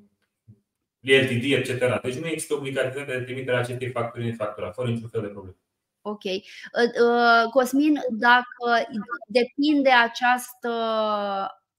LTD, 0.99 1.43
etc. 1.43 2.01
Deci 2.01 2.15
nu 2.15 2.27
există 2.27 2.53
obligativitatea 2.53 3.17
de 3.17 3.23
trimiterea 3.23 3.59
acestei 3.59 3.89
facturi 3.89 4.29
în 4.29 4.35
factura, 4.35 4.71
fără 4.71 4.89
niciun 4.89 5.09
fel 5.09 5.21
de 5.21 5.27
problemă. 5.27 5.57
Ok. 6.01 6.23
Uh, 6.23 7.49
Cosmin, 7.51 7.99
dacă 8.09 8.87
depinde 9.27 9.89
această 9.89 10.71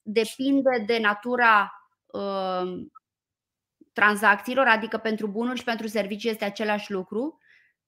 depinde 0.02 0.84
de 0.86 0.98
natura 0.98 1.72
uh, 2.06 2.86
tranzacțiilor, 3.92 4.66
adică 4.66 4.96
pentru 4.96 5.26
bunuri 5.26 5.58
și 5.58 5.64
pentru 5.64 5.86
servicii 5.86 6.30
este 6.30 6.44
același 6.44 6.92
lucru, 6.92 7.38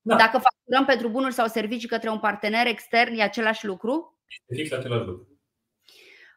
da. 0.01 0.17
Dacă 0.17 0.39
facturăm 0.39 0.85
pentru 0.87 1.09
bunuri 1.09 1.35
sau 1.35 1.47
servicii 1.47 1.89
către 1.89 2.09
un 2.09 2.19
partener 2.19 2.67
extern, 2.67 3.19
e 3.19 3.23
același 3.23 3.67
lucru? 3.67 4.19
Este 4.27 4.63
fix 4.63 4.73
același 4.73 5.05
lucru. 5.05 5.29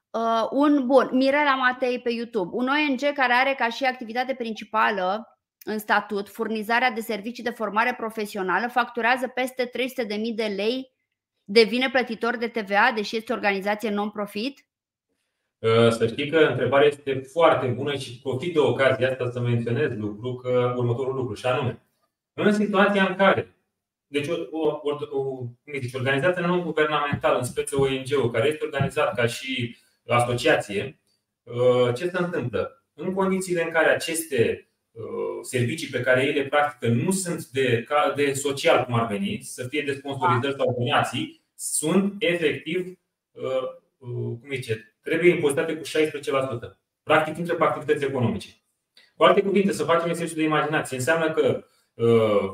Uh, 0.10 0.48
un 0.52 0.86
bun, 0.86 1.10
Mirela 1.12 1.56
Matei 1.56 2.02
pe 2.02 2.12
YouTube. 2.12 2.50
Un 2.54 2.68
ONG 2.68 3.00
care 3.14 3.34
are 3.34 3.56
ca 3.58 3.70
și 3.70 3.84
activitate 3.84 4.34
principală 4.34 5.28
în 5.66 5.78
statut 5.78 6.30
furnizarea 6.30 6.92
de 6.92 7.02
servicii 7.02 7.44
de 7.44 7.50
formare 7.50 7.94
profesională 7.98 8.68
facturează 8.68 9.28
peste 9.28 9.70
300.000 9.70 10.36
de 10.36 10.54
lei, 10.56 10.92
devine 11.44 11.90
plătitor 11.90 12.38
de 12.38 12.48
TVA, 12.48 12.92
deși 12.96 13.16
este 13.16 13.34
organizație 13.34 13.90
non-profit? 13.90 14.66
Uh, 15.60 15.90
să 15.90 16.08
știi 16.08 16.30
că 16.30 16.38
întrebarea 16.38 16.88
este 16.88 17.22
foarte 17.32 17.68
bună 17.68 17.96
și 17.96 18.20
profit 18.22 18.54
de 18.54 18.60
ocazia 18.60 19.10
asta 19.10 19.30
să 19.32 19.40
menționez 19.40 19.96
lucru, 19.96 20.36
că 20.36 20.74
următorul 20.78 21.16
lucru, 21.16 21.34
și 21.34 21.46
anume, 21.46 21.86
în 22.34 22.54
situația 22.54 23.08
în 23.08 23.16
care 23.16 23.54
deci 24.14 24.28
o, 24.28 24.34
o, 24.52 24.80
o, 25.12 25.24
cum 25.64 25.80
zice, 25.80 25.98
organizație 25.98 26.46
non-guvernamentală, 26.46 27.38
în 27.38 27.44
speță 27.44 27.80
ONG-ul, 27.80 28.32
care 28.32 28.48
este 28.48 28.64
organizat 28.64 29.16
ca 29.16 29.26
și 29.26 29.78
asociație, 30.08 31.00
ce 31.96 32.10
se 32.10 32.18
întâmplă? 32.18 32.84
În 32.94 33.14
condițiile 33.14 33.64
în 33.64 33.70
care 33.70 33.90
aceste 33.90 34.68
servicii 35.42 35.88
pe 35.88 36.02
care 36.02 36.26
ei 36.26 36.34
le 36.34 36.46
practică 36.46 36.92
nu 36.92 37.12
sunt 37.12 37.46
de, 37.46 37.86
de 38.16 38.34
social, 38.34 38.86
cum 38.86 38.94
ar 38.94 39.08
veni, 39.08 39.40
să 39.42 39.68
fie 39.68 39.82
de 39.82 39.94
sponsorizări 39.94 40.56
sau 40.58 40.76
donații, 40.78 41.42
sunt 41.56 42.16
efectiv, 42.20 42.98
cum 43.98 44.50
zice, 44.52 44.98
trebuie 45.02 45.30
impozitate 45.30 45.76
cu 45.76 45.84
16%. 45.84 46.78
Practic, 47.04 47.38
între 47.38 47.56
activități 47.60 48.06
economice. 48.06 48.48
Cu 49.16 49.24
alte 49.24 49.42
cuvinte, 49.42 49.72
să 49.72 49.84
facem 49.84 50.10
exercițiul 50.10 50.42
de 50.42 50.48
imaginație. 50.48 50.98
Înseamnă 50.98 51.32
că 51.32 51.48
uh, 51.58 51.64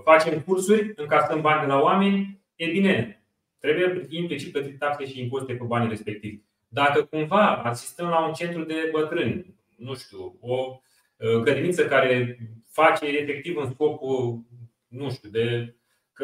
facem 0.03 0.39
cursuri, 0.39 0.93
încasăm 0.95 1.41
bani 1.41 1.61
de 1.61 1.67
la 1.67 1.79
oameni, 1.79 2.41
e 2.55 2.65
bine, 2.65 3.23
trebuie 3.59 4.05
implicit 4.09 4.51
plătit 4.51 4.79
taxe 4.79 5.05
și 5.05 5.21
impozite 5.21 5.53
pe 5.53 5.63
banii 5.63 5.89
respectivi. 5.89 6.41
Dacă 6.67 7.03
cumva 7.03 7.55
asistăm 7.55 8.07
la 8.07 8.25
un 8.27 8.33
centru 8.33 8.63
de 8.63 8.89
bătrâni, 8.91 9.55
nu 9.75 9.95
știu, 9.95 10.37
o 10.41 10.79
uh, 11.17 11.41
grădiniță 11.41 11.85
care 11.85 12.39
face 12.71 13.05
efectiv 13.05 13.57
în 13.57 13.69
scopul, 13.71 14.43
nu 14.87 15.09
știu, 15.09 15.29
de 15.29 15.73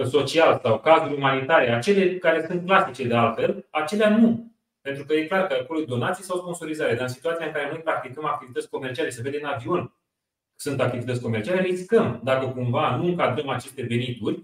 social 0.03 0.59
sau 0.63 0.80
cazuri 0.80 1.13
umanitare, 1.13 1.70
acele 1.70 2.18
care 2.18 2.45
sunt 2.47 2.66
clasice 2.66 3.07
de 3.07 3.16
altfel, 3.16 3.68
acelea 3.70 4.18
nu. 4.18 4.53
Pentru 4.82 5.05
că 5.05 5.13
e 5.13 5.26
clar 5.26 5.47
că 5.47 5.57
acolo 5.61 5.80
e 5.80 5.86
donații 5.86 6.24
sau 6.24 6.38
sponsorizare. 6.38 6.93
Dar 6.93 7.01
în 7.01 7.13
situația 7.13 7.45
în 7.45 7.51
care 7.51 7.70
noi 7.70 7.80
practicăm 7.80 8.26
activități 8.26 8.70
comerciale, 8.70 9.09
se 9.09 9.22
vede 9.22 9.39
în 9.41 9.45
avion, 9.45 9.93
sunt 10.56 10.82
activități 10.82 11.22
comerciale, 11.22 11.62
riscăm, 11.62 12.22
dacă 12.24 12.47
cumva 12.47 12.95
nu 12.95 13.06
încadrăm 13.06 13.49
aceste 13.49 13.82
venituri 13.82 14.36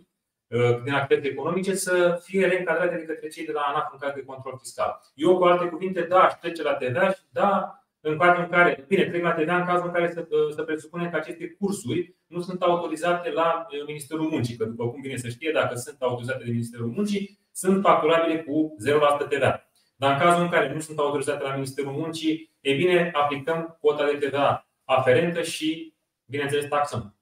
uh, 0.48 0.84
din 0.84 0.94
activități 0.94 1.32
economice, 1.32 1.76
să 1.76 2.22
fie 2.24 2.46
reîncadrate 2.46 2.96
de 2.96 3.04
către 3.04 3.28
cei 3.28 3.46
de 3.46 3.52
la 3.52 3.62
ANAF 3.62 3.92
în 3.92 4.00
caz 4.00 4.14
de 4.14 4.24
control 4.24 4.58
fiscal. 4.62 5.00
Eu, 5.16 5.38
cu 5.38 5.44
alte 5.44 5.66
cuvinte, 5.66 6.02
da, 6.02 6.20
aș 6.20 6.34
trece 6.40 6.64
la 6.64 6.74
TVA 6.74 7.12
și 7.12 7.22
da, 7.30 7.82
în 8.00 8.18
cazul 8.18 8.44
în 8.44 8.50
care, 8.50 8.86
bine, 8.88 9.04
trec 9.04 9.24
la 9.24 9.32
TVA 9.32 9.58
în 9.58 9.66
cazul 9.66 9.86
în 9.86 9.94
care 9.94 10.12
să, 10.12 10.28
uh, 10.30 10.54
să 10.56 10.64
presupunem 10.64 11.10
că 11.10 11.16
aceste 11.16 11.56
cursuri 11.60 12.16
nu 12.28 12.42
sunt 12.42 12.62
autorizate 12.62 13.32
la 13.32 13.66
uh, 13.72 13.86
Ministerul 13.88 14.30
Muncii, 14.30 14.56
că 14.56 14.66
după 14.66 14.90
cum 14.90 15.02
bine 15.02 15.16
se 15.16 15.30
știe, 15.30 15.52
dacă 15.54 15.76
sunt 15.76 16.02
autorizate 16.02 16.44
de 16.44 16.52
Ministerul 16.52 16.88
Muncii, 16.88 17.40
sunt 17.52 17.82
facturabile 17.82 18.44
cu 18.44 18.76
0% 19.24 19.28
TVA. 19.30 19.66
Dar 19.96 20.12
în 20.12 20.20
cazul 20.20 20.44
în 20.44 20.50
care 20.50 20.74
nu 20.74 20.80
sunt 20.80 21.00
autorizate 21.00 21.44
la 21.44 21.54
Ministerul 21.54 21.92
Muncii, 21.92 22.56
e 22.62 22.74
bine, 22.74 23.12
aplicăm 23.14 23.78
cota 23.82 24.06
de 24.06 24.28
TVA 24.28 24.68
aferentă 24.86 25.42
și 25.42 25.94
bineînțeles, 26.32 26.68
taxăm. 26.68 27.16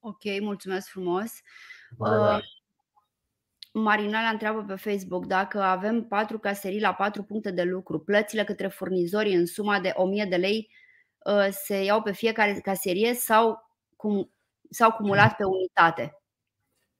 Ok, 0.00 0.40
mulțumesc 0.40 0.88
frumos. 0.88 1.30
Uh, 1.98 2.38
Marina 3.72 4.18
întreabă 4.18 4.64
pe 4.66 4.74
Facebook 4.74 5.26
dacă 5.26 5.62
avem 5.62 6.04
patru 6.04 6.38
caserii 6.38 6.80
la 6.80 6.92
patru 6.92 7.22
puncte 7.22 7.50
de 7.50 7.62
lucru, 7.62 7.98
plățile 7.98 8.44
către 8.44 8.66
furnizori 8.66 9.32
în 9.32 9.46
suma 9.46 9.80
de 9.80 9.92
1000 9.94 10.24
de 10.24 10.36
lei 10.36 10.70
uh, 11.18 11.48
se 11.50 11.84
iau 11.84 12.02
pe 12.02 12.12
fiecare 12.12 12.60
caserie 12.62 13.14
sau, 13.14 13.58
cum, 13.96 14.32
sau 14.70 14.92
cumulat 14.92 15.36
pe 15.36 15.44
unitate? 15.44 16.20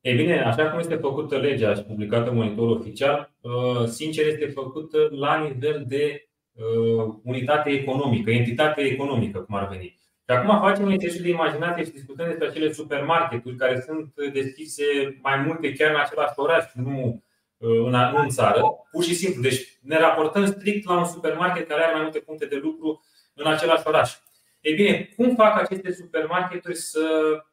Ei 0.00 0.16
bine, 0.16 0.42
așa 0.42 0.70
cum 0.70 0.78
este 0.78 0.94
făcută 0.94 1.38
legea 1.38 1.74
și 1.74 1.82
publicată 1.82 2.30
în 2.30 2.36
monitorul 2.36 2.78
oficial, 2.78 3.34
uh, 3.40 3.86
sincer 3.86 4.26
este 4.26 4.46
făcută 4.46 5.08
la 5.10 5.42
nivel 5.42 5.84
de 5.86 6.28
uh, 6.52 7.14
unitate 7.22 7.70
economică, 7.70 8.30
entitate 8.30 8.80
economică, 8.80 9.38
cum 9.38 9.54
ar 9.54 9.68
veni. 9.68 9.98
Și 10.28 10.36
acum 10.36 10.60
facem 10.60 10.84
un 10.84 10.90
exercițiu 10.90 11.24
de 11.24 11.30
imaginație 11.30 11.84
și 11.84 11.90
discutăm 11.90 12.26
despre 12.26 12.46
acele 12.46 12.72
supermarketuri 12.72 13.56
care 13.56 13.80
sunt 13.80 14.14
deschise 14.32 14.84
mai 15.22 15.36
multe 15.36 15.72
chiar 15.72 15.90
în 15.90 16.00
același 16.00 16.32
oraș, 16.36 16.64
nu 16.74 17.22
uh, 17.56 18.12
în 18.14 18.28
țară, 18.28 18.60
pur 18.90 19.02
și 19.04 19.14
simplu. 19.14 19.42
Deci 19.42 19.78
ne 19.82 19.98
raportăm 19.98 20.46
strict 20.46 20.86
la 20.86 20.98
un 20.98 21.04
supermarket 21.04 21.68
care 21.68 21.82
are 21.82 21.92
mai 21.92 22.02
multe 22.02 22.18
puncte 22.18 22.46
de 22.46 22.56
lucru 22.56 23.04
în 23.34 23.46
același 23.46 23.82
oraș. 23.86 24.16
Ei 24.60 24.74
bine, 24.74 25.08
cum 25.16 25.34
fac 25.34 25.60
aceste 25.60 25.92
supermarketuri 25.92 26.76
să 26.76 27.00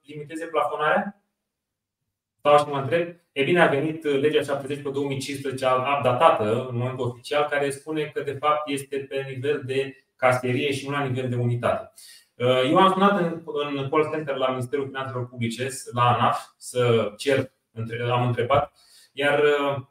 limiteze 0.02 0.46
plafonarea? 0.46 1.24
Sau 2.42 2.58
și 2.58 2.66
mă 2.68 2.80
întreb, 2.80 3.16
e 3.32 3.44
bine, 3.44 3.62
a 3.62 3.68
venit 3.68 4.04
legea 4.04 4.42
70 4.42 4.84
pe 4.84 4.90
2015 4.90 5.66
updatată 5.98 6.68
în 6.70 6.78
momentul 6.78 7.06
oficial, 7.06 7.48
care 7.50 7.70
spune 7.70 8.12
că 8.14 8.22
de 8.22 8.38
fapt 8.40 8.70
este 8.70 8.98
pe 8.98 9.26
nivel 9.30 9.62
de 9.66 10.06
caserie 10.16 10.72
și 10.72 10.86
nu 10.86 10.92
la 10.92 11.04
nivel 11.04 11.30
de 11.30 11.36
unitate. 11.36 11.94
Uh, 12.36 12.70
eu 12.70 12.78
am 12.78 12.92
sunat 12.92 13.20
în, 13.20 13.42
în 13.76 13.90
call 13.90 14.10
center 14.12 14.36
la 14.36 14.50
Ministerul 14.50 14.86
Finanțelor 14.86 15.28
Publice, 15.28 15.68
la 15.92 16.02
ANAF, 16.02 16.40
să 16.58 17.14
cer, 17.18 17.52
am 18.12 18.28
întrebat, 18.28 18.74
iar 19.12 19.40
uh, 19.40 19.84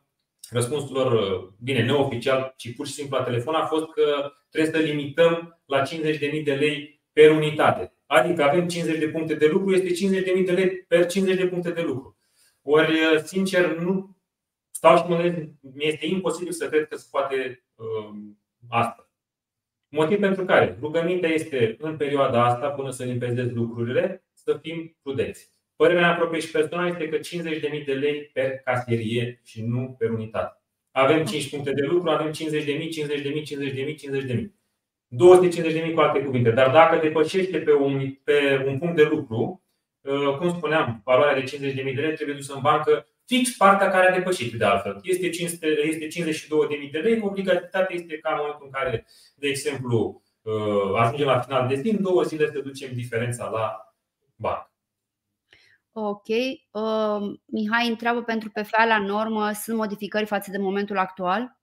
răspunsul 0.51 0.97
lor, 0.97 1.13
uh, 1.13 1.49
bine, 1.59 1.85
neoficial, 1.85 2.55
ci 2.57 2.75
pur 2.75 2.87
și 2.87 2.93
simplu 2.93 3.17
la 3.17 3.25
telefon, 3.25 3.55
a 3.55 3.67
fost 3.67 3.85
că 3.91 4.33
trebuie 4.51 4.73
să 4.73 4.91
limităm 4.91 5.61
la 5.67 5.83
50.000 5.83 6.45
de 6.45 6.55
lei 6.55 7.03
per 7.13 7.31
unitate. 7.31 7.97
Adică 8.07 8.43
avem 8.43 8.69
50 8.69 8.99
de 8.99 9.09
puncte 9.09 9.35
de 9.35 9.47
lucru, 9.47 9.75
este 9.75 10.23
50.000 10.39 10.45
de 10.45 10.53
lei 10.53 10.71
per 10.71 11.07
50 11.07 11.37
de 11.37 11.47
puncte 11.47 11.71
de 11.71 11.83
lucru. 11.83 12.17
Ori, 12.63 13.23
sincer, 13.25 13.77
nu 13.77 14.17
stau 14.71 14.97
și 14.97 15.05
mă 15.09 15.17
gândesc, 15.17 15.49
mi 15.61 15.85
este 15.85 16.07
imposibil 16.07 16.53
să 16.53 16.69
cred 16.69 16.89
că 16.89 16.97
se 16.97 17.07
poate 17.11 17.65
uh, 17.75 18.15
asta. 18.69 19.12
Motiv 19.95 20.19
pentru 20.21 20.45
care 20.45 20.77
rugămintea 20.81 21.31
este 21.31 21.77
în 21.79 21.97
perioada 21.97 22.45
asta, 22.45 22.69
până 22.69 22.91
să 22.91 23.05
limpezez 23.05 23.51
lucrurile, 23.51 24.25
să 24.33 24.59
fim 24.63 24.97
prudenți. 25.03 25.51
Părerea 25.77 26.01
mea 26.01 26.15
proprie 26.15 26.41
și 26.41 26.51
personală 26.51 26.89
este 26.89 27.09
că 27.09 27.17
50.000 27.17 27.85
de 27.85 27.93
lei 27.93 28.31
per 28.33 28.59
casierie 28.65 29.41
și 29.45 29.63
nu 29.63 29.97
per 29.99 30.11
unitate. 30.11 30.61
Avem 30.91 31.25
5 31.25 31.51
puncte 31.51 31.73
de 31.73 31.83
lucru, 31.83 32.11
avem 32.11 32.31
50.000, 32.31 32.33
50.000, 32.33 32.43
50.000, 33.73 33.95
50.000. 34.27 34.51
250.000 35.89 35.95
cu 35.95 36.01
alte 36.01 36.25
cuvinte. 36.25 36.51
Dar 36.51 36.71
dacă 36.71 36.99
depășește 37.03 37.59
pe 37.59 37.73
un, 37.73 38.19
pe 38.25 38.65
un 38.67 38.79
punct 38.79 38.97
de 38.97 39.09
lucru, 39.11 39.63
uh, 40.01 40.37
cum 40.39 40.49
spuneam, 40.49 41.01
valoarea 41.05 41.43
de 41.43 41.73
50.000 41.73 41.95
de 41.95 42.01
lei 42.01 42.15
trebuie 42.15 42.37
dusă 42.37 42.55
în 42.55 42.61
bancă 42.63 43.07
fix 43.37 43.57
partea 43.57 43.91
care 43.91 44.09
a 44.09 44.15
depășit 44.15 44.53
de 44.53 44.65
altfel. 44.65 45.01
Este, 45.03 45.31
500, 45.31 45.67
este 45.67 46.07
52.000 46.07 46.91
de 46.91 46.99
lei, 46.99 47.21
obligativitatea 47.23 47.97
este 47.97 48.19
ca 48.19 48.31
în 48.31 48.37
momentul 48.39 48.67
în 48.67 48.71
care, 48.71 49.07
de 49.35 49.49
exemplu, 49.49 50.23
uh, 50.43 50.95
ajungem 50.97 51.27
la 51.27 51.41
final 51.41 51.69
de 51.69 51.75
zi, 51.75 51.91
în 51.91 52.03
două 52.03 52.23
zile 52.23 52.51
să 52.51 52.59
ducem 52.59 52.95
diferența 52.95 53.49
la 53.49 53.95
bancă. 54.37 54.71
Ok. 55.93 56.29
Uh, 56.71 57.39
Mihai 57.47 57.89
întreabă 57.89 58.23
pentru 58.23 58.51
PFA 58.51 58.85
la 58.85 58.99
normă, 58.99 59.53
sunt 59.53 59.77
modificări 59.77 60.27
față 60.27 60.51
de 60.51 60.59
momentul 60.59 60.99
actual? 60.99 61.61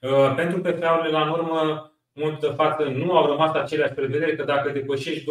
Uh, 0.00 0.34
pentru 0.36 0.60
PFA-urile 0.60 1.10
la 1.10 1.24
normă, 1.24 1.92
mult 2.12 2.40
de 2.40 2.52
față 2.56 2.82
nu 2.82 3.16
au 3.16 3.26
rămas 3.26 3.54
aceleași 3.54 3.94
prevederi 3.94 4.36
că 4.36 4.44
dacă 4.44 4.70
depășești 4.70 5.24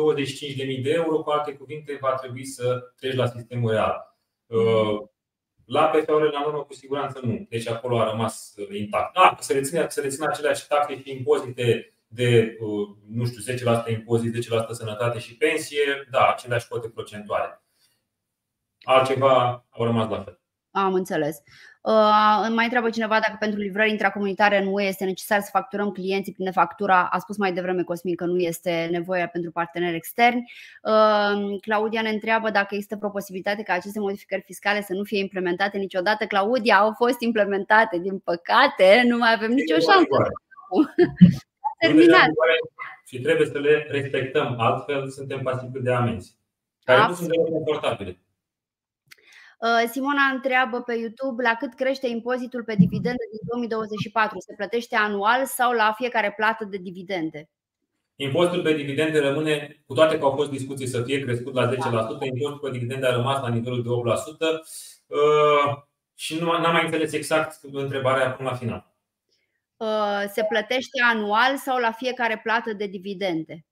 25.000 0.78 0.82
de 0.82 0.91
euro, 0.91 1.24
cu 1.24 1.30
alte 1.30 1.53
cuvinte, 1.53 1.97
va 2.01 2.14
trebui 2.14 2.45
să 2.45 2.93
treci 2.95 3.16
la 3.16 3.26
sistemul 3.26 3.72
real. 3.72 4.18
Uh, 4.45 5.09
la 5.70 5.86
PFA-urile 5.86 6.30
la 6.30 6.41
normă, 6.41 6.63
cu 6.63 6.74
siguranță 6.74 7.20
nu. 7.24 7.45
Deci 7.49 7.67
acolo 7.67 7.99
a 7.99 8.09
rămas 8.09 8.53
uh, 8.57 8.80
intact. 8.80 9.13
Da, 9.13 9.36
să 9.39 9.53
rețină, 9.53 9.86
să 9.88 10.01
rețină 10.01 10.26
aceleași 10.30 10.67
taxe 10.67 11.01
și 11.01 11.11
impozite 11.11 11.93
de, 12.07 12.57
uh, 12.59 12.88
nu 13.09 13.26
știu, 13.26 13.53
10% 13.86 13.89
impozit, 13.89 14.34
10% 14.34 14.38
sănătate 14.72 15.20
și 15.20 15.38
pensie, 15.38 16.07
da, 16.11 16.28
aceleași 16.28 16.67
cote 16.67 16.89
procentuale. 16.89 17.63
Altceva 18.82 19.65
au 19.70 19.86
rămas 19.86 20.09
la 20.09 20.24
fel. 20.24 20.38
Am 20.72 20.93
înțeles. 20.93 21.41
Uh, 21.82 22.47
mai 22.53 22.63
întreabă 22.63 22.89
cineva 22.89 23.13
dacă 23.13 23.36
pentru 23.39 23.59
livrări 23.59 23.89
intracomunitare 23.89 24.57
în 24.61 24.67
UE 24.74 24.84
este 24.84 25.05
necesar 25.05 25.39
să 25.41 25.49
facturăm 25.51 25.91
clienții 25.91 26.34
prin 26.34 26.51
factura. 26.51 27.07
A 27.11 27.20
spus 27.20 27.38
mai 27.38 27.53
devreme 27.53 27.84
Cosmin 27.84 28.15
că 28.15 28.26
nu 28.26 28.38
este 28.38 28.88
nevoie 28.91 29.30
pentru 29.32 29.51
parteneri 29.51 29.95
externi. 29.95 30.51
Uh, 30.84 31.59
Claudia 31.61 32.01
ne 32.01 32.09
întreabă 32.09 32.49
dacă 32.49 32.67
există 32.76 32.97
o 33.01 33.09
posibilitate 33.09 33.63
ca 33.63 33.74
aceste 33.74 33.99
modificări 33.99 34.41
fiscale 34.41 34.82
să 34.82 34.93
nu 34.93 35.03
fie 35.03 35.20
implementate 35.20 35.78
niciodată. 35.78 36.26
Claudia, 36.26 36.78
au 36.78 36.93
fost 36.97 37.22
implementate, 37.22 37.99
din 37.99 38.20
păcate, 38.20 39.03
nu 39.07 39.17
mai 39.17 39.34
avem 39.34 39.51
nicio 39.51 39.74
șansă. 39.74 40.17
Terminat. 41.80 42.28
Și 43.05 43.20
trebuie 43.22 43.47
să 43.47 43.59
le 43.59 43.88
respectăm, 43.89 44.55
altfel 44.59 45.09
suntem 45.09 45.41
pasibili 45.41 45.84
de 45.84 45.91
amenzi, 45.91 46.36
care 46.84 46.99
Absolut. 46.99 47.20
nu 47.20 47.36
sunt 47.36 47.47
deloc 47.47 47.65
confortabile. 47.65 48.20
Uh, 49.60 49.89
Simona 49.91 50.24
întreabă 50.34 50.82
pe 50.82 50.93
YouTube 50.93 51.43
la 51.43 51.55
cât 51.60 51.74
crește 51.74 52.07
impozitul 52.07 52.64
pe 52.64 52.76
dividende 52.76 53.24
din 53.32 53.39
2024? 53.47 54.39
Se 54.39 54.53
plătește 54.57 54.95
anual 54.95 55.45
sau 55.45 55.72
la 55.72 55.93
fiecare 55.97 56.34
plată 56.36 56.66
de 56.66 56.78
dividende? 56.78 57.49
Impozitul 58.16 58.62
pe 58.62 58.74
dividende 58.74 59.20
rămâne, 59.20 59.84
cu 59.86 59.93
toate 59.93 60.18
că 60.18 60.24
au 60.26 60.36
fost 60.36 60.49
discuții 60.49 60.88
să 60.88 61.01
fie 61.01 61.20
crescut 61.20 61.53
la 61.53 61.70
10%, 61.70 61.76
impozitul 61.76 62.60
pe 62.62 62.72
dividende 62.72 63.07
a 63.07 63.12
rămas 63.12 63.41
la 63.41 63.49
nivelul 63.49 63.84
de 63.84 63.89
8% 63.89 63.91
uh, 65.07 65.78
și 66.16 66.39
nu 66.39 66.51
am 66.51 66.72
mai 66.72 66.84
înțeles 66.84 67.14
exact 67.14 67.60
întrebarea 67.72 68.32
până 68.32 68.49
la 68.49 68.55
final. 68.55 68.93
Uh, 69.78 70.24
se 70.28 70.45
plătește 70.49 71.01
anual 71.12 71.57
sau 71.57 71.78
la 71.78 71.91
fiecare 71.91 72.39
plată 72.43 72.74
de 72.74 72.86
dividende? 72.86 73.66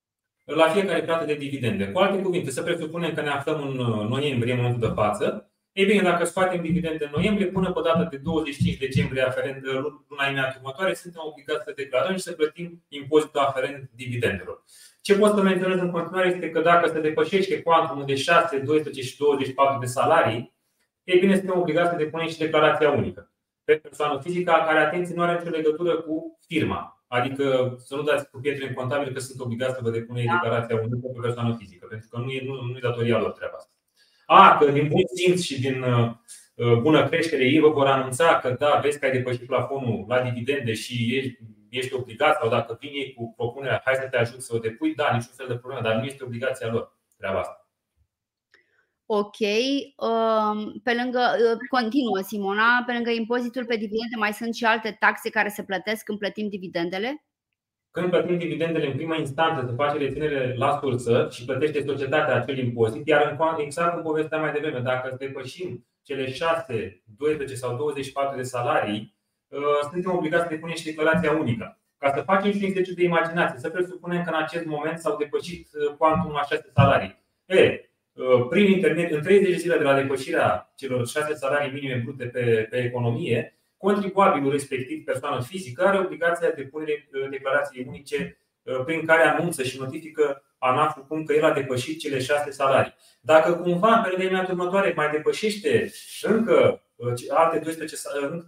La 0.44 0.70
fiecare 0.70 1.04
plată 1.04 1.26
de 1.26 1.36
dividende. 1.36 1.92
Cu 1.92 2.00
alte 2.00 2.22
cuvinte, 2.22 2.52
să 2.52 2.64
presupunem 2.64 3.14
că 3.14 3.22
ne 3.22 3.30
aflăm 3.30 3.62
în 3.62 4.08
noiembrie, 4.08 4.54
în 4.54 4.60
momentul 4.60 4.88
de 4.88 4.94
față, 4.96 5.52
Ei 5.78 5.86
bine, 5.86 6.02
dacă 6.02 6.24
scoatem 6.26 6.62
dividende 6.62 7.06
în 7.06 7.12
noiembrie, 7.14 7.48
până 7.48 7.72
pe 7.72 7.82
data 7.84 8.04
de 8.04 8.18
25 8.18 8.78
decembrie 8.78 9.22
aferent 9.22 9.64
luna 10.10 10.26
imediat 10.28 10.56
următoare, 10.56 10.94
suntem 10.94 11.22
obligați 11.26 11.64
să 11.64 11.74
declarăm 11.76 12.16
și 12.16 12.22
să 12.22 12.32
plătim 12.32 12.86
impozitul 12.88 13.40
aferent 13.40 13.90
dividendelor. 13.96 14.64
Ce 15.02 15.18
pot 15.18 15.34
să 15.36 15.42
menționez 15.42 15.80
în 15.80 15.92
continuare 15.92 16.30
este 16.30 16.50
că 16.50 16.62
dacă 16.62 16.90
se 16.90 17.00
depășește 17.02 17.62
cuantumul 17.62 18.06
de 18.06 18.16
6, 18.16 18.58
12 18.60 19.04
și 19.04 19.18
24 19.18 19.80
de 19.80 19.86
salarii, 19.86 20.56
ei 21.04 21.20
bine, 21.20 21.36
suntem 21.36 21.60
obligați 21.60 21.90
să 21.90 21.96
depunem 21.96 22.28
și 22.28 22.38
declarația 22.38 22.90
unică 22.90 23.32
pe 23.64 23.76
persoană 23.76 24.20
fizică, 24.20 24.52
care, 24.52 24.80
atenție, 24.80 25.16
nu 25.16 25.22
are 25.22 25.38
nicio 25.38 25.56
legătură 25.56 26.02
cu 26.02 26.38
firma. 26.48 27.04
Adică 27.08 27.76
să 27.78 27.96
nu 27.96 28.02
dați 28.02 28.30
cu 28.30 28.40
pietre 28.40 28.68
în 28.68 28.74
contabil 28.74 29.14
că 29.14 29.20
sunt 29.20 29.40
obligați 29.40 29.76
să 29.76 29.80
vă 29.84 29.90
depune 29.90 30.24
da. 30.26 30.32
declarația 30.32 30.76
unică 30.76 31.08
pe 31.14 31.20
persoană 31.22 31.56
fizică, 31.60 31.86
pentru 31.90 32.08
că 32.12 32.18
nu 32.18 32.30
e, 32.30 32.42
nu, 32.46 32.54
nu 32.62 32.78
e 32.78 32.80
datoria 32.82 33.20
lor 33.20 33.32
treaba 33.32 33.58
asta. 33.58 33.77
A, 34.30 34.58
că 34.58 34.72
din 34.72 34.88
bun 34.88 35.04
simț 35.16 35.42
și 35.42 35.62
din 35.62 35.82
uh, 35.82 36.12
uh, 36.56 36.78
bună 36.78 37.08
creștere 37.08 37.44
ei 37.44 37.60
vă 37.60 37.70
vor 37.70 37.88
anunța 37.88 38.40
că 38.40 38.56
da, 38.60 38.80
vezi 38.84 39.00
că 39.00 39.06
ai 39.06 39.12
depășit 39.12 39.46
plafonul 39.46 40.06
la 40.08 40.22
dividende 40.22 40.74
și 40.74 41.16
ești, 41.16 41.38
ești 41.70 41.94
obligat 41.94 42.38
sau 42.40 42.50
dacă 42.50 42.78
vin 42.80 42.92
ei 42.94 43.14
cu 43.14 43.34
propunerea 43.36 43.82
hai 43.86 43.94
să 43.96 44.08
te 44.08 44.18
ajut 44.18 44.42
să 44.42 44.56
o 44.56 44.60
depui, 44.60 44.96
da, 44.96 45.14
niciun 45.14 45.34
fel 45.36 45.48
de 45.48 45.56
problemă, 45.56 45.82
dar 45.82 45.96
nu 45.96 46.06
este 46.06 46.24
obligația 46.24 46.72
lor 46.72 46.98
treaba 47.18 47.40
asta. 47.40 47.68
Ok. 49.06 49.38
Um, 49.96 50.80
pe 50.84 50.94
lângă, 50.94 51.20
uh, 51.20 51.58
continuă 51.70 52.20
Simona, 52.22 52.84
pe 52.86 52.94
lângă 52.94 53.10
impozitul 53.10 53.66
pe 53.66 53.76
dividende 53.76 54.16
mai 54.18 54.34
sunt 54.34 54.56
și 54.56 54.66
alte 54.66 54.98
taxe 55.00 55.30
care 55.30 55.50
se 55.50 55.64
plătesc 55.64 56.04
când 56.04 56.20
plătim 56.20 56.50
dividendele? 56.50 57.27
Când 57.92 58.10
plătim 58.10 58.38
dividendele 58.38 58.88
în 58.88 58.96
prima 58.96 59.16
instanță, 59.16 59.66
se 59.68 59.76
face 59.76 59.98
reținere 59.98 60.56
la 60.58 60.80
sursă 60.82 61.28
și 61.32 61.46
plătește 61.46 61.84
societatea 61.84 62.36
acel 62.36 62.58
impozit, 62.58 63.08
iar 63.08 63.38
în 63.40 63.64
exact 63.64 63.94
cum 63.94 64.02
povesteam 64.02 64.42
mai 64.42 64.52
devreme, 64.52 64.80
dacă 64.80 65.16
depășim 65.20 65.88
cele 66.04 66.32
6, 66.32 67.04
12 67.18 67.58
sau 67.58 67.76
24 67.76 68.36
de 68.36 68.44
salarii, 68.44 69.16
uh, 69.48 69.60
suntem 69.92 70.16
obligați 70.16 70.44
să 70.44 70.50
depunem 70.50 70.76
și 70.76 70.86
declarația 70.86 71.32
unică. 71.32 71.80
Ca 71.98 72.12
să 72.16 72.22
facem 72.22 72.52
și 72.52 72.58
un 72.58 72.64
exercițiu 72.64 72.96
de 72.96 73.04
imaginație, 73.04 73.60
să 73.60 73.70
presupunem 73.70 74.24
că 74.24 74.30
în 74.30 74.42
acest 74.44 74.66
moment 74.66 75.00
s-au 75.00 75.18
depășit 75.18 75.68
uh, 75.74 75.96
cuantum 75.98 76.32
la 76.32 76.44
6 76.44 76.72
salarii. 76.74 77.24
E, 77.46 77.88
Uh, 78.18 78.48
prin 78.50 78.72
internet, 78.72 79.12
în 79.12 79.22
30 79.22 79.50
de 79.50 79.58
zile 79.58 79.78
de 79.78 79.84
la 79.84 79.96
depășirea 79.96 80.74
celor 80.76 81.08
6 81.08 81.34
salarii 81.34 81.74
minime 81.74 82.02
brute 82.04 82.26
pe, 82.26 82.68
pe 82.70 82.78
economie, 82.78 83.57
contribuabilul 83.78 84.52
respectiv, 84.52 85.04
persoană 85.04 85.42
fizică, 85.42 85.86
are 85.86 86.00
obligația 86.00 86.48
de 86.48 86.62
depunere 86.62 87.10
uh, 87.14 87.30
declarației 87.30 87.86
unice 87.88 88.42
uh, 88.64 88.84
prin 88.86 89.06
care 89.06 89.24
anunță 89.24 89.64
și 89.64 89.80
notifică 89.80 90.42
ANAF 90.60 90.98
cum 91.08 91.24
că 91.24 91.34
el 91.34 91.44
a 91.44 91.54
depășit 91.54 92.00
cele 92.00 92.20
6 92.20 92.52
salarii. 92.52 92.94
Dacă 93.22 93.54
cumva 93.54 93.96
în 93.96 94.04
perioada 94.04 94.48
următoare 94.50 94.94
mai 94.96 95.10
depășește 95.10 95.92
încă 96.22 96.82
alte 97.30 97.60
12 97.60 97.96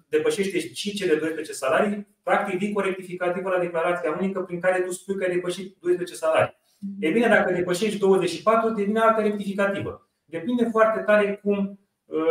depășește 0.10 0.60
și 0.60 0.96
cele 0.96 1.16
12 1.16 1.54
salarii, 1.54 2.08
practic 2.24 2.58
vii 2.58 2.72
cu 2.72 2.80
rectificativă 2.80 3.50
la 3.50 3.60
declarația 3.60 4.18
unică 4.20 4.40
prin 4.40 4.60
care 4.60 4.82
tu 4.82 4.92
spui 4.92 5.16
că 5.16 5.24
ai 5.24 5.34
depășit 5.34 5.78
12 5.80 6.16
salarii. 6.16 6.58
E 7.00 7.10
bine, 7.10 7.28
dacă 7.28 7.54
depășești 7.54 8.00
24, 8.00 8.70
devine 8.70 9.00
altă 9.00 9.22
rectificativă. 9.22 10.10
Depinde 10.26 10.68
foarte 10.72 11.00
tare 11.02 11.40
cum 11.44 11.58
uh, 11.58 11.78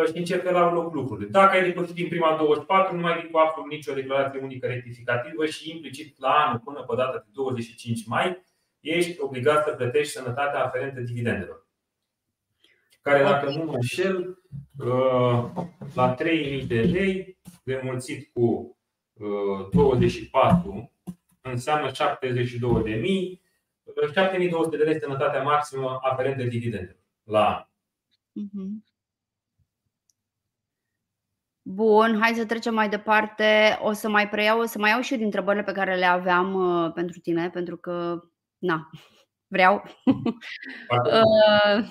și 0.06 0.18
în 0.18 0.24
ce 0.24 0.36
fel 0.36 0.56
au 0.56 0.74
loc 0.74 0.94
lucrurile. 0.94 1.28
Dacă 1.28 1.56
ai 1.56 1.64
depășit 1.64 1.94
din 1.94 2.08
prima 2.08 2.36
24, 2.36 2.94
nu 2.94 3.00
mai 3.00 3.20
vii 3.20 3.30
cu 3.30 3.38
absolut 3.38 3.70
nicio 3.70 3.94
declarație 3.94 4.40
unică 4.40 4.66
rectificativă 4.66 5.46
și 5.46 5.70
implicit 5.70 6.18
la 6.18 6.28
anul 6.28 6.58
până 6.64 6.82
pe 6.82 6.94
data 6.96 7.18
de 7.18 7.30
25 7.32 8.06
mai 8.06 8.42
ești 8.80 9.20
obligat 9.20 9.64
să 9.64 9.72
plătești 9.72 10.12
sănătatea 10.12 10.64
aferentă 10.64 11.00
dividendelor. 11.00 11.66
Care, 13.00 13.22
dacă 13.22 13.50
nu 13.50 13.64
mă 13.64 13.72
înșel, 13.72 14.38
uh, 14.78 15.50
la 15.94 16.14
3.000 16.14 16.66
de 16.66 16.80
lei, 16.80 17.38
demulțit 17.64 18.30
cu 18.32 18.78
24, 19.72 20.92
uh, 21.04 21.14
înseamnă 21.42 21.90
72.000 21.90 23.42
7200 24.12 24.76
de 24.76 24.82
lei 24.82 25.00
sănătatea 25.00 25.42
maximă 25.42 25.98
aferentă 26.02 26.42
dividende 26.42 26.96
la 27.22 27.46
an. 27.46 27.64
Mhm. 31.68 31.74
Bun, 31.74 32.18
hai 32.20 32.34
să 32.34 32.44
trecem 32.46 32.74
mai 32.74 32.88
departe. 32.88 33.78
O 33.82 33.92
să 33.92 34.08
mai 34.08 34.28
preiau, 34.28 34.60
o 34.60 34.64
să 34.64 34.78
mai 34.78 34.90
iau 34.90 35.00
și 35.00 35.12
eu 35.12 35.16
din 35.16 35.26
întrebările 35.26 35.62
pe 35.62 35.72
care 35.72 35.96
le 35.96 36.04
aveam 36.04 36.54
uh, 36.54 36.92
pentru 36.92 37.18
tine, 37.20 37.50
pentru 37.50 37.76
că, 37.76 38.22
na, 38.58 38.90
vreau. 39.54 39.82
uh, 41.12 41.84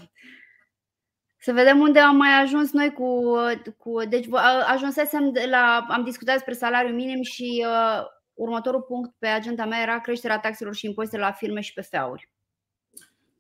să 1.40 1.54
vedem 1.54 1.80
unde 1.80 2.00
am 2.00 2.16
mai 2.16 2.42
ajuns 2.42 2.72
noi 2.72 2.94
cu. 2.94 3.34
cu 3.78 4.06
deci, 4.10 4.28
ajunsesem 4.68 5.32
la. 5.50 5.86
Am 5.90 6.04
discutat 6.04 6.34
despre 6.36 6.54
salariul 6.54 6.96
minim 6.96 7.22
și 7.22 7.66
uh, 7.68 8.06
următorul 8.34 8.82
punct 8.82 9.16
pe 9.20 9.28
agenda 9.28 9.66
mea 9.66 9.82
era 9.82 10.00
creșterea 10.00 10.40
taxelor 10.40 10.76
și 10.76 10.86
impozitelor 10.86 11.26
la 11.26 11.32
firme 11.32 11.62
și 11.62 11.74
PFA-uri. 11.74 12.30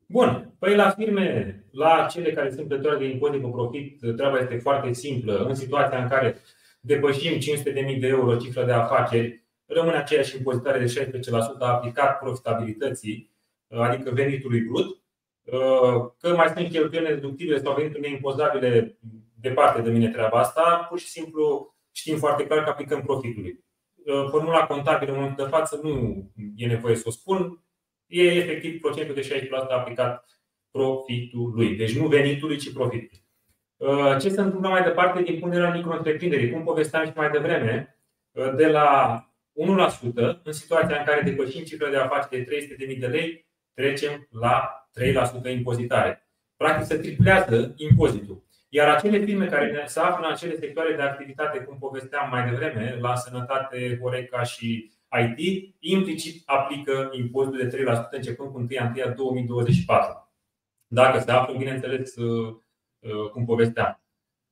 Bun, 0.09 0.55
păi 0.59 0.75
la 0.75 0.89
firme, 0.89 1.59
la 1.71 2.07
cele 2.11 2.33
care 2.33 2.51
sunt 2.51 2.67
plătoare 2.67 2.97
de 2.97 3.05
impozit 3.05 3.41
pe 3.41 3.47
profit, 3.47 3.99
treaba 4.15 4.39
este 4.39 4.57
foarte 4.57 4.93
simplă. 4.93 5.37
În 5.37 5.55
situația 5.55 6.01
în 6.01 6.07
care 6.07 6.37
depășim 6.79 7.39
500.000 7.39 7.99
de 7.99 8.07
euro 8.07 8.35
cifră 8.35 8.65
de 8.65 8.71
afaceri, 8.71 9.45
rămâne 9.65 9.97
aceeași 9.97 10.37
impozitare 10.37 10.85
de 10.85 11.09
16% 11.09 11.59
aplicat 11.59 12.19
profitabilității, 12.19 13.31
adică 13.67 14.11
venitului 14.11 14.61
brut, 14.61 15.01
că 16.17 16.33
mai 16.35 16.47
sunt 16.47 16.69
cheltuielile 16.69 17.13
deductibile 17.13 17.61
sau 17.61 17.75
venituri 17.75 18.01
neimpozabile 18.01 18.97
departe 19.39 19.81
de 19.81 19.89
mine 19.89 20.09
treaba 20.09 20.39
asta, 20.39 20.85
pur 20.89 20.99
și 20.99 21.07
simplu 21.07 21.75
știm 21.91 22.17
foarte 22.17 22.45
clar 22.45 22.63
că 22.63 22.69
aplicăm 22.69 23.01
profitului. 23.01 23.65
Uh, 24.05 24.27
formula 24.29 24.65
contabilă 24.65 25.11
în 25.11 25.17
momentul 25.17 25.43
de 25.43 25.49
față 25.49 25.79
nu 25.83 26.23
e 26.55 26.67
nevoie 26.67 26.95
să 26.95 27.03
o 27.07 27.11
spun, 27.11 27.66
e 28.07 28.21
efectiv 28.21 28.79
procentul 28.79 29.15
de 29.15 29.47
60% 29.49 29.69
aplicat 29.69 30.25
profitului. 30.71 31.75
Deci 31.75 31.97
nu 31.97 32.07
venitului, 32.07 32.57
ci 32.57 32.73
profitului. 32.73 33.25
Uh, 33.77 34.17
ce 34.19 34.29
se 34.29 34.41
întâmplă 34.41 34.69
mai 34.69 34.83
departe 34.83 35.21
din 35.21 35.39
punerea 35.39 35.73
micro 35.73 36.01
Cum 36.51 36.63
povesteam 36.63 37.05
și 37.05 37.11
mai 37.15 37.29
devreme, 37.29 37.97
uh, 38.31 38.53
de 38.55 38.67
la 38.67 39.21
1% 39.53 40.41
în 40.43 40.51
situația 40.51 40.97
în 40.97 41.05
care 41.05 41.21
depășim 41.21 41.63
cifra 41.63 41.89
de 41.89 41.97
afaceri 41.97 42.43
de 42.43 42.87
300.000 42.87 42.99
de 42.99 43.07
lei, 43.07 43.47
trecem 43.73 44.27
la 44.31 44.87
3% 44.91 45.49
impozitare. 45.49 46.29
Practic 46.55 46.85
se 46.85 46.97
triplează 46.97 47.73
impozitul. 47.75 48.45
Iar 48.69 48.89
acele 48.89 49.19
firme 49.19 49.45
care 49.45 49.83
se 49.85 49.99
află 49.99 50.25
în 50.25 50.33
acele 50.33 50.55
sectoare 50.55 50.95
de 50.95 51.01
activitate, 51.01 51.59
cum 51.59 51.77
povesteam 51.77 52.29
mai 52.29 52.49
devreme, 52.49 52.97
la 52.99 53.15
sănătate, 53.15 53.97
Horeca 54.01 54.43
și 54.43 54.91
IT, 55.11 55.75
implicit 55.79 56.41
aplică 56.45 57.09
impozitul 57.13 57.69
de 57.69 57.83
3% 57.83 58.09
începând 58.11 58.51
cu 58.51 58.57
1 58.57 58.67
ianuarie 58.69 59.13
2024. 59.17 60.31
Dacă 60.87 61.19
se 61.19 61.31
află, 61.31 61.57
bineînțeles, 61.57 62.15
uh, 62.15 62.55
uh, 62.99 63.29
cum 63.31 63.45
povesteam. 63.45 64.01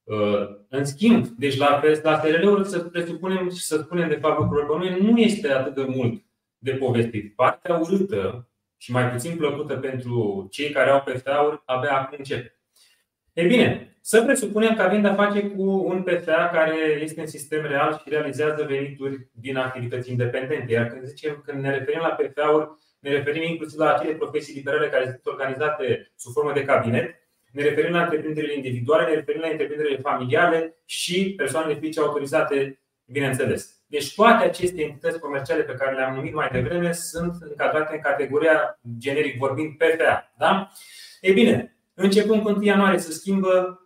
Uh, 0.03 0.47
în 0.69 0.85
schimb, 0.85 1.25
deci 1.25 1.57
la, 1.57 1.81
la 2.03 2.19
SRL-uri 2.19 2.67
să 2.67 2.79
presupunem 2.79 3.49
și 3.49 3.63
să 3.63 3.77
spunem 3.77 4.07
de 4.09 4.15
fapt 4.15 4.39
lucrurile 4.39 4.67
pe 4.67 4.77
noi, 4.77 5.11
nu 5.11 5.19
este 5.19 5.51
atât 5.51 5.75
de 5.75 5.83
mult 5.83 6.23
de 6.57 6.71
povestit. 6.71 7.35
Partea 7.35 7.77
urâtă 7.77 8.49
și 8.77 8.91
mai 8.91 9.09
puțin 9.09 9.37
plăcută 9.37 9.77
pentru 9.77 10.47
cei 10.51 10.69
care 10.69 10.89
au 10.89 11.01
PFA-uri 11.01 11.61
abia 11.65 11.97
acum 11.97 12.15
începe. 12.17 12.59
E 13.33 13.47
bine, 13.47 13.94
să 14.07 14.23
presupunem 14.23 14.75
că 14.75 14.81
avem 14.81 15.01
de-a 15.01 15.13
face 15.13 15.41
cu 15.41 15.63
un 15.63 16.03
PFA 16.03 16.49
care 16.53 16.99
este 17.01 17.21
în 17.21 17.27
sistem 17.27 17.65
real 17.65 17.93
și 17.93 18.09
realizează 18.09 18.65
venituri 18.67 19.27
din 19.31 19.57
activități 19.57 20.11
independente. 20.11 20.73
Iar 20.73 20.87
când 20.87 21.03
zicem, 21.03 21.41
când 21.45 21.61
ne 21.61 21.71
referim 21.71 21.99
la 21.99 22.09
PFA-uri, 22.09 22.69
ne 22.99 23.09
referim 23.09 23.43
inclusiv 23.43 23.79
la 23.79 23.93
acele 23.93 24.13
profesii 24.13 24.55
liberale 24.55 24.89
care 24.89 25.03
sunt 25.03 25.21
organizate 25.23 26.11
sub 26.15 26.31
formă 26.33 26.53
de 26.53 26.65
cabinet, 26.65 27.15
ne 27.51 27.63
referim 27.63 27.91
la 27.91 28.01
întreprinderile 28.01 28.53
individuale, 28.53 29.09
ne 29.09 29.15
referim 29.15 29.41
la 29.41 29.47
întreprinderile 29.47 29.99
familiale 30.01 30.77
și 30.85 31.33
persoanele 31.37 31.79
fizice 31.79 31.99
autorizate, 31.99 32.79
bineînțeles. 33.05 33.79
Deci 33.87 34.15
toate 34.15 34.43
aceste 34.43 34.81
entități 34.81 35.19
comerciale 35.19 35.63
pe 35.63 35.73
care 35.73 35.95
le-am 35.95 36.15
numit 36.15 36.33
mai 36.33 36.49
devreme 36.51 36.91
sunt 36.91 37.35
încadrate 37.39 37.95
în 37.95 38.01
categoria 38.01 38.79
generic 38.97 39.37
vorbind 39.37 39.71
PFA. 39.77 40.33
Da? 40.37 40.71
Ei 41.21 41.33
bine, 41.33 41.77
începând 41.93 42.41
cu 42.41 42.49
1 42.49 42.63
ianuarie 42.63 42.99
să 42.99 43.11
schimbă 43.11 43.79
uh, 43.79 43.83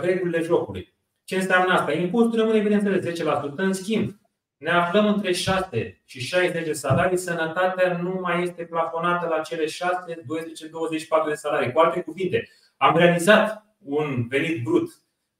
regulile 0.00 0.42
jocului. 0.42 0.94
Ce 1.24 1.36
înseamnă 1.36 1.72
asta? 1.72 1.92
Impozitul 1.92 2.38
rămâne, 2.38 2.60
bineînțeles, 2.60 3.22
10%. 3.22 3.54
În 3.56 3.72
schimb, 3.72 4.10
ne 4.56 4.70
aflăm 4.70 5.06
între 5.06 5.32
6 5.32 6.02
și 6.04 6.20
60 6.20 6.64
de 6.64 6.72
salarii, 6.72 7.16
sănătatea 7.16 7.98
nu 8.02 8.18
mai 8.22 8.42
este 8.42 8.64
plafonată 8.64 9.26
la 9.28 9.40
cele 9.40 9.66
6, 9.66 10.22
12, 10.26 10.66
24 10.66 11.28
de 11.28 11.34
salarii. 11.34 11.72
Cu 11.72 11.78
alte 11.78 12.00
cuvinte, 12.00 12.48
am 12.76 12.96
realizat 12.96 13.66
un 13.78 14.26
venit 14.28 14.62
brut 14.62 14.90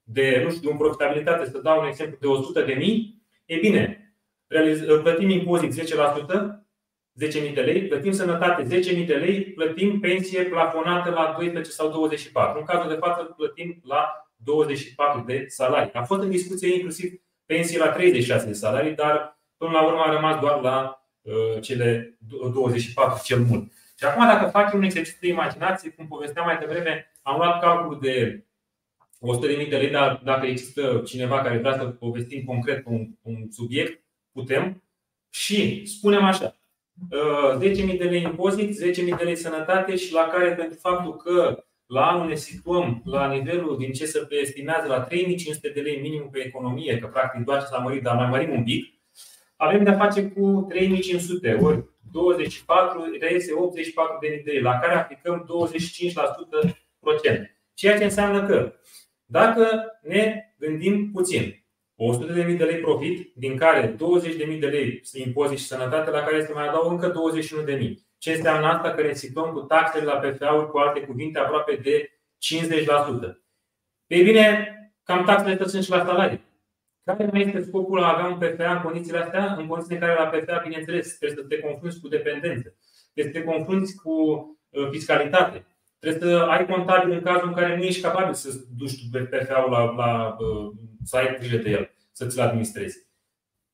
de, 0.03 0.41
nu 0.43 0.49
știu, 0.49 0.61
de 0.61 0.69
un 0.69 0.77
profitabilitate, 0.77 1.49
să 1.49 1.57
dau 1.57 1.79
un 1.79 1.87
exemplu, 1.87 2.17
de 2.21 2.27
100 2.27 2.61
de 2.61 2.73
mii, 2.73 3.23
e 3.45 3.55
bine, 3.55 4.13
plătim 5.01 5.29
impozit 5.29 5.73
10%, 5.73 6.67
10.000 7.25 7.53
de 7.53 7.61
lei, 7.61 7.81
plătim 7.81 8.11
sănătate 8.11 8.63
10.000 8.63 9.05
de 9.05 9.13
lei, 9.13 9.43
plătim 9.43 9.99
pensie 9.99 10.43
plafonată 10.43 11.09
la 11.09 11.33
12 11.37 11.71
sau 11.71 11.89
24. 11.89 12.59
În 12.59 12.65
cazul 12.65 12.89
de 12.89 12.97
față 12.99 13.23
plătim 13.23 13.81
la 13.83 14.31
24 14.35 15.23
de 15.25 15.45
salarii. 15.47 15.93
A 15.93 16.03
fost 16.03 16.21
în 16.21 16.29
discuție 16.29 16.73
inclusiv 16.73 17.13
pensii 17.45 17.77
la 17.77 17.89
36 17.89 18.45
de 18.45 18.53
salarii, 18.53 18.95
dar 18.95 19.39
până 19.57 19.71
la 19.71 19.85
urmă 19.85 20.01
a 20.01 20.11
rămas 20.11 20.39
doar 20.39 20.61
la 20.61 21.07
uh, 21.21 21.61
cele 21.61 22.17
24 22.53 23.21
cel 23.23 23.39
mult. 23.39 23.71
Și 23.97 24.05
acum, 24.05 24.25
dacă 24.25 24.49
facem 24.49 24.77
un 24.77 24.83
exercițiu 24.83 25.19
de 25.21 25.27
imaginație, 25.27 25.89
cum 25.89 26.07
povesteam 26.07 26.45
mai 26.45 26.57
devreme, 26.57 27.13
am 27.21 27.37
luat 27.37 27.61
calcul 27.61 27.99
de 28.01 28.45
100.000 29.63 29.69
de 29.69 29.77
lei, 29.77 29.89
dar 29.89 30.21
dacă 30.23 30.45
există 30.45 31.01
cineva 31.05 31.41
care 31.41 31.57
vrea 31.57 31.77
să 31.77 31.85
povestim 31.85 32.43
concret 32.43 32.85
un, 32.85 33.07
un 33.21 33.51
subiect, 33.51 34.03
putem. 34.31 34.83
Și 35.29 35.85
spunem 35.85 36.23
așa, 36.23 36.58
10.000 37.59 37.97
de 37.97 38.03
lei 38.03 38.21
impozit, 38.21 38.69
10.000 38.69 39.17
de 39.17 39.23
lei 39.23 39.35
sănătate 39.35 39.95
și 39.95 40.13
la 40.13 40.27
care 40.27 40.53
pentru 40.53 40.77
faptul 40.81 41.15
că 41.15 41.63
la 41.85 42.07
anul 42.07 42.27
ne 42.27 42.35
situăm 42.35 43.01
la 43.05 43.31
nivelul 43.31 43.77
din 43.77 43.91
ce 43.91 44.05
se 44.05 44.27
estimează 44.29 44.87
la 44.87 45.07
3.500 45.07 45.11
de 45.73 45.81
lei 45.81 45.99
minim 46.01 46.29
pe 46.31 46.39
economie, 46.39 46.97
că 46.97 47.07
practic 47.07 47.45
doar 47.45 47.59
ce 47.59 47.65
s-a 47.65 47.77
mărit, 47.77 48.03
dar 48.03 48.15
mai 48.15 48.29
mărim 48.29 48.51
un 48.51 48.63
pic, 48.63 48.93
avem 49.55 49.83
de-a 49.83 49.97
face 49.97 50.23
cu 50.23 50.67
3.500 50.73 51.61
ori 51.61 51.85
24, 52.11 53.17
reiese 53.19 53.53
84 53.53 54.17
de 54.21 54.41
lei, 54.45 54.61
la 54.61 54.79
care 54.79 54.93
aplicăm 54.93 55.47
25% 56.69 56.75
procent. 56.99 57.55
Ceea 57.73 57.97
ce 57.97 58.03
înseamnă 58.03 58.45
că 58.45 58.73
dacă 59.25 59.67
ne 60.01 60.53
gândim 60.57 61.11
puțin, 61.11 61.58
100.000 61.99 62.57
de 62.57 62.63
lei 62.63 62.79
profit, 62.79 63.31
din 63.35 63.57
care 63.57 63.95
20.000 63.95 64.59
de 64.59 64.67
lei 64.67 65.01
impozit 65.13 65.57
și 65.57 65.65
sănătate, 65.65 66.09
la 66.09 66.23
care 66.23 66.45
se 66.45 66.53
mai 66.53 66.67
adaugă 66.67 66.89
încă 66.89 67.13
21.000. 67.77 67.93
Ce 68.17 68.31
înseamnă 68.31 68.67
asta? 68.67 68.91
Că 68.91 69.01
ne 69.01 69.13
situăm 69.13 69.51
cu 69.51 69.59
taxele 69.59 70.03
la 70.03 70.15
PFA-uri, 70.15 70.69
cu 70.69 70.77
alte 70.77 70.99
cuvinte, 70.99 71.39
aproape 71.39 71.79
de 71.83 72.21
50%. 73.33 73.37
Ei 74.07 74.23
bine, 74.23 74.73
cam 75.03 75.25
taxele 75.25 75.67
sunt 75.67 75.83
și 75.83 75.89
la 75.89 76.05
salarii. 76.05 76.47
Care 77.03 77.29
mai 77.31 77.41
este 77.41 77.61
scopul 77.61 78.03
a 78.03 78.13
avea 78.13 78.25
un 78.25 78.37
PFA 78.37 78.71
în 78.71 78.81
condițiile 78.81 79.17
astea? 79.17 79.55
În 79.57 79.67
condițiile 79.67 79.99
în 79.99 80.05
care 80.05 80.19
la 80.19 80.37
PFA, 80.37 80.61
bineînțeles, 80.63 81.17
trebuie 81.17 81.39
să 81.39 81.47
te 81.47 81.59
confrunți 81.59 81.99
cu 81.99 82.07
dependență, 82.07 82.75
trebuie 83.13 83.33
să 83.33 83.39
te 83.39 83.45
confrunți 83.45 83.95
cu 83.95 84.13
uh, 84.69 84.87
fiscalitate, 84.91 85.65
trebuie 85.99 86.29
să 86.29 86.37
ai 86.37 86.65
contabil 86.65 87.11
în 87.11 87.21
cazul 87.21 87.47
în 87.47 87.53
care 87.53 87.77
nu 87.77 87.83
ești 87.83 88.01
capabil 88.01 88.33
să 88.33 88.49
duci 88.77 89.09
PFA-ul 89.29 89.71
la, 89.71 89.83
la, 89.83 90.35
uh, 90.39 90.71
să 91.09 91.17
ai 91.17 91.35
grijă 91.39 91.57
de 91.57 91.69
el, 91.69 91.91
să 92.11 92.25
ți-l 92.27 92.41
administrezi. 92.41 93.07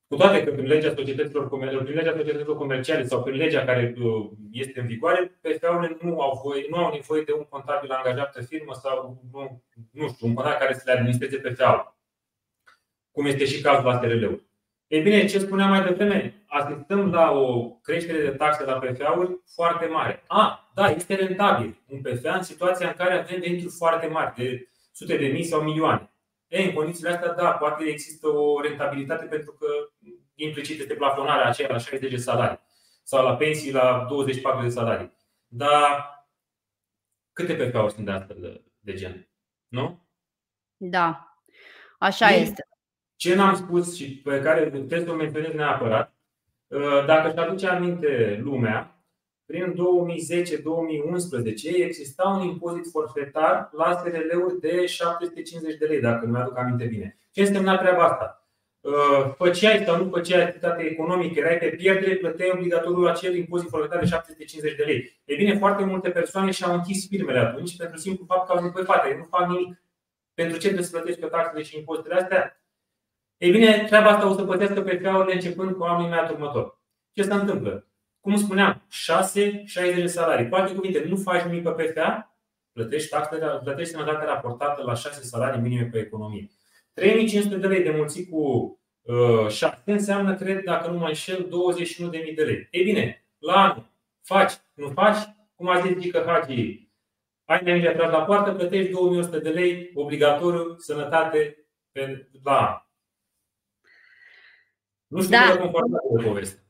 Cu 0.07 0.15
toate 0.15 0.43
că 0.43 0.51
prin 0.51 0.65
legea 0.65 0.93
societăților, 0.95 1.47
prin 1.47 1.95
legea 1.95 2.15
societăților 2.17 2.57
comerciale 2.57 3.05
sau 3.05 3.23
prin 3.23 3.35
legea 3.35 3.65
care 3.65 3.95
uh, 3.97 4.29
este 4.51 4.79
în 4.79 4.87
vigoare, 4.87 5.39
PFA-urile 5.41 5.97
nu 6.01 6.21
au, 6.21 6.41
voie, 6.43 6.65
nu 6.69 6.77
au 6.77 6.93
nevoie 6.93 7.21
de 7.21 7.31
un 7.31 7.45
contabil 7.49 7.91
angajat 7.91 8.31
pe 8.31 8.41
firmă 8.41 8.73
sau 8.73 9.23
nu, 9.31 9.63
nu 9.91 10.07
știu, 10.07 10.27
un 10.27 10.33
contabil 10.33 10.59
care 10.59 10.73
să 10.73 10.81
le 10.85 10.91
administreze 10.91 11.37
PFA-ul 11.37 11.95
cum 13.11 13.25
este 13.25 13.45
și 13.45 13.61
cazul 13.61 13.85
la 13.85 13.99
SRL-uri. 13.99 14.43
Ei 14.87 15.01
bine, 15.01 15.25
ce 15.25 15.39
spuneam 15.39 15.69
mai 15.69 15.83
devreme, 15.83 16.45
asistăm 16.47 17.11
la 17.11 17.31
o 17.31 17.69
creștere 17.69 18.21
de 18.21 18.29
taxe 18.29 18.63
la 18.63 18.79
PFA-uri 18.79 19.39
foarte 19.55 19.85
mare. 19.85 20.23
A, 20.27 20.71
da, 20.75 20.89
este 20.89 21.15
rentabil 21.15 21.77
un 21.87 22.01
PFA 22.01 22.35
în 22.35 22.43
situația 22.43 22.87
în 22.87 22.93
care 22.97 23.13
avem 23.13 23.39
venituri 23.39 23.73
foarte 23.77 24.07
mari, 24.07 24.35
de 24.35 24.67
sute 24.91 25.17
de 25.17 25.27
mii 25.27 25.43
sau 25.43 25.61
milioane. 25.61 26.09
Ei, 26.47 26.65
în 26.65 26.73
condițiile 26.73 27.09
astea, 27.09 27.33
da, 27.33 27.51
poate 27.51 27.83
există 27.83 28.27
o 28.27 28.61
rentabilitate 28.61 29.25
pentru 29.25 29.51
că 29.51 29.67
implicit 30.35 30.79
este 30.79 30.93
plafonarea 30.93 31.45
aceea 31.45 31.69
la 31.71 31.77
60 31.77 32.11
de 32.11 32.17
salarii 32.17 32.59
sau 33.03 33.23
la 33.23 33.35
pensii 33.35 33.71
la 33.71 34.05
24 34.09 34.63
de 34.63 34.69
salarii. 34.69 35.13
Dar 35.47 36.13
câte 37.33 37.53
PFA-uri 37.53 37.93
sunt 37.93 38.05
de 38.05 38.11
astfel 38.11 38.37
de, 38.39 38.63
de 38.79 38.93
gen? 38.93 39.29
Nu? 39.67 40.07
Da, 40.77 41.39
așa 41.99 42.31
Ei, 42.31 42.41
este. 42.41 42.67
Ce 43.15 43.35
n-am 43.35 43.55
spus 43.55 43.95
și 43.95 44.17
pe 44.17 44.41
care 44.41 44.69
trebuie 44.69 45.03
să 45.03 45.11
o 45.11 45.15
menționez 45.15 45.53
neapărat, 45.53 46.13
uh, 46.67 47.05
dacă 47.05 47.29
își 47.29 47.37
aduce 47.37 47.67
aminte 47.67 48.39
lumea, 48.43 48.94
prin 49.45 49.73
2010-2011 49.73 49.75
exista 51.85 52.27
un 52.27 52.47
impozit 52.47 52.89
forfetar 52.91 53.69
la 53.71 53.99
SRL-uri 53.99 54.59
de 54.59 54.85
750 54.85 55.77
de 55.77 55.85
lei, 55.85 56.01
dacă 56.01 56.25
nu 56.25 56.31
mi-aduc 56.31 56.57
aminte 56.57 56.85
bine. 56.85 57.17
Ce 57.31 57.41
însemna 57.41 57.77
treaba 57.77 58.03
asta? 58.03 58.39
Uh, 58.79 59.33
făceai 59.37 59.83
sau 59.85 60.03
nu 60.03 60.09
făceai 60.09 60.41
activitate 60.41 60.81
economică, 60.81 61.39
erai 61.39 61.57
pe 61.57 61.67
pierdere, 61.69 62.15
plăteai 62.15 62.51
obligatoriu 62.53 63.05
acel 63.05 63.35
impozit 63.35 63.69
forfetar 63.69 63.99
de 63.99 64.05
750 64.05 64.75
de 64.75 64.83
lei. 64.83 65.21
E 65.25 65.35
bine, 65.35 65.57
foarte 65.57 65.83
multe 65.83 66.09
persoane 66.09 66.51
și-au 66.51 66.73
închis 66.73 67.07
firmele 67.07 67.39
atunci 67.39 67.77
pentru 67.77 67.97
simplu 67.97 68.25
fapt 68.25 68.47
că 68.47 68.51
au 68.51 68.61
zis, 68.61 68.71
băi, 68.71 68.83
frate, 68.83 69.15
nu 69.17 69.23
fac 69.29 69.49
nimic. 69.49 69.81
Pentru 70.33 70.57
ce 70.57 70.65
trebuie 70.65 70.85
să 70.85 70.91
plătești 70.91 71.19
pe 71.19 71.27
taxele 71.27 71.63
și 71.63 71.77
impozitele 71.77 72.15
astea? 72.15 72.61
Ei 73.37 73.51
bine, 73.51 73.83
treaba 73.87 74.09
asta 74.09 74.29
o 74.29 74.33
să 74.33 74.43
plătească 74.43 74.81
PFA-urile 74.81 75.33
începând 75.33 75.75
cu 75.75 75.83
anul 75.83 76.05
imediat 76.05 76.31
următor. 76.31 76.79
Ce 77.11 77.23
se 77.23 77.33
întâmplă? 77.33 77.87
Cum 78.25 78.37
spuneam, 78.37 78.81
6-60 79.93 79.95
de 79.95 80.05
salarii. 80.05 80.49
Cu 80.49 80.55
alte 80.55 80.73
cuvinte, 80.73 81.05
nu 81.07 81.15
faci 81.15 81.41
nimic 81.41 81.63
pe 81.63 81.83
PFA, 81.83 82.37
plătești, 82.71 83.09
taxele, 83.09 83.59
plătești 83.63 83.93
sănătate 83.93 84.25
raportată 84.25 84.83
la 84.83 84.93
6 84.93 85.21
salarii 85.21 85.61
minime 85.61 85.89
pe 85.91 85.99
economie. 85.99 86.49
3500 86.93 87.57
de 87.57 87.67
lei 87.67 87.83
de 87.83 87.89
mulțit 87.89 88.29
cu 88.29 88.39
uh, 89.01 89.47
7 89.49 89.91
înseamnă, 89.91 90.35
cred, 90.35 90.63
dacă 90.63 90.91
nu 90.91 90.97
mă 90.97 91.07
înșel, 91.07 91.47
21.000 91.47 92.35
de 92.35 92.43
lei. 92.43 92.67
Ei 92.71 92.83
bine, 92.83 93.25
la 93.37 93.53
anul 93.53 93.91
faci, 94.21 94.53
nu 94.73 94.89
faci, 94.89 95.17
cum 95.55 95.69
a 95.69 95.79
zis 95.79 95.97
Gică 95.99 96.23
Hagi, 96.27 96.89
ai 97.45 97.63
nevoie 97.63 98.07
la 98.07 98.23
poartă, 98.23 98.51
plătești 98.51 98.91
2100 98.91 99.39
de 99.39 99.49
lei 99.49 99.91
obligatoriu 99.93 100.75
sănătate 100.77 101.67
pe, 101.91 102.29
la 102.43 102.57
an. 102.57 102.77
Nu 105.07 105.21
știu 105.21 105.37
da. 105.37 105.57
cum 105.57 106.17
de 106.17 106.23
poveste. 106.23 106.63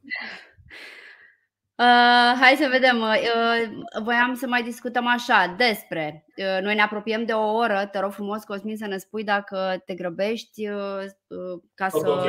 Uh, 1.78 2.40
hai 2.40 2.56
să 2.58 2.68
vedem. 2.72 3.02
Uh, 3.02 4.02
voiam 4.04 4.34
să 4.34 4.48
mai 4.48 4.64
discutăm 4.64 5.08
așa 5.08 5.56
despre. 5.58 6.26
Uh, 6.38 6.62
noi 6.62 6.76
ne 6.76 6.82
apropiem 6.82 7.26
de 7.26 7.34
o 7.34 7.54
oră. 7.54 7.90
Te 7.92 8.00
rog 8.00 8.12
frumos, 8.12 8.44
Cosmin, 8.44 8.78
să 8.78 8.88
ne 8.88 8.98
spui 8.98 9.24
dacă 9.24 9.82
te 9.86 9.94
grăbești 9.94 10.70
uh, 10.70 11.04
uh 11.28 11.62
ca 11.74 11.90
să 11.90 12.28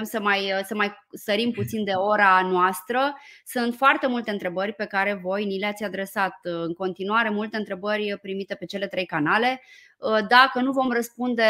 okay 0.00 0.10
să 0.10 0.20
mai, 0.20 0.64
să 0.64 0.74
mai 0.74 0.92
sărim 1.12 1.50
puțin 1.50 1.84
de 1.84 1.92
ora 1.92 2.48
noastră. 2.50 3.16
Sunt 3.44 3.74
foarte 3.74 4.06
multe 4.06 4.30
întrebări 4.30 4.72
pe 4.72 4.84
care 4.84 5.14
voi 5.22 5.44
ni 5.44 5.58
le-ați 5.58 5.84
adresat 5.84 6.38
în 6.42 6.72
continuare, 6.72 7.30
multe 7.30 7.56
întrebări 7.56 8.18
primite 8.22 8.54
pe 8.54 8.64
cele 8.64 8.86
trei 8.86 9.06
canale. 9.06 9.62
Dacă 10.28 10.60
nu 10.60 10.72
vom 10.72 10.90
răspunde 10.92 11.44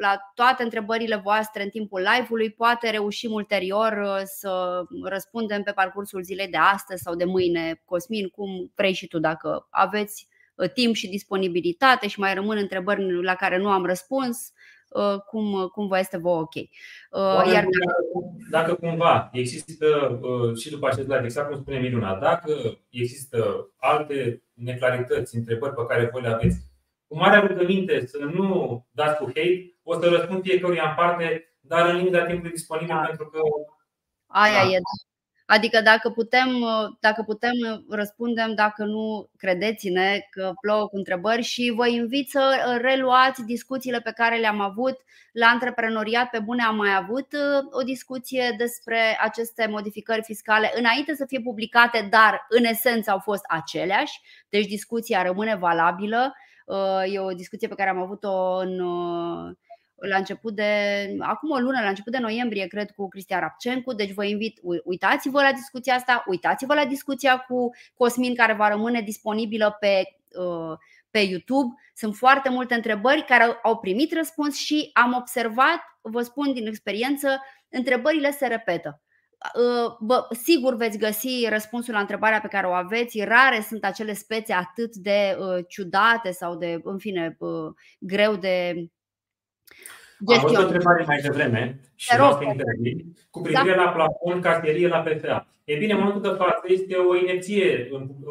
la 0.00 0.18
toate 0.34 0.62
întrebările 0.62 1.16
voastre 1.16 1.62
în 1.62 1.68
timpul 1.68 2.08
live-ului, 2.12 2.50
poate 2.50 2.90
reușim 2.90 3.32
ulterior 3.32 4.22
să 4.24 4.82
răspundem 5.02 5.62
pe 5.62 5.72
parcursul 5.72 6.22
zilei 6.22 6.48
de 6.48 6.56
astăzi 6.56 7.02
sau 7.02 7.14
de 7.14 7.24
mâine. 7.24 7.82
Cosmin, 7.84 8.28
cum 8.28 8.72
vrei 8.74 8.92
și 8.92 9.06
tu, 9.06 9.18
dacă 9.18 9.66
aveți 9.70 10.28
timp 10.74 10.94
și 10.94 11.08
disponibilitate 11.08 12.08
și 12.08 12.20
mai 12.20 12.34
rămân 12.34 12.56
întrebări 12.56 13.22
la 13.22 13.34
care 13.34 13.58
nu 13.58 13.68
am 13.68 13.84
răspuns, 13.84 14.52
Uh, 14.52 14.57
cum, 15.26 15.68
cum 15.72 15.86
vă 15.86 15.98
este 15.98 16.16
vouă 16.16 16.40
ok. 16.40 16.54
Uh, 16.54 17.52
iar 17.52 17.64
dacă, 17.64 17.94
dacă 18.50 18.74
cumva 18.74 19.28
există 19.32 19.86
uh, 20.22 20.56
și 20.56 20.70
după 20.70 20.86
acest 20.86 21.08
live, 21.08 21.24
exact 21.24 21.48
cum 21.48 21.60
spune 21.60 21.78
Miruna, 21.78 22.14
dacă 22.14 22.78
există 22.88 23.68
alte 23.76 24.42
neclarități, 24.52 25.36
întrebări 25.36 25.74
pe 25.74 25.86
care 25.88 26.08
voi 26.12 26.22
le 26.22 26.28
aveți, 26.28 26.58
cu 27.06 27.16
mare 27.16 27.46
rugăminte 27.46 28.06
să 28.06 28.18
nu 28.18 28.86
dați 28.90 29.18
cu 29.18 29.24
hate, 29.24 29.78
o 29.82 30.00
să 30.00 30.08
răspund 30.08 30.42
fiecăruia 30.42 30.88
în 30.88 30.94
parte, 30.96 31.56
dar 31.60 31.88
în 31.88 31.96
limita 31.96 32.24
timpului 32.24 32.50
disponibil 32.50 32.94
da. 32.94 33.06
pentru 33.06 33.26
că 33.26 33.38
Aia 34.26 34.64
da. 34.64 34.70
e, 34.70 34.78
Adică 35.50 35.80
dacă 35.80 36.10
putem, 36.10 36.48
dacă 37.00 37.22
putem 37.22 37.52
răspundem, 37.88 38.54
dacă 38.54 38.84
nu, 38.84 39.28
credeți-ne 39.36 40.18
că 40.30 40.52
plouă 40.60 40.88
cu 40.88 40.96
întrebări 40.96 41.42
și 41.42 41.72
vă 41.76 41.86
invit 41.86 42.30
să 42.30 42.78
reluați 42.80 43.44
discuțiile 43.44 44.00
pe 44.00 44.12
care 44.16 44.36
le-am 44.36 44.60
avut 44.60 44.96
la 45.32 45.46
antreprenoriat. 45.46 46.30
Pe 46.30 46.38
bune 46.38 46.62
am 46.62 46.76
mai 46.76 46.94
avut 46.96 47.32
uh, 47.32 47.66
o 47.70 47.82
discuție 47.82 48.54
despre 48.58 49.18
aceste 49.20 49.66
modificări 49.70 50.22
fiscale 50.22 50.72
înainte 50.74 51.14
să 51.14 51.24
fie 51.26 51.40
publicate, 51.40 52.06
dar 52.10 52.46
în 52.48 52.64
esență 52.64 53.10
au 53.10 53.18
fost 53.18 53.44
aceleași, 53.48 54.20
deci 54.48 54.66
discuția 54.66 55.22
rămâne 55.22 55.56
valabilă. 55.56 56.34
Uh, 56.66 57.14
e 57.14 57.18
o 57.18 57.30
discuție 57.30 57.68
pe 57.68 57.74
care 57.74 57.90
am 57.90 58.02
avut-o 58.02 58.56
în 58.56 58.80
uh, 58.80 59.56
la 60.00 60.16
început 60.16 60.54
de, 60.54 60.64
acum 61.18 61.50
o 61.50 61.58
lună, 61.58 61.80
la 61.80 61.88
început 61.88 62.12
de 62.12 62.18
noiembrie, 62.18 62.66
cred, 62.66 62.90
cu 62.90 63.08
Cristian 63.08 63.40
Rapcencu. 63.40 63.92
Deci 63.92 64.12
vă 64.12 64.24
invit, 64.24 64.60
uitați-vă 64.84 65.42
la 65.42 65.52
discuția 65.52 65.94
asta, 65.94 66.24
uitați-vă 66.26 66.74
la 66.74 66.84
discuția 66.84 67.38
cu 67.38 67.70
Cosmin, 67.94 68.34
care 68.34 68.52
va 68.52 68.68
rămâne 68.68 69.00
disponibilă 69.00 69.76
pe, 69.80 70.02
uh, 70.38 70.78
pe 71.10 71.18
YouTube. 71.18 71.74
Sunt 71.94 72.14
foarte 72.14 72.48
multe 72.48 72.74
întrebări 72.74 73.24
care 73.24 73.58
au 73.62 73.78
primit 73.78 74.12
răspuns 74.12 74.56
și 74.56 74.90
am 74.92 75.14
observat, 75.14 75.80
vă 76.00 76.22
spun 76.22 76.52
din 76.52 76.66
experiență, 76.66 77.40
întrebările 77.68 78.30
se 78.30 78.46
repetă. 78.46 79.02
Bă, 80.00 80.26
sigur 80.42 80.74
veți 80.76 80.98
găsi 80.98 81.46
răspunsul 81.48 81.94
la 81.94 82.00
întrebarea 82.00 82.40
pe 82.40 82.48
care 82.48 82.66
o 82.66 82.72
aveți. 82.72 83.20
Rare 83.20 83.60
sunt 83.68 83.84
acele 83.84 84.12
spețe 84.12 84.52
atât 84.52 84.94
de 84.94 85.36
uh, 85.38 85.64
ciudate 85.68 86.30
sau 86.30 86.56
de, 86.56 86.80
în 86.82 86.98
fine, 86.98 87.36
uh, 87.38 87.72
greu 87.98 88.36
de 88.36 88.74
Am 90.26 90.38
avut 90.38 90.56
o 90.56 90.60
întrebare 90.60 91.04
mai 91.06 91.20
devreme 91.20 91.80
și 91.94 92.14
vreau 92.14 92.32
să 92.32 92.42
intervin 92.42 93.14
cu 93.30 93.40
privire 93.40 93.74
da. 93.74 93.82
la 93.82 93.90
plafon, 93.90 94.40
caserie 94.40 94.88
la 94.88 95.00
PFA. 95.00 95.46
E 95.64 95.76
bine, 95.76 95.92
în 95.92 95.98
momentul 95.98 96.22
de 96.22 96.36
față 96.42 96.62
este 96.66 96.94
o 96.96 97.16
inepție 97.16 97.88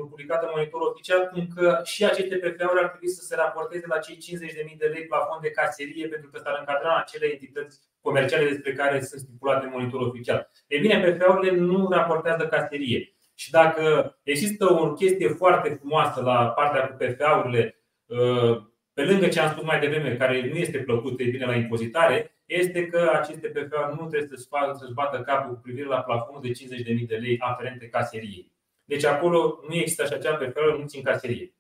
publicată 0.10 0.46
în 0.46 0.52
monitorul 0.56 0.92
oficial, 0.92 1.30
cum 1.34 1.48
că 1.56 1.80
și 1.84 2.06
aceste 2.06 2.36
PFA-uri 2.36 2.82
ar 2.84 2.90
trebui 2.90 3.10
să 3.10 3.22
se 3.24 3.36
raporteze 3.36 3.86
la 3.88 3.98
cei 3.98 4.18
50.000 4.72 4.78
de 4.78 4.86
lei 4.86 5.06
plafon 5.06 5.40
de 5.42 5.52
caserie, 5.52 6.08
pentru 6.08 6.30
că 6.30 6.38
s-ar 6.44 6.56
încadra 6.60 6.90
în 6.90 7.02
acele 7.04 7.26
entități 7.32 7.80
comerciale 8.02 8.50
despre 8.50 8.74
care 8.74 9.02
sunt 9.02 9.22
stipulate 9.22 9.66
în 9.66 9.72
monitorul 9.76 10.08
oficial. 10.08 10.50
E 10.68 10.80
bine, 10.80 11.04
PFA-urile 11.04 11.52
nu 11.58 11.88
raportează 11.90 12.48
caserie. 12.48 13.14
Și 13.34 13.52
dacă 13.52 13.84
există 14.24 14.74
o 14.74 14.94
chestie 14.94 15.28
foarte 15.28 15.70
frumoasă 15.80 16.22
la 16.22 16.48
partea 16.48 16.88
cu 16.88 16.96
PFA-urile, 17.00 17.82
uh, 18.06 18.58
pe 18.98 19.04
lângă 19.04 19.28
ce 19.28 19.40
am 19.40 19.52
spus 19.52 19.64
mai 19.64 19.80
devreme, 19.80 20.16
care 20.16 20.48
nu 20.48 20.56
este 20.56 20.78
plăcut, 20.78 21.20
e 21.20 21.24
bine 21.24 21.46
la 21.46 21.56
impozitare, 21.56 22.38
este 22.46 22.88
că 22.88 23.12
aceste 23.14 23.48
PFA 23.48 23.96
nu 24.00 24.08
trebuie 24.08 24.30
să-și, 24.30 24.48
să 24.80 24.90
bată 24.94 25.22
capul 25.22 25.54
cu 25.54 25.62
privire 25.62 25.86
la 25.86 26.02
plafonul 26.02 26.42
de 26.42 26.52
50.000 27.02 27.08
de 27.08 27.16
lei 27.16 27.38
aferente 27.40 27.90
caseriei. 27.90 28.52
Deci 28.84 29.06
acolo 29.06 29.60
nu 29.68 29.76
există 29.76 30.04
așa 30.04 30.18
ceva 30.18 30.36
PFA, 30.36 30.76
nu 30.80 30.86
țin 30.86 31.04
caserie. 31.04 31.56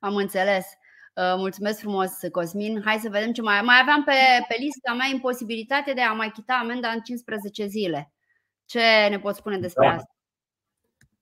Am 0.00 0.16
înțeles. 0.16 0.66
Uh, 1.14 1.34
mulțumesc 1.36 1.80
frumos, 1.80 2.10
Cosmin. 2.32 2.82
Hai 2.84 2.98
să 2.98 3.08
vedem 3.08 3.32
ce 3.32 3.42
mai 3.42 3.62
mai 3.62 3.78
aveam 3.82 4.04
pe, 4.04 4.12
pe 4.48 4.56
lista 4.58 4.94
mea 4.94 5.06
imposibilitate 5.12 5.92
de 5.92 6.00
a 6.00 6.12
mai 6.12 6.30
chita 6.30 6.58
amenda 6.62 6.88
în 6.88 7.00
15 7.00 7.66
zile. 7.66 8.12
Ce 8.64 9.06
ne 9.10 9.18
poți 9.18 9.38
spune 9.38 9.58
despre 9.58 9.86
da. 9.86 9.94
asta? 9.94 10.14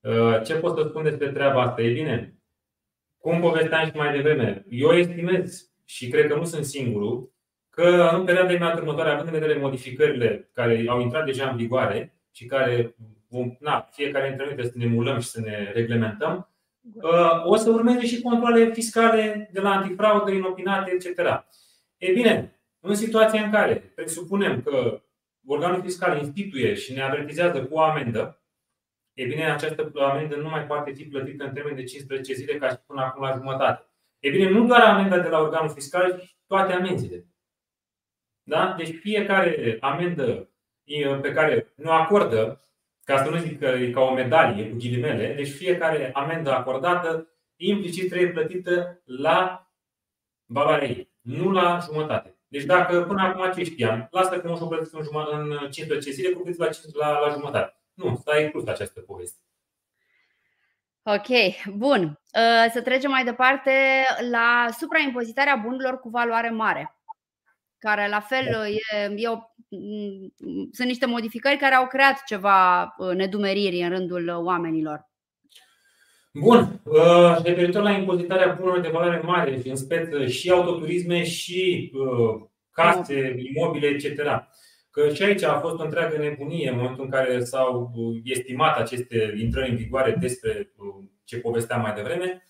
Uh, 0.00 0.42
ce 0.44 0.54
pot 0.54 0.78
să 0.78 0.86
spun 0.88 1.02
despre 1.02 1.32
treaba 1.32 1.62
asta? 1.62 1.82
E 1.82 1.92
bine, 1.92 2.36
cum 3.26 3.40
povesteam 3.40 3.84
și 3.86 3.96
mai 3.96 4.12
devreme, 4.12 4.64
eu 4.68 4.90
estimez 4.90 5.70
și 5.84 6.08
cred 6.08 6.26
că 6.26 6.34
nu 6.34 6.44
sunt 6.44 6.64
singurul 6.64 7.32
că 7.70 8.10
în 8.12 8.24
perioada 8.24 8.52
imediat 8.52 8.78
următoare, 8.78 9.10
având 9.10 9.26
în 9.26 9.38
vedere 9.38 9.58
modificările 9.58 10.50
care 10.52 10.84
au 10.88 11.00
intrat 11.00 11.24
deja 11.24 11.48
în 11.48 11.56
vigoare 11.56 12.18
și 12.30 12.46
care 12.46 12.94
vom, 13.28 13.56
na, 13.60 13.88
fiecare 13.92 14.28
dintre 14.28 14.44
noi 14.44 14.54
trebuie 14.54 14.72
să 14.72 14.78
ne 14.78 14.94
mulăm 14.94 15.18
și 15.18 15.28
să 15.28 15.40
ne 15.40 15.70
reglementăm, 15.74 16.50
uh, 16.94 17.44
o 17.44 17.56
să 17.56 17.70
urmeze 17.70 18.06
și 18.06 18.20
controle 18.20 18.72
fiscale 18.72 19.50
de 19.52 19.60
la 19.60 19.70
antifraudă, 19.70 20.30
inopinate, 20.30 20.90
etc. 20.90 21.18
E 21.96 22.12
bine, 22.12 22.60
în 22.80 22.94
situația 22.94 23.42
în 23.44 23.50
care 23.50 23.92
presupunem 23.94 24.62
că 24.62 25.02
organul 25.46 25.82
fiscal 25.82 26.18
instituie 26.18 26.74
și 26.74 26.92
ne 26.92 27.02
avertizează 27.02 27.64
cu 27.64 27.74
o 27.74 27.80
amendă, 27.80 28.40
e 29.16 29.26
bine, 29.26 29.50
această 29.50 29.92
amendă 29.94 30.36
nu 30.36 30.48
mai 30.48 30.66
poate 30.66 30.92
fi 30.92 31.04
plătită 31.04 31.44
în 31.44 31.52
termen 31.52 31.74
de 31.74 31.84
15 31.84 32.32
zile 32.32 32.58
ca 32.58 32.68
și 32.68 32.76
până 32.86 33.00
acum 33.00 33.22
la 33.22 33.32
jumătate. 33.32 33.86
E 34.18 34.30
bine, 34.30 34.48
nu 34.50 34.66
doar 34.66 34.80
amenda 34.80 35.18
de 35.18 35.28
la 35.28 35.38
organul 35.38 35.70
fiscal, 35.70 36.18
ci 36.20 36.36
toate 36.46 36.72
amenziile. 36.72 37.26
Da? 38.42 38.74
Deci 38.78 38.98
fiecare 38.98 39.76
amendă 39.80 40.50
pe 41.20 41.32
care 41.32 41.72
nu 41.76 41.90
acordă, 41.90 42.60
ca 43.04 43.24
să 43.24 43.30
nu 43.30 43.36
zic 43.36 43.58
că 43.58 43.66
e 43.66 43.90
ca 43.90 44.00
o 44.00 44.14
medalie 44.14 44.68
cu 44.68 44.76
ghilimele, 44.76 45.34
deci 45.34 45.50
fiecare 45.50 46.10
amendă 46.12 46.52
acordată 46.52 47.28
implicit 47.56 48.08
trebuie 48.08 48.30
plătită 48.30 49.02
la 49.04 49.70
valoarea 50.44 50.88
ei, 50.88 51.10
nu 51.20 51.50
la 51.50 51.78
jumătate. 51.84 52.38
Deci 52.48 52.64
dacă 52.64 53.02
până 53.02 53.22
acum 53.22 53.52
ce 53.52 53.64
știam, 53.64 54.08
lasă 54.10 54.40
că 54.40 54.48
nu 54.48 54.56
și-o 54.56 54.66
plătiți 54.66 54.94
în 54.94 55.68
15 55.70 56.10
zile, 56.10 56.32
cu 56.32 56.42
la, 56.58 56.68
la, 56.94 57.18
la 57.26 57.32
jumătate. 57.32 57.76
Nu, 57.96 58.16
stai 58.20 58.44
inclus 58.44 58.66
această 58.66 59.00
poveste. 59.00 59.40
Ok, 61.02 61.26
bun. 61.74 62.20
Să 62.72 62.80
trecem 62.82 63.10
mai 63.10 63.24
departe 63.24 63.70
la 64.30 64.68
supraimpozitarea 64.78 65.56
bunurilor 65.56 66.00
cu 66.00 66.08
valoare 66.08 66.50
mare 66.50 66.96
care 67.78 68.08
la 68.08 68.20
fel 68.20 68.48
da. 68.50 68.68
e, 68.68 69.12
e 69.16 69.28
o, 69.28 69.38
sunt 70.72 70.88
niște 70.88 71.06
modificări 71.06 71.56
care 71.56 71.74
au 71.74 71.86
creat 71.86 72.22
ceva 72.26 72.82
uh, 72.98 73.14
nedumeriri 73.14 73.82
în 73.82 73.88
rândul 73.88 74.28
oamenilor. 74.28 75.08
Bun. 76.32 76.80
Uh, 76.84 77.36
referitor 77.42 77.82
la 77.82 77.90
impozitarea 77.90 78.52
bunurilor 78.52 78.80
de 78.80 78.88
valoare 78.92 79.20
mare, 79.24 79.62
în 79.64 79.76
speță 79.76 80.26
și 80.26 80.50
autoturisme 80.50 81.24
și 81.24 81.92
uh, 81.94 82.46
case, 82.70 83.34
imobile, 83.54 83.86
etc. 83.86 84.22
Că 84.96 85.12
și 85.14 85.22
aici 85.22 85.42
a 85.42 85.60
fost 85.60 85.78
o 85.78 85.82
întreagă 85.82 86.16
nebunie 86.16 86.70
în 86.70 86.76
momentul 86.76 87.04
în 87.04 87.10
care 87.10 87.44
s-au 87.44 87.92
estimat 88.24 88.78
aceste 88.78 89.34
intrări 89.38 89.70
în 89.70 89.76
vigoare 89.76 90.16
despre 90.20 90.72
ce 91.24 91.38
povesteam 91.38 91.80
mai 91.80 91.94
devreme. 91.94 92.42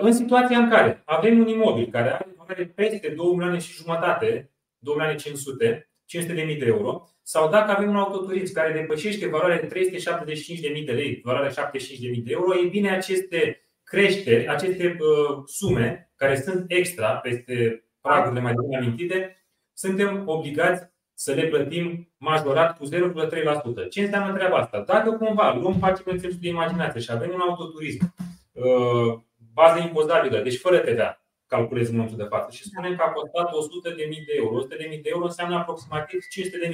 În 0.00 0.12
situația 0.12 0.58
în 0.58 0.70
care 0.70 1.02
avem 1.04 1.38
un 1.38 1.48
imobil 1.48 1.88
care 1.90 2.12
are 2.12 2.34
valoare 2.36 2.66
peste 2.66 3.08
2 3.08 3.26
milioane 3.26 3.58
și 3.58 3.72
jumătate, 3.72 4.52
2 4.78 4.94
milioane 4.94 5.18
500, 5.18 5.90
500 6.04 6.34
de 6.34 6.42
mii 6.42 6.58
de 6.58 6.66
euro, 6.66 7.08
sau 7.22 7.50
dacă 7.50 7.70
avem 7.70 7.88
un 7.88 7.96
autoturism 7.96 8.54
care 8.54 8.72
depășește 8.72 9.26
valoarea 9.26 9.60
de 9.60 9.66
375 9.66 10.60
de 10.60 10.68
mii 10.68 10.84
de 10.84 10.92
lei, 10.92 11.20
valoarea 11.24 11.50
75 11.50 12.00
de 12.00 12.08
mii 12.08 12.22
de 12.22 12.32
euro, 12.32 12.56
ei 12.56 12.68
bine, 12.68 12.90
aceste 12.90 13.66
creșteri, 13.82 14.48
aceste 14.48 14.96
uh, 15.00 15.42
sume 15.46 16.12
care 16.16 16.36
sunt 16.36 16.64
extra 16.68 17.16
peste 17.16 17.84
pragurile 18.00 18.40
mai 18.40 18.54
bine 18.62 18.76
amintite, 18.76 19.46
suntem 19.72 20.22
obligați 20.26 20.91
să 21.24 21.32
le 21.32 21.46
plătim 21.46 22.12
majorat 22.18 22.78
cu 22.78 22.84
0,3%. 22.86 23.88
Ce 23.90 24.00
înseamnă 24.02 24.34
treaba 24.34 24.56
asta? 24.56 24.80
Dacă 24.86 25.10
cumva 25.12 25.54
luăm, 25.54 25.78
facem 25.78 26.04
exercițiul 26.06 26.42
de 26.42 26.48
imaginație 26.48 27.00
și 27.00 27.10
avem 27.12 27.30
un 27.34 27.40
autoturism, 27.40 28.14
uh, 28.52 29.18
bază 29.54 29.78
impozabilă, 29.78 30.38
deci 30.42 30.58
fără 30.58 30.78
TVA, 30.78 31.22
calculez 31.46 31.88
în 31.88 31.94
momentul 31.94 32.16
de 32.16 32.28
față 32.34 32.48
și 32.56 32.62
spunem 32.62 32.96
că 32.96 33.02
a 33.02 33.10
costat 33.10 33.48
100.000 33.48 34.26
de 34.26 34.34
euro. 34.36 34.62
100.000 34.62 35.02
de 35.02 35.10
euro 35.14 35.24
înseamnă 35.24 35.56
aproximativ 35.56 36.20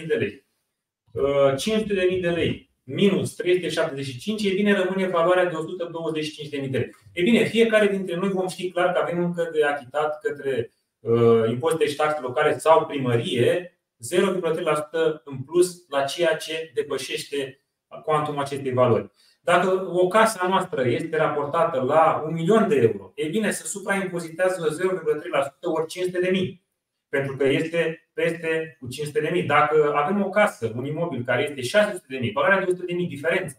500.000 0.01 0.07
de 0.07 0.15
lei. 0.15 0.47
500.000 1.55 2.15
uh, 2.15 2.21
de 2.21 2.31
lei 2.31 2.71
minus 2.85 3.35
375, 3.35 4.45
e 4.45 4.55
bine, 4.55 4.73
rămâne 4.73 5.07
valoarea 5.09 5.45
de 5.45 5.57
125.000 6.61 6.71
de 6.71 6.79
lei. 6.79 6.91
E 7.13 7.23
bine, 7.23 7.45
fiecare 7.45 7.87
dintre 7.87 8.17
noi 8.17 8.29
vom 8.29 8.49
ști 8.49 8.71
clar 8.71 8.93
că 8.93 8.99
avem 9.03 9.25
încă 9.25 9.51
de 9.53 9.65
achitat 9.65 10.21
către 10.21 10.73
uh, 11.01 11.51
impozite 11.51 11.87
și 11.87 11.97
taxe 11.97 12.21
locale 12.21 12.59
sau 12.59 12.87
primărie 12.87 13.78
0,3% 14.15 15.23
în 15.25 15.43
plus 15.43 15.89
la 15.89 16.03
ceea 16.05 16.37
ce 16.37 16.71
depășește 16.75 17.61
cuantumul 18.05 18.41
acestei 18.41 18.73
valori. 18.73 19.11
Dacă 19.41 19.91
o 19.93 20.09
casă 20.09 20.39
a 20.43 20.49
noastră 20.49 20.89
este 20.89 21.17
raportată 21.17 21.81
la 21.81 22.23
un 22.27 22.33
milion 22.33 22.69
de 22.69 22.77
euro, 22.77 23.13
e 23.15 23.29
bine 23.29 23.51
să 23.51 23.67
supraimpozitează 23.67 24.77
0,3% 25.47 25.51
ori 25.61 25.87
500 25.87 26.21
de 26.21 26.31
mii. 26.31 26.67
Pentru 27.09 27.37
că 27.37 27.45
este 27.45 28.11
peste 28.13 28.77
cu 28.81 28.89
500 28.89 29.21
de 29.21 29.29
mii. 29.33 29.43
Dacă 29.43 29.93
avem 29.95 30.25
o 30.25 30.29
casă, 30.29 30.73
un 30.77 30.85
imobil 30.85 31.25
care 31.25 31.43
este 31.43 31.63
600 31.63 32.07
de 32.09 32.19
mii, 32.19 32.33
valoarea 32.33 32.59
de 32.59 32.65
100 32.71 32.85
de 32.85 32.93
mii, 32.93 33.07
diferența 33.07 33.57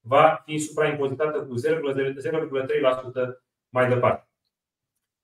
va 0.00 0.42
fi 0.44 0.58
supraimpozitată 0.58 1.38
cu 1.38 1.54
0,3% 1.54 3.42
mai 3.68 3.88
departe. 3.88 4.28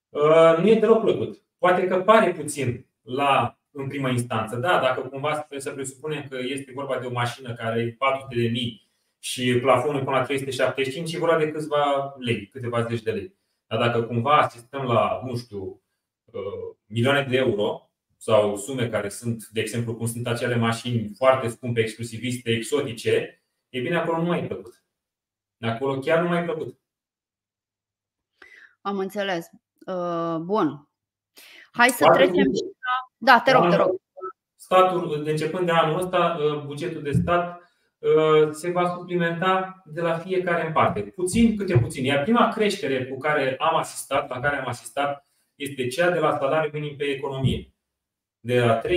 Uh, 0.09 0.57
nu 0.59 0.69
e 0.69 0.79
deloc 0.79 1.01
plăcut. 1.01 1.43
Poate 1.59 1.87
că 1.87 2.01
pare 2.01 2.33
puțin 2.33 2.87
la 3.03 3.58
în 3.71 3.89
prima 3.89 4.09
instanță. 4.09 4.57
Da, 4.57 4.81
dacă 4.81 5.01
cumva 5.01 5.37
trebuie 5.37 5.61
să 5.61 5.71
presupunem 5.71 6.27
că 6.29 6.39
este 6.41 6.73
vorba 6.75 6.99
de 6.99 7.07
o 7.07 7.13
mașină 7.13 7.55
care 7.55 7.81
e 7.81 7.95
400 7.99 8.35
de 8.35 8.49
mii 8.49 8.89
și 9.19 9.59
plafonul 9.61 10.05
până 10.05 10.17
la 10.17 10.25
375 10.25 11.13
e 11.13 11.19
vorba 11.19 11.39
de 11.39 11.51
câțiva 11.51 12.15
lei, 12.19 12.47
câteva 12.47 12.87
zeci 12.87 13.03
de 13.03 13.11
lei. 13.11 13.37
Dar 13.67 13.79
dacă 13.79 14.03
cumva 14.03 14.37
asistăm 14.37 14.85
la, 14.85 15.21
nu 15.25 15.37
știu, 15.37 15.83
uh, 16.25 16.77
milioane 16.87 17.27
de 17.29 17.37
euro 17.37 17.91
sau 18.17 18.57
sume 18.57 18.89
care 18.89 19.09
sunt, 19.09 19.47
de 19.47 19.61
exemplu, 19.61 19.95
cum 19.95 20.07
sunt 20.07 20.27
acele 20.27 20.57
mașini 20.57 21.13
foarte 21.17 21.49
scumpe, 21.49 21.81
exclusiviste, 21.81 22.51
exotice, 22.51 23.43
e 23.69 23.81
bine, 23.81 23.97
acolo 23.97 24.19
nu 24.19 24.27
mai 24.27 24.43
e 24.43 24.47
plăcut. 24.47 24.83
Acolo 25.61 25.99
chiar 25.99 26.23
nu 26.23 26.29
mai 26.29 26.41
e 26.41 26.45
plăcut. 26.45 26.81
Am 28.81 28.99
înțeles. 28.99 29.47
Uh, 29.87 30.37
bun. 30.41 30.89
Hai 31.73 31.89
să 31.89 31.95
Statul, 31.95 32.15
trecem 32.15 32.53
și 32.55 32.63
la. 32.63 32.98
Da, 33.19 33.41
te 33.45 33.53
rog, 33.53 33.71
te 33.71 33.77
rog. 33.77 34.01
Statul, 34.57 35.21
de 35.25 35.31
începând 35.31 35.67
de 35.67 35.73
anul 35.73 35.99
ăsta, 35.99 36.39
uh, 36.41 36.63
bugetul 36.65 37.03
de 37.03 37.13
stat 37.13 37.69
Uh, 37.99 38.51
se 38.53 38.71
va 38.71 38.95
suplimenta 38.95 39.83
de 39.85 40.01
la 40.01 40.19
fiecare 40.19 40.67
în 40.67 40.73
parte, 40.73 41.01
puțin 41.01 41.57
câte 41.57 41.79
puțin. 41.79 42.05
Iar 42.05 42.23
prima 42.23 42.49
creștere 42.49 43.07
cu 43.07 43.19
care 43.19 43.57
am 43.57 43.77
asistat, 43.77 44.29
la 44.29 44.41
care 44.41 44.57
am 44.57 44.67
asistat, 44.67 45.27
este 45.55 45.87
cea 45.87 46.11
de 46.11 46.19
la 46.19 46.39
salariul 46.39 46.81
minim 46.81 46.97
pe 46.97 47.05
economie. 47.05 47.73
De 48.41 48.61
la 48.61 48.81
3.000 48.81 48.89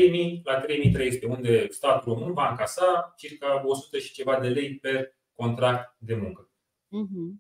la 0.44 0.62
3.300, 0.62 1.24
unde 1.28 1.68
statul 1.70 2.14
român 2.14 2.34
va 2.34 2.50
încasa 2.50 3.14
circa 3.18 3.62
100 3.66 3.98
și 3.98 4.14
ceva 4.14 4.40
de 4.40 4.48
lei 4.48 4.78
per 4.78 5.16
contract 5.34 5.96
de 5.98 6.16
muncă. 6.16 6.50
Uh-huh. 6.88 7.34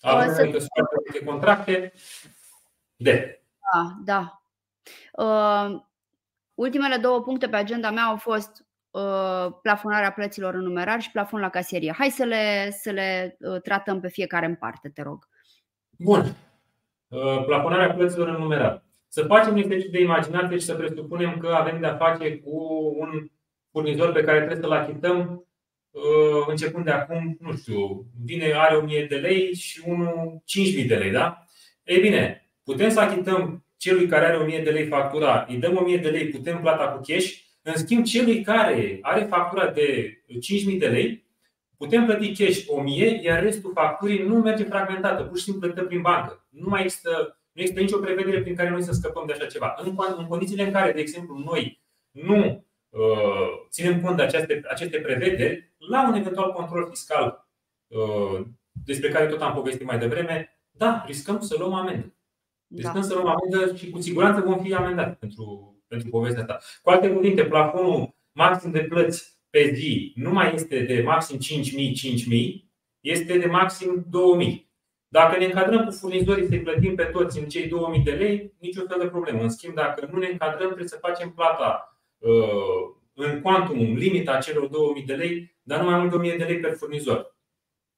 Avem 0.00 0.34
să... 0.34 0.68
de 1.12 1.24
contracte 1.24 1.92
de. 2.96 3.42
Da, 3.72 3.96
da. 4.04 4.43
Uh, 5.12 5.80
ultimele 6.54 6.96
două 6.96 7.22
puncte 7.22 7.48
pe 7.48 7.56
agenda 7.56 7.90
mea 7.90 8.04
au 8.04 8.16
fost 8.16 8.64
plafonarea 9.62 10.12
plăților 10.12 10.54
în 10.54 10.62
numerar 10.62 11.00
și 11.00 11.10
plafon 11.10 11.40
la 11.40 11.48
caserie. 11.48 11.94
Hai 11.98 12.10
să 12.10 12.24
le, 12.24 12.70
să 12.70 12.90
le 12.90 13.38
tratăm 13.62 14.00
pe 14.00 14.08
fiecare 14.08 14.46
în 14.46 14.54
parte, 14.54 14.88
te 14.88 15.02
rog. 15.02 15.28
Bun. 15.98 16.36
Plafonarea 17.46 17.94
plăților 17.94 18.28
în 18.28 18.36
numerar. 18.42 18.84
Să 19.08 19.22
facem 19.22 19.56
exercițiu 19.56 19.90
de 19.90 20.00
imaginație 20.00 20.58
și 20.58 20.64
să 20.64 20.74
presupunem 20.74 21.38
că 21.38 21.48
avem 21.48 21.80
de-a 21.80 21.96
face 21.96 22.38
cu 22.38 22.56
un 22.98 23.30
furnizor 23.70 24.12
pe 24.12 24.22
care 24.22 24.38
trebuie 24.38 24.60
să-l 24.60 24.72
achităm 24.72 25.46
uh, 25.90 26.46
începând 26.48 26.84
de 26.84 26.90
acum, 26.90 27.36
nu 27.40 27.56
știu, 27.56 28.06
vine, 28.24 28.52
are 28.54 28.76
1000 28.76 29.06
de 29.06 29.16
lei 29.16 29.54
și 29.54 29.82
unul 29.86 30.42
5000 30.44 30.84
de 30.84 30.96
lei, 30.96 31.10
da? 31.10 31.44
Ei 31.82 32.00
bine, 32.00 32.50
putem 32.64 32.90
să 32.90 33.00
achităm 33.00 33.63
celui 33.84 34.06
care 34.06 34.24
are 34.24 34.36
1000 34.36 34.62
de 34.62 34.70
lei 34.70 34.86
factura, 34.86 35.46
îi 35.48 35.56
dăm 35.56 35.76
1000 35.76 35.96
de 35.96 36.08
lei, 36.08 36.28
putem 36.28 36.60
plata 36.60 36.88
cu 36.88 37.00
cash, 37.06 37.32
în 37.62 37.76
schimb 37.76 38.04
celui 38.04 38.42
care 38.42 38.98
are 39.02 39.24
factura 39.24 39.66
de 39.70 40.18
5000 40.40 40.78
de 40.78 40.86
lei, 40.86 41.24
putem 41.76 42.04
plăti 42.04 42.44
cash 42.44 42.64
1000, 42.66 43.20
iar 43.22 43.42
restul 43.42 43.70
facturii 43.74 44.22
nu 44.22 44.34
merge 44.34 44.64
fragmentată, 44.64 45.22
pur 45.22 45.38
și 45.38 45.44
simplu 45.44 45.60
plătă 45.60 45.82
prin 45.86 46.00
bancă. 46.00 46.46
Nu 46.50 46.68
mai 46.68 46.82
există, 46.82 47.38
nu 47.52 47.60
există 47.60 47.80
nicio 47.80 47.98
prevedere 47.98 48.40
prin 48.42 48.54
care 48.54 48.70
noi 48.70 48.82
să 48.82 48.92
scăpăm 48.92 49.26
de 49.26 49.32
așa 49.32 49.46
ceva. 49.46 49.74
În, 49.78 49.96
în 50.16 50.26
condițiile 50.26 50.64
în 50.64 50.72
care, 50.72 50.92
de 50.92 51.00
exemplu, 51.00 51.42
noi 51.44 51.82
nu 52.10 52.64
Uh, 52.94 53.66
ținem 53.70 54.00
cont 54.00 54.16
de 54.16 54.22
aceste, 54.22 54.62
aceste 54.68 54.98
prevederi, 54.98 55.74
la 55.78 56.08
un 56.08 56.14
eventual 56.14 56.52
control 56.52 56.88
fiscal 56.88 57.48
uh, 57.86 58.46
despre 58.84 59.08
care 59.08 59.26
tot 59.26 59.40
am 59.40 59.54
povestit 59.54 59.86
mai 59.86 59.98
devreme, 59.98 60.58
da, 60.70 61.02
riscăm 61.06 61.40
să 61.40 61.56
luăm 61.58 61.74
amendă. 61.74 62.14
Da. 62.74 62.92
Riscăm 62.92 63.00
da. 63.00 63.06
să 63.06 63.14
luăm 63.14 63.36
amendă 63.36 63.76
și 63.76 63.90
cu 63.90 64.00
siguranță 64.00 64.40
vom 64.40 64.62
fi 64.62 64.74
amendați 64.74 65.18
pentru, 65.18 65.76
pentru 65.88 66.08
povestea 66.08 66.40
asta. 66.40 66.58
Cu 66.82 66.90
alte 66.90 67.10
cuvinte, 67.10 67.44
plafonul 67.44 68.16
maxim 68.32 68.70
de 68.70 68.80
plăți 68.80 69.38
pe 69.50 69.72
zi 69.74 70.12
nu 70.16 70.30
mai 70.32 70.54
este 70.54 70.80
de 70.80 71.02
maxim 71.02 71.38
5.000-5.000, 71.38 72.64
este 73.00 73.38
de 73.38 73.46
maxim 73.46 74.06
2.000. 74.48 74.62
Dacă 75.08 75.38
ne 75.38 75.44
încadrăm 75.44 75.84
cu 75.84 75.90
furnizorii 75.90 76.46
să-i 76.46 76.60
plătim 76.60 76.94
pe 76.94 77.04
toți 77.04 77.38
în 77.38 77.48
cei 77.48 77.68
2000 77.68 78.00
de 78.00 78.10
lei, 78.10 78.54
niciun 78.58 78.86
fel 78.88 78.98
de 79.00 79.06
problemă. 79.06 79.42
În 79.42 79.48
schimb, 79.48 79.74
dacă 79.74 80.08
nu 80.12 80.18
ne 80.18 80.26
încadrăm, 80.26 80.66
trebuie 80.66 80.88
să 80.88 80.98
facem 81.00 81.30
plata 81.30 81.94
Uh, 82.24 82.96
în 83.14 83.40
quantumul, 83.40 83.96
limita 83.96 84.38
celor 84.38 84.66
2000 84.68 85.02
de 85.02 85.14
lei, 85.14 85.56
dar 85.62 85.80
nu 85.80 85.90
mai 85.90 85.98
mult 85.98 86.10
de 86.10 86.16
1000 86.16 86.36
de 86.36 86.44
lei 86.44 86.60
per 86.60 86.76
furnizor. 86.76 87.36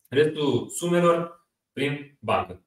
Restul 0.09 0.69
sumelor 0.69 1.49
prin 1.73 2.19
bancă. 2.21 2.66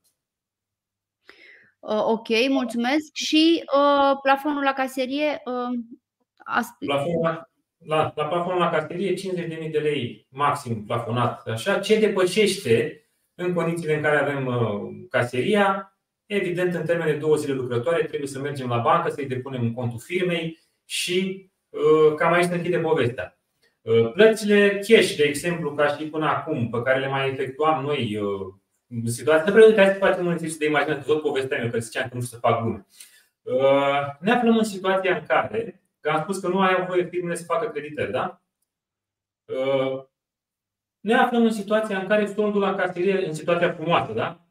Uh, 1.80 2.04
ok, 2.06 2.28
mulțumesc. 2.50 3.10
Și 3.14 3.64
uh, 3.76 4.18
plafonul 4.22 4.64
la 4.64 4.74
caserie? 4.74 5.42
Uh, 5.46 5.80
plafonul 6.80 7.22
la, 7.24 7.50
la, 7.86 8.14
la 8.16 8.26
plafonul 8.26 8.60
la 8.60 8.70
caserie, 8.70 9.14
50.000 9.14 9.72
de 9.72 9.80
lei 9.80 10.28
maxim 10.30 10.86
plafonat. 10.86 11.48
Așa, 11.48 11.80
ce 11.80 12.00
depășește 12.00 13.04
în 13.36 13.54
condițiile 13.54 13.96
în 13.96 14.02
care 14.02 14.18
avem 14.18 14.46
uh, 14.46 15.06
caseria, 15.10 15.98
evident, 16.26 16.74
în 16.74 16.86
termen 16.86 17.08
de 17.08 17.18
două 17.18 17.36
zile 17.36 17.54
lucrătoare, 17.54 18.04
trebuie 18.04 18.28
să 18.28 18.40
mergem 18.40 18.68
la 18.68 18.78
bancă, 18.78 19.10
să-i 19.10 19.28
depunem 19.28 19.62
în 19.62 19.74
contul 19.74 20.00
firmei 20.00 20.60
și 20.86 21.50
Uh, 21.70 22.16
cam 22.16 22.34
aici 22.34 22.46
se 22.46 22.56
închide 22.56 22.80
povestea. 22.80 23.40
Uh, 23.82 24.12
plățile 24.12 24.70
cash, 24.88 25.16
de 25.16 25.24
exemplu, 25.24 25.74
ca 25.74 25.88
și 25.88 26.04
până 26.04 26.26
acum, 26.26 26.70
pe 26.70 26.82
care 26.82 27.00
le 27.00 27.08
mai 27.08 27.30
efectuam 27.30 27.84
noi 27.84 28.20
uh, 28.90 29.00
în 29.04 29.12
situația 29.12 29.54
de 29.54 29.74
hai 29.76 29.94
să 29.94 29.98
facem 30.00 30.26
un 30.26 30.32
exercițiu 30.32 30.60
de 30.60 30.70
imaginație, 30.70 31.04
tot 31.14 31.22
povestea 31.22 31.58
mea, 31.58 31.70
că 31.70 31.80
ziceam 31.80 32.10
că 32.10 32.16
nu 32.16 32.22
știu 32.22 32.38
să 32.38 32.48
fac 32.48 32.62
glume. 32.62 32.86
Ne 34.20 34.32
aflăm 34.32 34.58
în 34.58 34.64
situația 34.64 35.16
în 35.16 35.24
care, 35.28 35.82
că 36.00 36.10
am 36.10 36.22
spus 36.22 36.38
că 36.38 36.48
nu 36.48 36.60
ai 36.60 36.86
voie 36.88 37.06
firmele 37.06 37.36
să 37.36 37.44
facă 37.44 37.70
creditări, 37.70 38.12
da? 38.12 38.44
Ne 41.00 41.14
aflăm 41.14 41.44
în 41.44 41.52
situația 41.52 42.00
în 42.00 42.08
care 42.08 42.26
soldul 42.26 42.62
la 42.62 42.76
caserie, 42.76 43.28
în 43.28 43.34
situația 43.34 43.74
frumoasă, 43.74 44.14
da? 44.14 44.48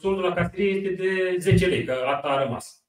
Soldul 0.00 0.22
la 0.22 0.34
caserie 0.34 0.70
este 0.70 0.90
de 0.90 1.36
10 1.38 1.66
lei, 1.66 1.84
că 1.84 1.92
asta 1.92 2.28
a 2.28 2.42
rămas. 2.42 2.84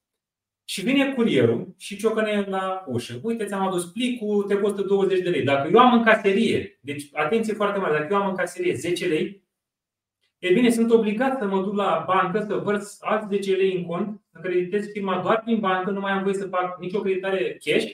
Și 0.64 0.82
vine 0.82 1.12
curierul 1.12 1.74
și 1.78 1.96
ciocăne 1.96 2.44
la 2.48 2.84
ușă. 2.86 3.20
Uite, 3.22 3.44
ți-am 3.44 3.66
adus 3.66 3.84
plicul, 3.84 4.42
te 4.42 4.58
costă 4.60 4.82
20 4.82 5.20
de 5.20 5.28
lei. 5.28 5.44
Dacă 5.44 5.68
eu 5.72 5.78
am 5.78 5.92
în 5.92 6.04
caserie, 6.04 6.78
deci 6.82 7.08
atenție 7.12 7.54
foarte 7.54 7.78
mare, 7.78 7.98
dacă 7.98 8.12
eu 8.12 8.20
am 8.20 8.28
în 8.28 8.36
caserie 8.36 8.74
10 8.74 9.06
lei, 9.06 9.45
e 10.38 10.52
bine, 10.52 10.70
sunt 10.70 10.90
obligat 10.90 11.38
să 11.38 11.46
mă 11.46 11.62
duc 11.62 11.74
la 11.74 12.04
bancă 12.06 12.44
să 12.48 12.54
vărs 12.54 12.98
alți 13.00 13.26
10 13.36 13.56
lei 13.56 13.76
în 13.76 13.84
cont, 13.84 14.20
să 14.32 14.40
creditez 14.40 14.90
firma 14.90 15.20
doar 15.22 15.40
prin 15.44 15.58
bancă, 15.58 15.90
nu 15.90 16.00
mai 16.00 16.12
am 16.12 16.22
voie 16.22 16.34
să 16.34 16.46
fac 16.46 16.78
nicio 16.80 17.00
creditare 17.00 17.58
cash 17.64 17.90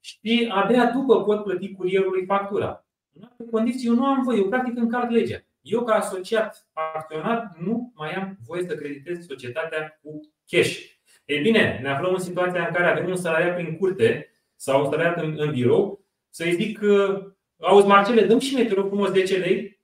și 0.00 0.50
abia 0.52 0.90
după 0.90 1.22
pot 1.24 1.42
plăti 1.42 1.72
curierului 1.72 2.24
factura. 2.24 2.84
În 3.12 3.22
alte 3.22 3.44
condiții 3.50 3.88
eu 3.88 3.94
nu 3.94 4.04
am 4.04 4.22
voie, 4.22 4.38
eu 4.38 4.48
practic 4.48 4.76
încalc 4.76 5.10
legea. 5.10 5.44
Eu 5.60 5.82
ca 5.82 5.94
asociat 5.94 6.68
acționat 6.72 7.58
nu 7.58 7.92
mai 7.94 8.12
am 8.12 8.38
voie 8.46 8.64
să 8.68 8.74
creditez 8.74 9.26
societatea 9.26 9.98
cu 10.02 10.20
cash. 10.46 10.78
Ei 11.24 11.40
bine, 11.40 11.78
ne 11.82 11.88
aflăm 11.88 12.12
în 12.12 12.20
situația 12.20 12.66
în 12.66 12.72
care 12.72 12.90
avem 12.90 13.08
un 13.08 13.16
salariat 13.16 13.54
prin 13.54 13.76
curte 13.76 14.30
sau 14.56 14.84
un 14.84 14.90
salariat 14.90 15.22
în, 15.22 15.34
în 15.38 15.50
birou, 15.50 16.04
să-i 16.28 16.54
zic 16.54 16.78
că, 16.78 17.22
auzi 17.58 17.86
Marcele, 17.86 18.26
dăm 18.26 18.38
și 18.38 18.54
mie, 18.54 18.64
te 18.64 18.74
rog 18.74 18.86
frumos, 18.86 19.10
10 19.10 19.36
lei, 19.36 19.79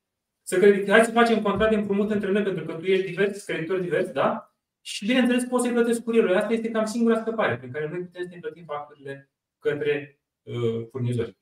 să 0.46 0.58
credit, 0.58 0.88
hai 0.88 1.04
să 1.04 1.10
facem 1.10 1.42
contract 1.42 1.70
de 1.70 1.76
împrumut 1.76 2.10
între 2.10 2.30
noi, 2.30 2.42
pentru 2.42 2.64
că 2.64 2.72
tu 2.72 2.84
ești 2.84 3.06
divers, 3.06 3.44
creditor 3.44 3.78
divers, 3.78 4.10
da? 4.10 4.54
Și 4.80 5.06
bineînțeles 5.06 5.44
poți 5.44 5.64
să-i 5.64 5.72
plătesc 5.72 6.02
curierul. 6.02 6.36
Asta 6.36 6.52
este 6.52 6.70
cam 6.70 6.84
singura 6.84 7.20
scăpare 7.20 7.56
prin 7.56 7.72
care 7.72 7.88
noi 7.88 8.04
putem 8.04 8.22
să 8.22 8.28
ne 8.30 8.38
plătim 8.40 8.64
facturile 8.64 9.30
către 9.58 10.20
uh, 10.42 10.86
furnizori. 10.90 11.36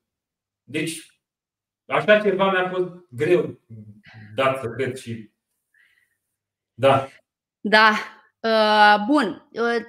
Deci, 0.63 1.23
așa 1.87 2.21
ceva 2.21 2.51
mi-a 2.51 2.69
fost 2.69 2.89
greu 3.09 3.61
dat 4.35 4.61
să 4.61 4.69
cred 4.69 4.97
și. 4.97 5.31
Da. 6.75 7.09
Da, 7.61 7.93
Uh, 8.45 9.05
bun. 9.07 9.49
Uh, 9.51 9.83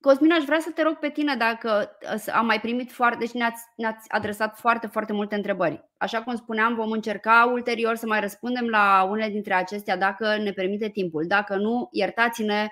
Cosmin, 0.00 0.32
aș 0.32 0.44
vrea 0.44 0.58
să 0.60 0.70
te 0.74 0.82
rog 0.82 0.98
pe 0.98 1.08
tine 1.08 1.36
dacă 1.36 1.96
uh, 2.14 2.32
am 2.32 2.46
mai 2.46 2.60
primit 2.60 2.92
foarte, 2.92 3.18
deci 3.18 3.30
ne-ați, 3.30 3.64
ne-ați 3.76 4.10
adresat 4.10 4.58
foarte, 4.58 4.86
foarte 4.86 5.12
multe 5.12 5.34
întrebări. 5.34 5.84
Așa 5.96 6.22
cum 6.22 6.36
spuneam, 6.36 6.74
vom 6.74 6.90
încerca 6.90 7.50
ulterior 7.52 7.94
să 7.94 8.06
mai 8.06 8.20
răspundem 8.20 8.66
la 8.66 9.06
unele 9.10 9.30
dintre 9.30 9.54
acestea 9.54 9.96
dacă 9.96 10.36
ne 10.36 10.52
permite 10.52 10.88
timpul. 10.88 11.24
Dacă 11.26 11.56
nu, 11.56 11.88
iertați-ne, 11.92 12.68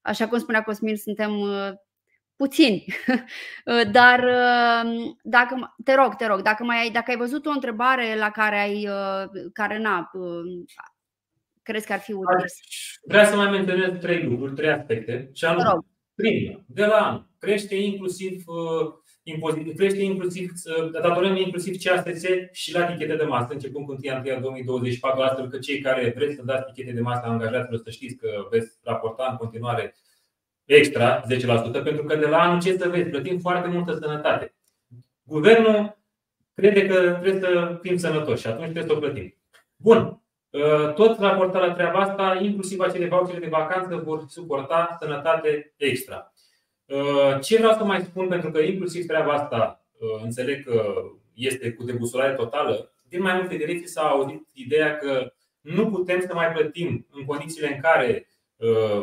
așa 0.00 0.28
cum 0.28 0.38
spunea 0.38 0.62
Cosmin, 0.62 0.96
suntem 0.96 1.30
puțini. 2.36 2.84
Dar 3.90 4.20
dacă, 5.22 5.74
te 5.84 5.94
rog, 5.94 6.14
te 6.14 6.26
rog, 6.26 6.42
dacă, 6.42 6.64
mai 6.64 6.80
ai, 6.80 6.90
dacă 6.90 7.10
ai 7.10 7.16
văzut 7.16 7.46
o 7.46 7.50
întrebare 7.50 8.16
la 8.16 8.30
care 8.30 8.58
ai, 8.58 8.88
care 9.52 9.78
n-a, 9.78 10.10
crezi 11.62 11.86
că 11.86 11.92
ar 11.92 11.98
fi 11.98 12.12
util? 12.12 12.44
Vreau 13.06 13.24
să 13.24 13.36
mai 13.36 13.50
menționez 13.50 13.98
trei 14.00 14.22
lucruri, 14.22 14.54
trei 14.54 14.70
aspecte. 14.70 15.30
Și 15.32 15.44
anume, 15.44 15.86
primul, 16.14 16.64
de 16.66 16.84
la 16.84 16.96
an, 16.96 17.22
crește 17.38 17.74
inclusiv 17.74 18.42
uh, 18.46 18.92
impozit, 19.22 19.76
crește 19.76 20.02
inclusiv, 20.02 20.52
uh, 20.78 20.90
datorăm 20.90 21.36
inclusiv 21.36 21.82
CASS 21.82 22.22
și 22.52 22.74
la 22.74 22.84
tichete 22.84 23.16
de 23.16 23.24
masă, 23.24 23.52
începând 23.52 23.84
cu 23.84 23.90
1 23.90 24.00
ianuarie 24.02 24.38
2024, 24.40 25.20
astfel 25.20 25.48
că 25.48 25.58
cei 25.58 25.80
care 25.80 26.12
vreți 26.16 26.34
să 26.34 26.42
dați 26.42 26.72
tichete 26.72 26.94
de 26.94 27.00
masă 27.00 27.22
angajaților 27.24 27.80
să 27.84 27.90
știți 27.90 28.16
că 28.16 28.46
veți 28.50 28.78
raporta 28.82 29.28
în 29.30 29.36
continuare 29.36 29.94
extra 30.64 31.22
10%, 31.22 31.82
pentru 31.84 32.04
că 32.04 32.16
de 32.16 32.26
la 32.26 32.38
anul 32.38 32.60
ce 32.60 32.76
să 32.76 32.88
vezi, 32.88 33.10
plătim 33.10 33.38
foarte 33.38 33.68
multă 33.68 33.98
sănătate. 34.00 34.54
Guvernul 35.22 35.98
crede 36.54 36.86
că 36.86 37.18
trebuie 37.20 37.40
să 37.40 37.78
fim 37.82 37.96
sănătoși 37.96 38.40
și 38.40 38.46
atunci 38.46 38.70
trebuie 38.70 38.86
să 38.86 38.92
o 38.92 38.98
plătim. 38.98 39.34
Bun, 39.76 39.96
Uh, 39.96 40.21
tot 40.94 41.18
raportat 41.18 41.66
la 41.66 41.72
treaba 41.72 41.98
asta, 41.98 42.38
inclusiv 42.42 42.80
acele 42.80 43.06
vouchere 43.06 43.38
de 43.38 43.48
vacanță 43.48 43.96
vor 43.96 44.24
suporta 44.28 44.96
sănătate 45.00 45.74
extra. 45.76 46.32
Uh, 46.84 47.40
ce 47.40 47.56
vreau 47.56 47.72
să 47.72 47.84
mai 47.84 48.00
spun, 48.00 48.28
pentru 48.28 48.50
că 48.50 48.58
inclusiv 48.58 49.06
treaba 49.06 49.32
asta 49.32 49.84
uh, 49.98 50.22
înțeleg 50.22 50.64
că 50.64 50.94
este 51.34 51.72
cu 51.72 51.84
debusolare 51.84 52.34
totală, 52.34 52.92
din 53.08 53.22
mai 53.22 53.34
multe 53.34 53.56
direcții 53.56 53.88
s-a 53.88 54.02
auzit 54.02 54.48
ideea 54.52 54.96
că 54.96 55.32
nu 55.60 55.90
putem 55.90 56.20
să 56.20 56.34
mai 56.34 56.52
plătim 56.52 57.06
în 57.10 57.24
condițiile 57.24 57.74
în 57.74 57.80
care 57.80 58.26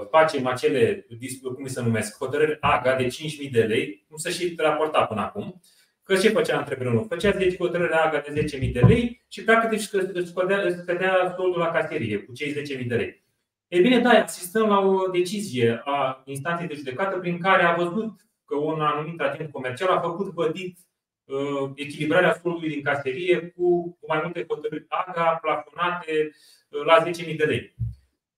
facem 0.09 0.47
acele, 0.47 1.07
cum 1.55 1.67
se 1.67 1.81
numesc, 1.81 2.17
hotărâri 2.17 2.57
AGA 2.59 2.95
de 2.95 3.05
5.000 3.05 3.51
de 3.51 3.61
lei, 3.61 4.05
cum 4.07 4.17
să 4.17 4.29
și 4.29 4.53
raporta 4.57 5.05
până 5.05 5.21
acum, 5.21 5.61
Că 6.09 6.15
ce 6.15 6.29
făcea 6.29 6.57
antreprenorul? 6.57 7.05
Făcea 7.07 7.31
10 7.31 7.57
hotărârea 7.57 8.03
AGA 8.03 8.23
de 8.33 8.43
10.000 8.59 8.71
de 8.71 8.79
lei 8.79 9.25
și 9.27 9.43
practic 9.43 9.71
își 9.71 9.87
scădea, 10.27 10.61
își 10.61 10.75
scădea 10.75 11.33
soldul 11.37 11.59
la 11.59 11.71
caserie 11.71 12.17
cu 12.17 12.33
cei 12.33 12.77
10.000 12.81 12.87
de 12.87 12.95
lei. 12.95 13.23
E 13.67 13.81
bine, 13.81 13.99
da, 13.99 14.09
asistăm 14.09 14.69
la 14.69 14.79
o 14.79 15.07
decizie 15.07 15.81
a 15.85 16.21
instanței 16.25 16.67
de 16.67 16.75
judecată 16.75 17.17
prin 17.17 17.39
care 17.39 17.63
a 17.63 17.75
văzut 17.75 18.19
că 18.45 18.55
un 18.55 18.81
anumit 18.81 19.21
agent 19.21 19.51
comercial 19.51 19.89
a 19.89 19.99
făcut 19.99 20.33
vădit 20.33 20.77
uh, 21.25 21.71
echilibrarea 21.75 22.39
soldului 22.41 22.69
din 22.69 22.81
caserie 22.81 23.53
cu 23.55 23.97
mai 24.07 24.19
multe 24.23 24.45
hotărâri 24.47 24.85
AGA 24.87 25.39
plafonate 25.41 26.31
uh, 26.69 26.83
la 26.85 27.03
10.000 27.05 27.35
de 27.35 27.43
lei. 27.43 27.75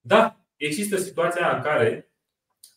Da, 0.02 0.38
există 0.56 0.98
situația 0.98 1.56
în 1.56 1.62
care 1.62 2.11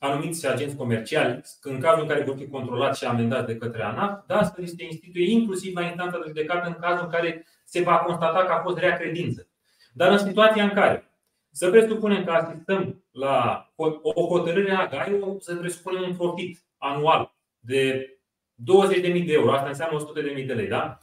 anumiți 0.04 0.46
agenți 0.46 0.76
comerciali, 0.76 1.40
în 1.62 1.80
cazul 1.80 2.02
în 2.02 2.08
care 2.08 2.24
vor 2.24 2.36
fi 2.36 2.48
controlați 2.48 2.98
și 2.98 3.04
amendați 3.04 3.46
de 3.46 3.56
către 3.56 3.82
ANAF, 3.82 4.26
da, 4.26 4.42
să 4.42 4.52
li 4.56 4.66
se 4.66 4.84
instituie 4.84 5.30
inclusiv 5.30 5.76
la 5.76 5.82
instanța 5.82 6.18
de 6.18 6.24
judecată 6.26 6.66
în 6.66 6.76
cazul 6.80 7.04
în 7.04 7.10
care 7.10 7.46
se 7.64 7.82
va 7.82 7.98
constata 7.98 8.44
că 8.44 8.52
a 8.52 8.62
fost 8.62 8.78
rea 8.78 8.96
credință. 8.96 9.48
Dar 9.92 10.10
în 10.10 10.18
situația 10.18 10.64
în 10.64 10.70
care 10.70 11.08
să 11.50 11.70
presupunem 11.70 12.24
că 12.24 12.30
asistăm 12.30 13.04
la 13.10 13.68
o 14.02 14.26
hotărâre 14.26 14.72
a 14.72 14.86
GAI, 14.86 15.36
să 15.38 15.56
presupunem 15.56 16.02
un 16.02 16.16
profit 16.16 16.64
anual 16.78 17.34
de 17.58 18.08
20.000 18.56 19.02
de 19.02 19.32
euro, 19.32 19.52
asta 19.52 19.68
înseamnă 19.68 19.98
100.000 20.36 20.46
de 20.46 20.52
lei, 20.52 20.68
da? 20.68 20.98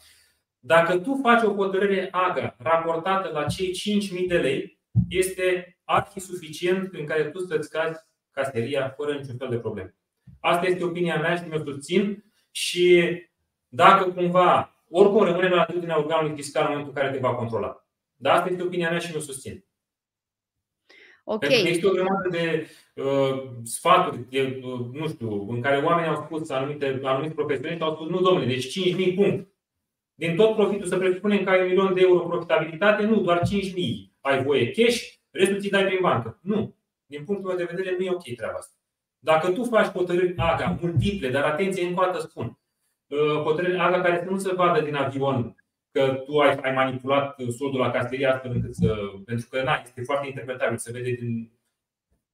Dacă 0.60 0.97
tu 0.97 1.20
faci 1.24 1.43
o 1.43 1.54
hotărâre 1.54 2.08
AGA 2.12 2.56
raportată 2.58 3.30
la 3.34 3.45
cei 3.45 3.99
5.000 4.22 4.28
de 4.28 4.38
lei, 4.38 4.80
este 5.10 5.78
arhi 5.84 6.20
suficient 6.20 6.93
în 6.93 7.06
care 7.06 7.24
tu 7.24 7.39
să-ți 7.39 7.70
cazi 7.70 7.99
caseria 8.32 8.93
fără 8.97 9.13
niciun 9.13 9.38
fel 9.38 9.49
de 9.49 9.57
probleme. 9.57 9.95
Asta 10.39 10.65
este 10.65 10.84
opinia 10.84 11.19
mea 11.19 11.36
și 11.36 11.43
mi-o 11.47 11.63
susțin 11.63 12.23
și 12.51 13.15
dacă 13.67 14.11
cumva, 14.11 14.75
oricum 14.89 15.23
rămâne 15.23 15.49
la 15.49 15.61
atitudinea 15.61 15.97
organului 15.97 16.36
fiscal 16.36 16.63
în 16.63 16.69
momentul 16.69 16.93
în 16.95 17.01
care 17.01 17.13
te 17.13 17.21
va 17.21 17.36
controla. 17.36 17.86
Dar 18.15 18.36
asta 18.36 18.49
este 18.49 18.63
opinia 18.63 18.89
mea 18.89 18.99
și 18.99 19.11
mi-o 19.11 19.19
susțin. 19.19 19.65
Ok. 21.23 21.39
Pentru 21.39 21.61
că 21.61 21.67
există 21.67 21.88
o 21.88 21.91
grămadă 21.91 22.29
de 22.29 22.67
uh, 22.95 23.43
sfaturi, 23.63 24.29
de, 24.29 24.61
uh, 24.63 24.79
nu 24.93 25.07
știu, 25.07 25.49
în 25.49 25.61
care 25.61 25.77
oamenii 25.77 26.09
au 26.09 26.23
spus, 26.25 26.49
anumite, 26.49 26.99
anumiți 27.03 27.34
profesioniști 27.34 27.84
au 27.84 27.95
spus, 27.95 28.07
nu 28.07 28.21
domnule, 28.21 28.45
deci 28.45 28.79
5.000 29.09 29.15
punct. 29.15 29.47
Din 30.13 30.36
tot 30.36 30.55
profitul 30.55 30.88
să 30.88 30.97
presupunem 30.97 31.43
că 31.43 31.49
ai 31.49 31.61
un 31.61 31.67
milion 31.67 31.93
de 31.93 32.01
euro 32.01 32.27
profitabilitate, 32.27 33.03
nu, 33.03 33.21
doar 33.21 33.39
5.000 33.39 33.43
ai 34.19 34.43
voie 34.43 34.71
cash, 34.71 35.03
restul 35.29 35.59
ți 35.59 35.69
dai 35.69 35.86
prin 35.86 35.97
bancă. 36.01 36.39
Nu. 36.41 36.75
Din 37.12 37.24
punctul 37.24 37.47
meu 37.47 37.57
de 37.57 37.74
vedere, 37.74 37.95
nu 37.97 38.03
e 38.03 38.09
ok 38.09 38.36
treaba 38.36 38.57
asta. 38.57 38.76
Dacă 39.20 39.51
tu 39.51 39.64
faci 39.64 39.86
hotărâri 39.86 40.34
AGA 40.38 40.78
multiple, 40.82 41.30
dar 41.30 41.43
atenție, 41.43 41.88
încă 41.88 42.01
o 42.01 42.05
dată 42.05 42.20
spun, 42.20 42.59
uh, 43.07 43.41
hotărâri 43.43 43.78
AGA 43.78 44.01
care 44.01 44.18
să 44.24 44.30
nu 44.30 44.38
se 44.38 44.53
vadă 44.53 44.82
din 44.82 44.95
avion 44.95 45.55
că 45.91 46.14
tu 46.26 46.39
ai, 46.39 46.55
ai 46.55 46.74
manipulat 46.74 47.36
soldul 47.57 47.80
la 47.80 47.91
casterie 47.91 48.28
astfel 48.28 48.51
încât 48.51 48.76
să. 48.76 48.95
Pentru 49.26 49.47
că 49.49 49.64
na, 49.64 49.82
este 49.84 50.01
foarte 50.03 50.28
interpretabil, 50.28 50.78
se 50.78 50.91
vede 50.91 51.12
din. 51.12 51.51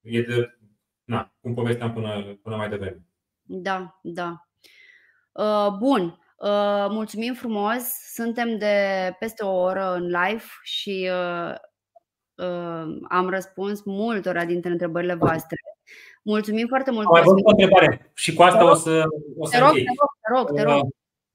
E 0.01 0.21
de. 0.21 0.57
Na, 1.03 1.33
cum 1.41 1.53
povesteam 1.53 1.93
până, 1.93 2.39
până 2.43 2.55
mai 2.55 2.69
devreme. 2.69 3.05
Da, 3.43 3.99
da. 4.01 4.47
Uh, 5.31 5.77
bun. 5.79 6.19
Uh, 6.37 6.87
mulțumim 6.89 7.33
frumos. 7.33 7.83
Suntem 8.13 8.57
de 8.57 8.75
peste 9.19 9.43
o 9.43 9.61
oră 9.61 9.93
în 9.93 10.05
live 10.05 10.43
și 10.63 11.09
uh, 11.11 11.49
uh, 11.49 11.55
am 13.07 13.29
răspuns 13.29 13.83
multora 13.83 14.45
dintre 14.45 14.71
întrebările 14.71 15.13
voastre. 15.13 15.57
Mulțumim 16.21 16.67
foarte 16.67 16.91
mult. 16.91 17.09
Mai 17.09 17.21
o 17.25 17.49
întrebare 17.49 18.11
și 18.13 18.33
cu 18.33 18.41
asta 18.43 18.69
o 18.69 18.73
să, 18.73 19.03
o 19.37 19.45
să 19.45 19.57
te 19.57 19.63
rog, 19.63 19.73
te 19.73 19.83
rog, 19.99 20.09
te 20.21 20.33
rog, 20.33 20.55
te 20.55 20.63
rog. 20.63 20.83
Uh, 20.83 20.89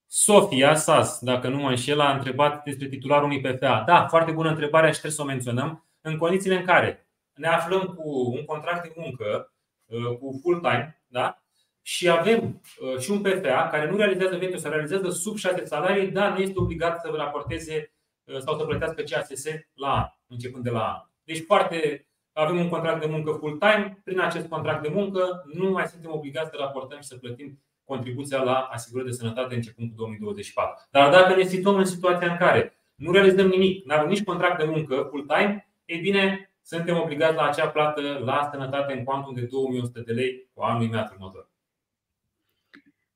Sofia 0.06 0.74
Sas, 0.74 1.18
dacă 1.20 1.48
nu 1.48 1.56
mă 1.56 1.68
înșel, 1.68 2.00
a 2.00 2.12
întrebat 2.12 2.64
despre 2.64 2.86
titularul 2.86 3.24
unui 3.24 3.40
PFA. 3.40 3.82
Da, 3.86 4.06
foarte 4.08 4.32
bună 4.32 4.48
întrebare 4.48 4.86
și 4.86 4.92
trebuie 4.92 5.12
să 5.12 5.22
o 5.22 5.24
menționăm. 5.24 5.86
În 6.00 6.16
condițiile 6.16 6.56
în 6.56 6.64
care 6.64 7.08
ne 7.34 7.46
aflăm 7.46 7.80
cu 7.80 8.32
un 8.36 8.44
contract 8.44 8.82
de 8.82 8.92
muncă 8.96 9.52
uh, 9.84 10.18
cu 10.18 10.40
full-time 10.42 11.02
da? 11.06 11.42
și 11.82 12.08
avem 12.08 12.60
uh, 12.80 12.98
și 12.98 13.10
un 13.10 13.20
PFA 13.20 13.68
care 13.70 13.90
nu 13.90 13.96
realizează 13.96 14.36
venituri 14.36 14.60
sau 14.60 14.70
realizează 14.70 15.10
sub 15.10 15.36
6 15.36 15.64
salarii, 15.64 16.10
da, 16.10 16.28
nu 16.28 16.38
este 16.38 16.58
obligat 16.60 17.00
să 17.00 17.10
raporteze 17.16 17.74
uh, 17.74 17.91
sau 18.38 18.58
să 18.58 18.64
plătească 18.64 19.02
CASS 19.02 19.44
la 19.74 19.92
an, 19.94 20.04
începând 20.26 20.64
de 20.64 20.70
la 20.70 20.80
an. 20.80 21.00
Deci 21.24 21.44
foarte 21.46 22.06
avem 22.32 22.58
un 22.58 22.68
contract 22.68 23.00
de 23.00 23.06
muncă 23.06 23.30
full-time, 23.32 24.00
prin 24.04 24.20
acest 24.20 24.48
contract 24.48 24.82
de 24.82 24.88
muncă 24.88 25.44
nu 25.52 25.70
mai 25.70 25.86
suntem 25.86 26.10
obligați 26.12 26.50
să 26.50 26.56
raportăm 26.58 27.00
și 27.00 27.06
să 27.06 27.16
plătim 27.16 27.62
contribuția 27.84 28.42
la 28.42 28.54
asigurări 28.54 29.08
de 29.08 29.16
sănătate 29.16 29.54
începând 29.54 29.88
cu 29.88 29.94
2024. 29.96 30.86
Dar 30.90 31.10
dacă 31.10 31.36
ne 31.36 31.42
situăm 31.42 31.76
în 31.76 31.84
situația 31.84 32.30
în 32.30 32.36
care 32.36 32.76
nu 32.94 33.12
realizăm 33.12 33.46
nimic, 33.46 33.84
nu 33.84 33.94
avem 33.94 34.08
nici 34.08 34.24
contract 34.24 34.58
de 34.58 34.64
muncă 34.64 35.06
full-time, 35.10 35.72
ei 35.84 36.00
bine, 36.00 36.54
suntem 36.62 37.00
obligați 37.00 37.34
la 37.34 37.42
acea 37.42 37.68
plată 37.68 38.00
la 38.00 38.48
sănătate 38.52 38.92
în 38.92 39.04
cuantum 39.04 39.34
de 39.34 39.40
2100 39.40 40.00
de 40.00 40.12
lei 40.12 40.50
cu 40.54 40.62
anul 40.62 40.82
imediat 40.82 41.10
următor. 41.10 41.50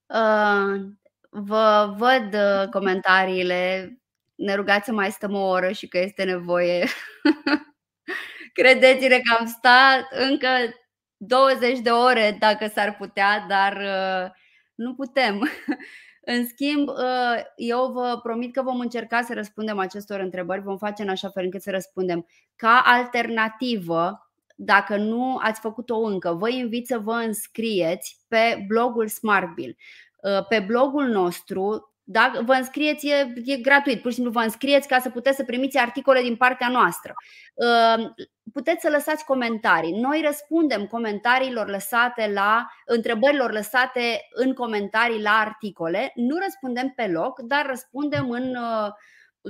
Uh, 0.06 0.86
vă 1.30 1.94
văd 1.96 2.34
uh, 2.34 2.68
comentariile. 2.70 3.90
Ne 4.36 4.54
rugați 4.54 4.84
să 4.84 4.92
mai 4.92 5.10
stăm 5.10 5.34
o 5.34 5.48
oră 5.48 5.72
și 5.72 5.88
că 5.88 5.98
este 5.98 6.24
nevoie. 6.24 6.86
Credeți-ne 8.52 9.18
că 9.18 9.36
am 9.38 9.46
stat 9.46 10.06
încă 10.10 10.48
20 11.16 11.78
de 11.78 11.90
ore 11.90 12.36
dacă 12.40 12.66
s-ar 12.66 12.96
putea, 12.96 13.46
dar 13.48 13.72
uh, 13.76 14.30
nu 14.74 14.94
putem. 14.94 15.40
În 16.28 16.46
schimb, 16.46 16.88
uh, 16.88 17.42
eu 17.56 17.90
vă 17.92 18.20
promit 18.22 18.52
că 18.52 18.62
vom 18.62 18.80
încerca 18.80 19.22
să 19.22 19.34
răspundem 19.34 19.78
acestor 19.78 20.20
întrebări, 20.20 20.62
vom 20.62 20.78
face 20.78 21.02
în 21.02 21.08
așa 21.08 21.28
fel 21.28 21.44
încât 21.44 21.62
să 21.62 21.70
răspundem. 21.70 22.26
Ca 22.56 22.82
alternativă, 22.84 24.30
dacă 24.56 24.96
nu 24.96 25.36
ați 25.42 25.60
făcut-o 25.60 25.96
încă, 25.96 26.32
vă 26.32 26.48
invit 26.48 26.86
să 26.86 26.98
vă 26.98 27.12
înscrieți 27.12 28.18
pe 28.28 28.64
blogul 28.66 29.08
SmartBill. 29.08 29.76
Uh, 30.22 30.46
pe 30.48 30.60
blogul 30.60 31.06
nostru 31.06 31.95
da? 32.08 32.32
Vă 32.44 32.52
înscrieți, 32.52 33.06
e, 33.06 33.32
e 33.44 33.56
gratuit, 33.56 34.00
pur 34.00 34.10
și 34.10 34.16
simplu 34.16 34.32
vă 34.32 34.40
înscrieți 34.40 34.88
ca 34.88 34.98
să 34.98 35.10
puteți 35.10 35.36
să 35.36 35.44
primiți 35.44 35.78
articole 35.78 36.22
din 36.22 36.36
partea 36.36 36.68
noastră. 36.68 37.14
Ă, 37.60 37.96
puteți 38.52 38.80
să 38.80 38.90
lăsați 38.90 39.24
comentarii. 39.24 40.00
Noi 40.00 40.22
răspundem 40.24 40.86
comentariilor 40.86 41.68
lăsate 41.68 42.30
la 42.34 42.66
întrebărilor 42.84 43.52
lăsate 43.52 44.28
în 44.30 44.54
comentarii 44.54 45.22
la 45.22 45.30
articole. 45.30 46.12
Nu 46.14 46.36
răspundem 46.42 46.92
pe 46.96 47.06
loc, 47.06 47.40
dar 47.40 47.66
răspundem 47.66 48.30
în 48.30 48.54
ă, 48.54 48.94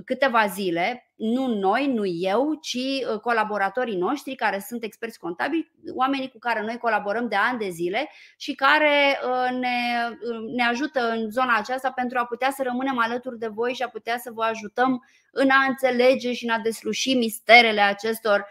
câteva 0.05 0.47
zile, 0.47 1.11
nu 1.17 1.47
noi, 1.47 1.93
nu 1.93 2.07
eu, 2.07 2.59
ci 2.61 2.75
uh, 2.75 3.21
colaboratorii 3.21 3.97
noștri 3.97 4.35
care 4.35 4.65
sunt 4.67 4.83
experți 4.83 5.19
contabili, 5.19 5.73
oamenii 5.95 6.31
cu 6.31 6.39
care 6.39 6.63
noi 6.63 6.79
colaborăm 6.79 7.29
de 7.29 7.37
ani 7.37 7.59
de 7.59 7.69
zile 7.69 8.11
și 8.37 8.55
care 8.55 9.21
uh, 9.25 9.59
ne, 9.59 9.69
uh, 10.09 10.55
ne 10.57 10.63
ajută 10.63 11.09
în 11.11 11.31
zona 11.31 11.57
aceasta 11.57 11.91
pentru 11.91 12.19
a 12.19 12.25
putea 12.25 12.51
să 12.51 12.63
rămânem 12.63 12.99
alături 12.99 13.39
de 13.39 13.47
voi 13.47 13.73
și 13.73 13.83
a 13.83 13.89
putea 13.89 14.19
să 14.19 14.31
vă 14.35 14.45
ajutăm 14.45 15.05
în 15.31 15.51
a 15.51 15.65
înțelege 15.69 16.33
și 16.33 16.45
în 16.45 16.51
a 16.51 16.59
desluși 16.59 17.15
misterele 17.15 17.81
acestor 17.81 18.47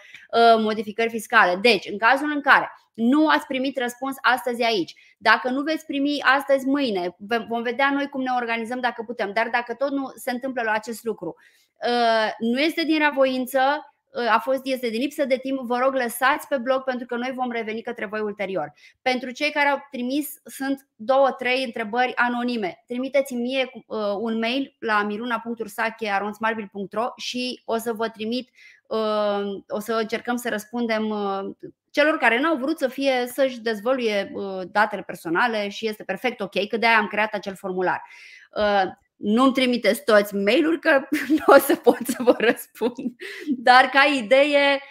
modificări 0.60 1.10
fiscale. 1.10 1.56
Deci, 1.56 1.90
în 1.90 1.98
cazul 1.98 2.32
în 2.36 2.42
care 2.42 2.70
nu 2.96 3.28
ați 3.28 3.46
primit 3.46 3.78
răspuns 3.78 4.16
astăzi 4.22 4.64
aici. 4.64 4.94
Dacă 5.18 5.50
nu 5.50 5.62
veți 5.62 5.86
primi 5.86 6.22
astăzi, 6.22 6.66
mâine, 6.66 7.16
vom 7.48 7.62
vedea 7.62 7.92
noi 7.94 8.10
cum 8.10 8.22
ne 8.22 8.32
organizăm 8.36 8.80
dacă 8.80 9.04
putem. 9.06 9.32
Dar 9.34 9.50
dacă 9.50 9.74
tot 9.74 9.92
nu 9.92 10.12
se 10.16 10.32
întâmplă 10.32 10.62
la 10.62 10.72
acest 10.72 11.04
lucru, 11.04 11.36
uh, 11.88 12.32
nu 12.40 12.60
este 12.60 12.84
din 12.84 13.00
ravoință, 13.00 13.60
uh, 14.12 14.34
a 14.34 14.40
fost 14.40 14.60
este 14.64 14.90
din 14.90 15.02
lipsă 15.02 15.26
de 15.26 15.38
timp, 15.38 15.60
vă 15.60 15.78
rog 15.78 15.94
lăsați 15.94 16.48
pe 16.48 16.58
blog 16.58 16.84
pentru 16.84 17.06
că 17.06 17.16
noi 17.16 17.32
vom 17.36 17.52
reveni 17.52 17.82
către 17.82 18.06
voi 18.06 18.20
ulterior. 18.20 18.74
Pentru 19.02 19.32
cei 19.32 19.52
care 19.52 19.70
au 19.70 19.88
trimis 19.92 20.42
sunt 20.44 20.88
două, 20.96 21.32
trei 21.32 21.64
întrebări 21.64 22.16
anonime. 22.16 22.84
Trimiteți-mi 22.88 23.42
mie 23.42 23.70
uh, 23.74 23.98
un 24.20 24.38
mail 24.38 24.76
la 24.80 25.04
miruna.ursache.aronsmarbil.ro 25.04 27.08
și 27.16 27.62
o 27.66 27.78
să 27.78 27.94
vă 27.94 28.10
trimit 28.10 28.50
o 29.68 29.80
să 29.80 29.94
încercăm 29.94 30.36
să 30.36 30.50
răspundem 30.50 31.14
celor 31.96 32.18
care 32.18 32.40
n-au 32.40 32.58
vrut 32.58 32.78
să 32.78 32.88
fie 32.88 33.28
să-și 33.34 33.60
dezvăluie 33.60 34.32
uh, 34.34 34.62
datele 34.72 35.02
personale 35.02 35.70
și 35.70 35.88
este 35.88 36.04
perfect 36.04 36.42
ok, 36.42 36.68
că 36.68 36.78
de-aia 36.78 36.98
am 36.98 37.08
creat 37.08 37.34
acel 37.34 37.56
formular. 37.56 38.02
Uh, 38.52 38.84
nu-mi 39.16 39.54
trimiteți 39.54 40.04
toți 40.04 40.36
mail-uri 40.36 40.80
că 40.80 41.08
nu 41.38 41.54
o 41.56 41.58
să 41.58 41.76
pot 41.76 42.06
să 42.06 42.24
vă 42.24 42.36
răspund. 42.38 43.16
Dar 43.58 43.86
ca 43.86 44.04
idee, 44.04 44.82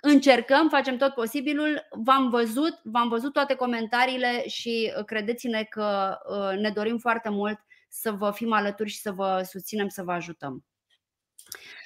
încercăm, 0.00 0.68
facem 0.68 0.96
tot 0.96 1.14
posibilul. 1.14 1.86
V-am 1.90 2.30
văzut, 2.30 2.80
v-am 2.82 3.08
văzut 3.08 3.32
toate 3.32 3.54
comentariile 3.54 4.48
și 4.48 4.92
uh, 4.98 5.04
credeți-ne 5.04 5.62
că 5.62 6.18
ne 6.60 6.70
dorim 6.70 6.98
foarte 6.98 7.28
mult 7.28 7.58
să 7.88 8.10
vă 8.10 8.30
fim 8.30 8.52
alături 8.52 8.90
și 8.90 9.00
să 9.00 9.12
vă 9.12 9.42
susținem, 9.50 9.88
să 9.88 10.02
vă 10.02 10.12
ajutăm. 10.12 10.64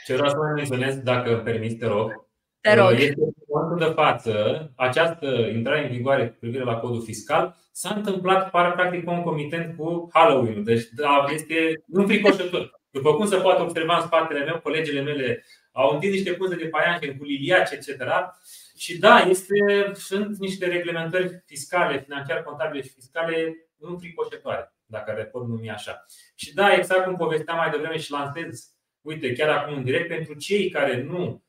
Ce 0.04 0.14
vreau 0.14 0.28
să 0.28 0.36
mai 0.36 0.52
menționez, 0.54 0.96
dacă 0.96 1.40
permiți, 1.44 1.74
te 1.74 1.86
rog, 1.86 2.27
te 2.68 2.80
rog. 2.80 2.92
Este 2.92 3.20
în 3.20 3.32
momentul 3.48 3.86
de 3.86 3.92
față, 3.94 4.32
această 4.76 5.26
intrare 5.26 5.82
în 5.82 5.90
vigoare 5.90 6.28
cu 6.28 6.36
privire 6.40 6.64
la 6.64 6.76
codul 6.76 7.02
fiscal 7.02 7.56
s-a 7.72 7.94
întâmplat 7.94 8.50
practic 8.50 9.04
concomitent 9.04 9.76
cu 9.76 10.08
Halloween. 10.12 10.64
Deci 10.64 10.84
da, 10.84 11.26
este 11.32 11.84
un 11.92 12.06
fricoșător. 12.06 12.80
După 12.90 13.14
cum 13.14 13.26
se 13.26 13.36
poate 13.36 13.62
observa 13.62 13.96
în 13.96 14.06
spatele 14.06 14.44
meu, 14.44 14.60
colegele 14.60 15.00
mele 15.00 15.44
au 15.72 15.94
întins 15.94 16.12
niște 16.12 16.32
punze 16.32 16.56
de 16.56 16.66
paianjen 16.66 17.16
cu 17.16 17.24
liliace, 17.24 17.74
etc. 17.74 18.02
Și 18.76 18.98
da, 18.98 19.18
este, 19.18 19.54
sunt 19.94 20.38
niște 20.38 20.66
reglementări 20.66 21.42
fiscale, 21.46 22.00
financiar 22.00 22.42
contabile 22.42 22.82
și 22.82 22.88
fiscale 22.88 23.56
înfricoșătoare, 23.78 24.72
dacă 24.86 25.12
le 25.16 25.24
pot 25.24 25.48
numi 25.48 25.70
așa. 25.70 26.04
Și 26.34 26.54
da, 26.54 26.72
exact 26.72 27.04
cum 27.04 27.16
povesteam 27.16 27.56
mai 27.56 27.70
devreme 27.70 27.98
și 27.98 28.10
lansez, 28.10 28.72
uite, 29.00 29.32
chiar 29.32 29.48
acum 29.48 29.76
în 29.76 29.84
direct, 29.84 30.08
pentru 30.08 30.34
cei 30.34 30.70
care 30.70 31.02
nu 31.02 31.22
Uh, 31.22 31.44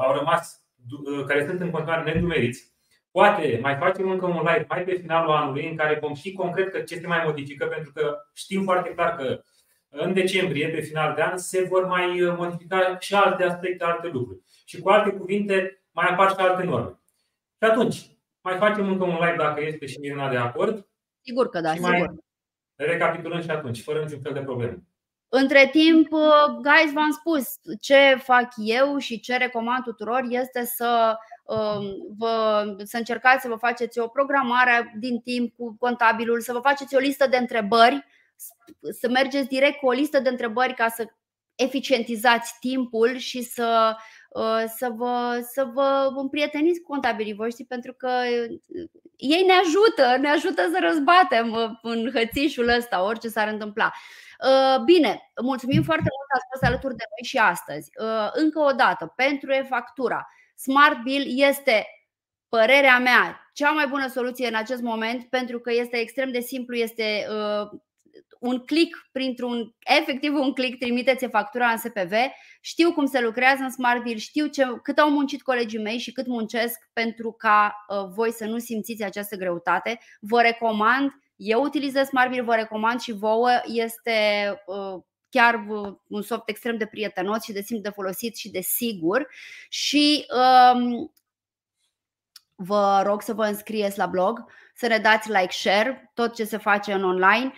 au 0.00 0.16
rămas, 0.16 0.64
uh, 1.04 1.24
care 1.26 1.46
sunt 1.46 1.60
în 1.60 1.70
continuare 1.70 2.12
nedumeriți, 2.12 2.74
Poate 3.18 3.58
mai 3.62 3.76
facem 3.76 4.10
încă 4.10 4.26
un 4.26 4.38
live 4.38 4.66
mai 4.68 4.84
pe 4.84 4.94
finalul 4.94 5.30
anului 5.30 5.68
în 5.68 5.76
care 5.76 5.98
vom 6.00 6.14
ști 6.14 6.32
concret 6.32 6.72
că 6.72 6.80
ce 6.80 6.98
se 6.98 7.06
mai 7.06 7.22
modifică, 7.24 7.66
pentru 7.66 7.92
că 7.92 8.16
știm 8.32 8.62
foarte 8.62 8.90
clar 8.90 9.16
că 9.16 9.42
în 9.88 10.12
decembrie, 10.12 10.68
pe 10.68 10.80
final 10.80 11.14
de 11.14 11.22
an, 11.22 11.38
se 11.38 11.62
vor 11.62 11.86
mai 11.86 12.22
uh, 12.22 12.34
modifica 12.38 12.98
și 12.98 13.14
alte 13.14 13.44
aspecte, 13.44 13.84
alte 13.84 14.08
lucruri. 14.08 14.40
Și 14.64 14.80
cu 14.80 14.88
alte 14.88 15.10
cuvinte, 15.10 15.84
mai 15.90 16.06
apar 16.06 16.30
și 16.30 16.36
alte 16.38 16.62
norme. 16.62 17.00
Și 17.62 17.70
atunci, 17.70 18.10
mai 18.40 18.56
facem 18.56 18.88
încă 18.88 19.04
un 19.04 19.18
live 19.20 19.36
dacă 19.36 19.64
este 19.64 19.86
și 19.86 19.98
Mirina 19.98 20.30
de 20.30 20.36
acord. 20.36 20.88
Sigur 21.20 21.48
că 21.48 21.60
da, 21.60 21.70
și 21.70 21.74
sigur. 21.74 21.90
Mai 21.90 22.16
recapitulăm 22.74 23.42
și 23.42 23.50
atunci, 23.50 23.82
fără 23.82 24.02
niciun 24.02 24.20
fel 24.20 24.32
de 24.32 24.40
probleme. 24.40 24.82
Între 25.28 25.68
timp, 25.72 26.12
uh, 26.12 26.46
guys, 26.46 26.92
v-am 26.92 27.10
spus 27.10 27.44
ce 27.80 28.20
fac 28.22 28.52
eu 28.56 28.98
și 28.98 29.20
ce 29.20 29.36
recomand 29.36 29.84
tuturor 29.84 30.24
este 30.28 30.64
să 30.64 31.16
um, 31.44 31.82
vă, 32.18 32.64
să 32.84 32.96
încercați 32.96 33.42
să 33.42 33.48
vă 33.48 33.56
faceți 33.56 33.98
o 33.98 34.08
programare 34.08 34.94
din 34.98 35.20
timp 35.20 35.54
cu 35.56 35.76
contabilul, 35.78 36.40
să 36.40 36.52
vă 36.52 36.58
faceți 36.58 36.94
o 36.94 36.98
listă 36.98 37.26
de 37.26 37.36
întrebări, 37.36 38.06
să 39.00 39.08
mergeți 39.08 39.48
direct 39.48 39.78
cu 39.78 39.86
o 39.86 39.92
listă 39.92 40.18
de 40.18 40.28
întrebări 40.28 40.74
ca 40.74 40.88
să 40.88 41.06
eficientizați 41.54 42.56
timpul 42.60 43.16
și 43.16 43.42
să, 43.42 43.96
uh, 43.96 44.02
să, 44.76 44.92
vă, 44.94 45.46
să 45.52 45.70
vă 45.72 46.12
împrieteniți 46.16 46.80
cu 46.80 46.90
contabilii 46.90 47.34
voștri 47.34 47.64
pentru 47.64 47.92
că 47.92 48.08
uh, 48.08 48.58
ei 49.16 49.44
ne 49.46 49.52
ajută, 49.52 50.16
ne 50.20 50.28
ajută 50.28 50.62
să 50.72 50.78
răzbatem 50.80 51.78
în 51.82 52.10
hățișul 52.14 52.68
ăsta, 52.68 53.04
orice 53.04 53.28
s-ar 53.28 53.48
întâmpla. 53.48 53.92
Uh, 54.44 54.82
bine, 54.84 55.32
mulțumim 55.42 55.82
foarte 55.82 56.08
mult 56.14 56.28
că 56.28 56.36
ați 56.36 56.46
fost 56.50 56.64
alături 56.64 56.96
de 56.96 57.04
noi 57.10 57.28
și 57.28 57.36
astăzi. 57.36 57.90
Uh, 58.00 58.28
încă 58.32 58.58
o 58.58 58.72
dată, 58.72 59.12
pentru 59.16 59.52
e-factura, 59.52 60.28
Smart 60.56 61.02
Bill 61.02 61.24
este, 61.48 61.86
părerea 62.48 62.98
mea, 62.98 63.50
cea 63.52 63.70
mai 63.70 63.86
bună 63.86 64.08
soluție 64.08 64.48
în 64.48 64.54
acest 64.54 64.82
moment 64.82 65.24
pentru 65.24 65.60
că 65.60 65.72
este 65.72 65.96
extrem 65.96 66.32
de 66.32 66.40
simplu, 66.40 66.74
este 66.74 67.26
uh, 67.30 67.80
un 68.40 68.58
click 68.58 69.08
printr-un, 69.12 69.74
efectiv 70.00 70.34
un 70.34 70.52
click, 70.52 70.78
trimiteți 70.78 71.26
factura 71.26 71.68
în 71.68 71.78
SPV. 71.78 72.12
Știu 72.60 72.92
cum 72.92 73.06
se 73.06 73.20
lucrează 73.20 73.62
în 73.62 73.70
Smart 73.70 74.02
Bill, 74.02 74.18
știu 74.18 74.46
ce, 74.46 74.64
cât 74.82 74.98
au 74.98 75.10
muncit 75.10 75.42
colegii 75.42 75.82
mei 75.82 75.98
și 75.98 76.12
cât 76.12 76.26
muncesc 76.26 76.88
pentru 76.92 77.32
ca 77.32 77.84
uh, 77.88 78.08
voi 78.14 78.32
să 78.32 78.44
nu 78.44 78.58
simțiți 78.58 79.02
această 79.02 79.36
greutate. 79.36 79.98
Vă 80.20 80.40
recomand 80.40 81.12
eu 81.36 81.62
utilizez 81.62 82.06
SmartBill, 82.06 82.44
vă 82.44 82.54
recomand 82.54 83.00
și 83.00 83.12
vouă. 83.12 83.50
Este 83.64 84.12
uh, 84.66 85.02
chiar 85.28 85.64
un 86.08 86.22
soft 86.22 86.48
extrem 86.48 86.76
de 86.76 86.86
prietenos 86.86 87.42
și 87.42 87.52
de 87.52 87.60
simplu 87.60 87.88
de 87.88 87.94
folosit 87.94 88.36
și 88.36 88.50
de 88.50 88.60
sigur. 88.60 89.28
Și 89.68 90.26
um, 90.74 91.12
vă 92.54 93.02
rog 93.04 93.22
să 93.22 93.32
vă 93.32 93.44
înscrieți 93.44 93.98
la 93.98 94.06
blog, 94.06 94.44
să 94.74 94.86
ne 94.86 94.98
dați 94.98 95.30
like, 95.30 95.52
share, 95.52 96.10
tot 96.14 96.34
ce 96.34 96.44
se 96.44 96.56
face 96.56 96.92
în 96.92 97.04
online 97.04 97.52
Uh, 97.52 97.54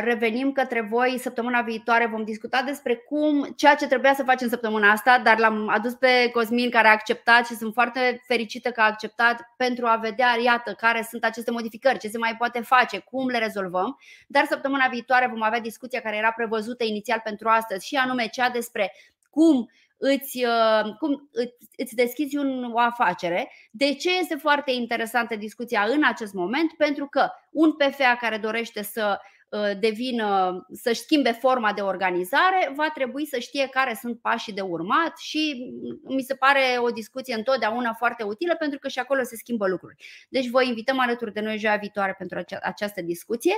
revenim 0.00 0.52
către 0.52 0.80
voi 0.80 1.18
săptămâna 1.18 1.60
viitoare. 1.60 2.06
Vom 2.06 2.24
discuta 2.24 2.62
despre 2.62 2.94
cum, 2.94 3.52
ceea 3.56 3.74
ce 3.74 3.86
trebuia 3.86 4.14
să 4.14 4.22
facem 4.22 4.48
săptămâna 4.48 4.90
asta, 4.90 5.20
dar 5.24 5.38
l-am 5.38 5.68
adus 5.68 5.94
pe 5.94 6.30
Cosmin 6.32 6.70
care 6.70 6.88
a 6.88 6.90
acceptat 6.90 7.46
și 7.46 7.54
sunt 7.54 7.72
foarte 7.72 8.22
fericită 8.26 8.70
că 8.70 8.80
a 8.80 8.84
acceptat 8.84 9.40
pentru 9.56 9.86
a 9.86 9.96
vedea, 9.96 10.36
iată, 10.44 10.72
care 10.72 11.06
sunt 11.10 11.24
aceste 11.24 11.50
modificări, 11.50 11.98
ce 11.98 12.08
se 12.08 12.18
mai 12.18 12.36
poate 12.36 12.60
face, 12.60 12.98
cum 12.98 13.28
le 13.28 13.38
rezolvăm. 13.38 13.98
Dar 14.26 14.44
săptămâna 14.44 14.86
viitoare 14.90 15.26
vom 15.26 15.42
avea 15.42 15.60
discuția 15.60 16.00
care 16.00 16.16
era 16.16 16.30
prevăzută 16.30 16.84
inițial 16.84 17.20
pentru 17.24 17.48
astăzi 17.48 17.86
și 17.86 17.96
anume 17.96 18.26
cea 18.26 18.48
despre 18.48 18.92
cum 19.30 19.68
îți, 20.06 20.44
uh, 20.44 20.94
cum 20.98 21.30
îți 21.76 21.94
deschizi 21.94 22.36
un, 22.36 22.72
o 22.72 22.78
afacere. 22.78 23.50
De 23.70 23.94
ce 23.94 24.18
este 24.18 24.34
foarte 24.34 24.70
interesantă 24.70 25.36
discuția 25.36 25.82
în 25.82 26.02
acest 26.04 26.32
moment? 26.32 26.72
Pentru 26.76 27.06
că 27.06 27.28
un 27.50 27.72
PFA 27.72 28.16
care 28.20 28.36
dorește 28.36 28.82
să 28.82 29.18
uh, 29.48 29.70
devină, 29.80 30.66
să-și 30.72 31.00
schimbe 31.00 31.30
forma 31.30 31.72
de 31.72 31.80
organizare, 31.80 32.72
va 32.76 32.90
trebui 32.94 33.26
să 33.26 33.38
știe 33.38 33.68
care 33.68 33.98
sunt 34.00 34.20
pașii 34.20 34.52
de 34.52 34.60
urmat 34.60 35.18
și 35.18 35.72
mi 36.02 36.22
se 36.22 36.34
pare 36.34 36.60
o 36.78 36.90
discuție 36.90 37.34
întotdeauna 37.34 37.92
foarte 37.92 38.22
utilă 38.22 38.54
pentru 38.58 38.78
că 38.78 38.88
și 38.88 38.98
acolo 38.98 39.22
se 39.22 39.36
schimbă 39.36 39.68
lucruri. 39.68 39.96
Deci 40.28 40.48
vă 40.48 40.62
invităm 40.62 40.98
alături 41.00 41.32
de 41.32 41.40
noi 41.40 41.58
joia 41.58 41.76
viitoare 41.76 42.14
pentru 42.18 42.42
această 42.62 43.02
discuție. 43.02 43.54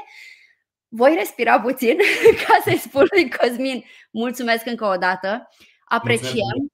Voi 0.88 1.14
respira 1.18 1.60
puțin 1.60 1.96
ca 2.46 2.58
să-i 2.64 2.78
spun 2.78 3.06
lui 3.10 3.30
Cosmin 3.30 3.84
mulțumesc 4.10 4.66
încă 4.66 4.84
o 4.84 4.96
dată. 4.96 5.48
Apreciem. 5.88 6.72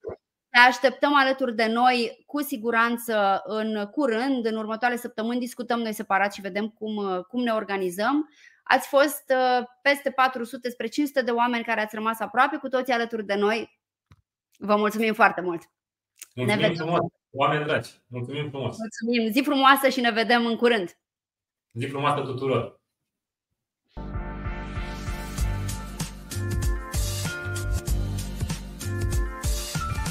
Ne 0.49 0.61
așteptăm 0.61 1.15
alături 1.15 1.55
de 1.55 1.67
noi 1.67 2.23
cu 2.27 2.43
siguranță 2.43 3.43
în 3.45 3.87
curând, 3.87 4.45
în 4.47 4.57
următoarele 4.57 5.01
săptămâni 5.01 5.41
discutăm 5.41 5.81
noi 5.81 5.93
separat 5.93 6.35
și 6.35 6.41
vedem 6.41 6.69
cum, 6.69 7.23
cum 7.29 7.43
ne 7.43 7.51
organizăm. 7.51 8.29
Ați 8.63 8.89
fost 8.89 9.25
uh, 9.29 9.67
peste 9.83 10.11
400 10.11 10.71
spre 10.71 10.87
500 10.87 11.23
de 11.23 11.31
oameni 11.31 11.65
care 11.65 11.81
ați 11.81 11.95
rămas 11.95 12.21
aproape 12.21 12.57
cu 12.57 12.69
toții 12.69 12.93
alături 12.93 13.27
de 13.27 13.35
noi. 13.35 13.81
Vă 14.59 14.77
mulțumim 14.77 15.15
foarte 15.15 15.41
mult! 15.41 15.63
Mulțumim 16.35 16.61
ne 16.61 16.69
vedem. 16.69 16.87
frumos, 16.87 17.01
oameni 17.31 17.65
dragi! 17.65 17.91
Mulțumim 18.07 18.49
frumos! 18.49 18.77
Mulțumim! 18.79 19.33
Zi 19.33 19.43
frumoasă 19.43 19.89
și 19.89 20.01
ne 20.01 20.11
vedem 20.11 20.47
în 20.47 20.57
curând! 20.57 20.99
Zi 21.73 21.87
frumoasă 21.87 22.23
tuturor! 22.23 22.82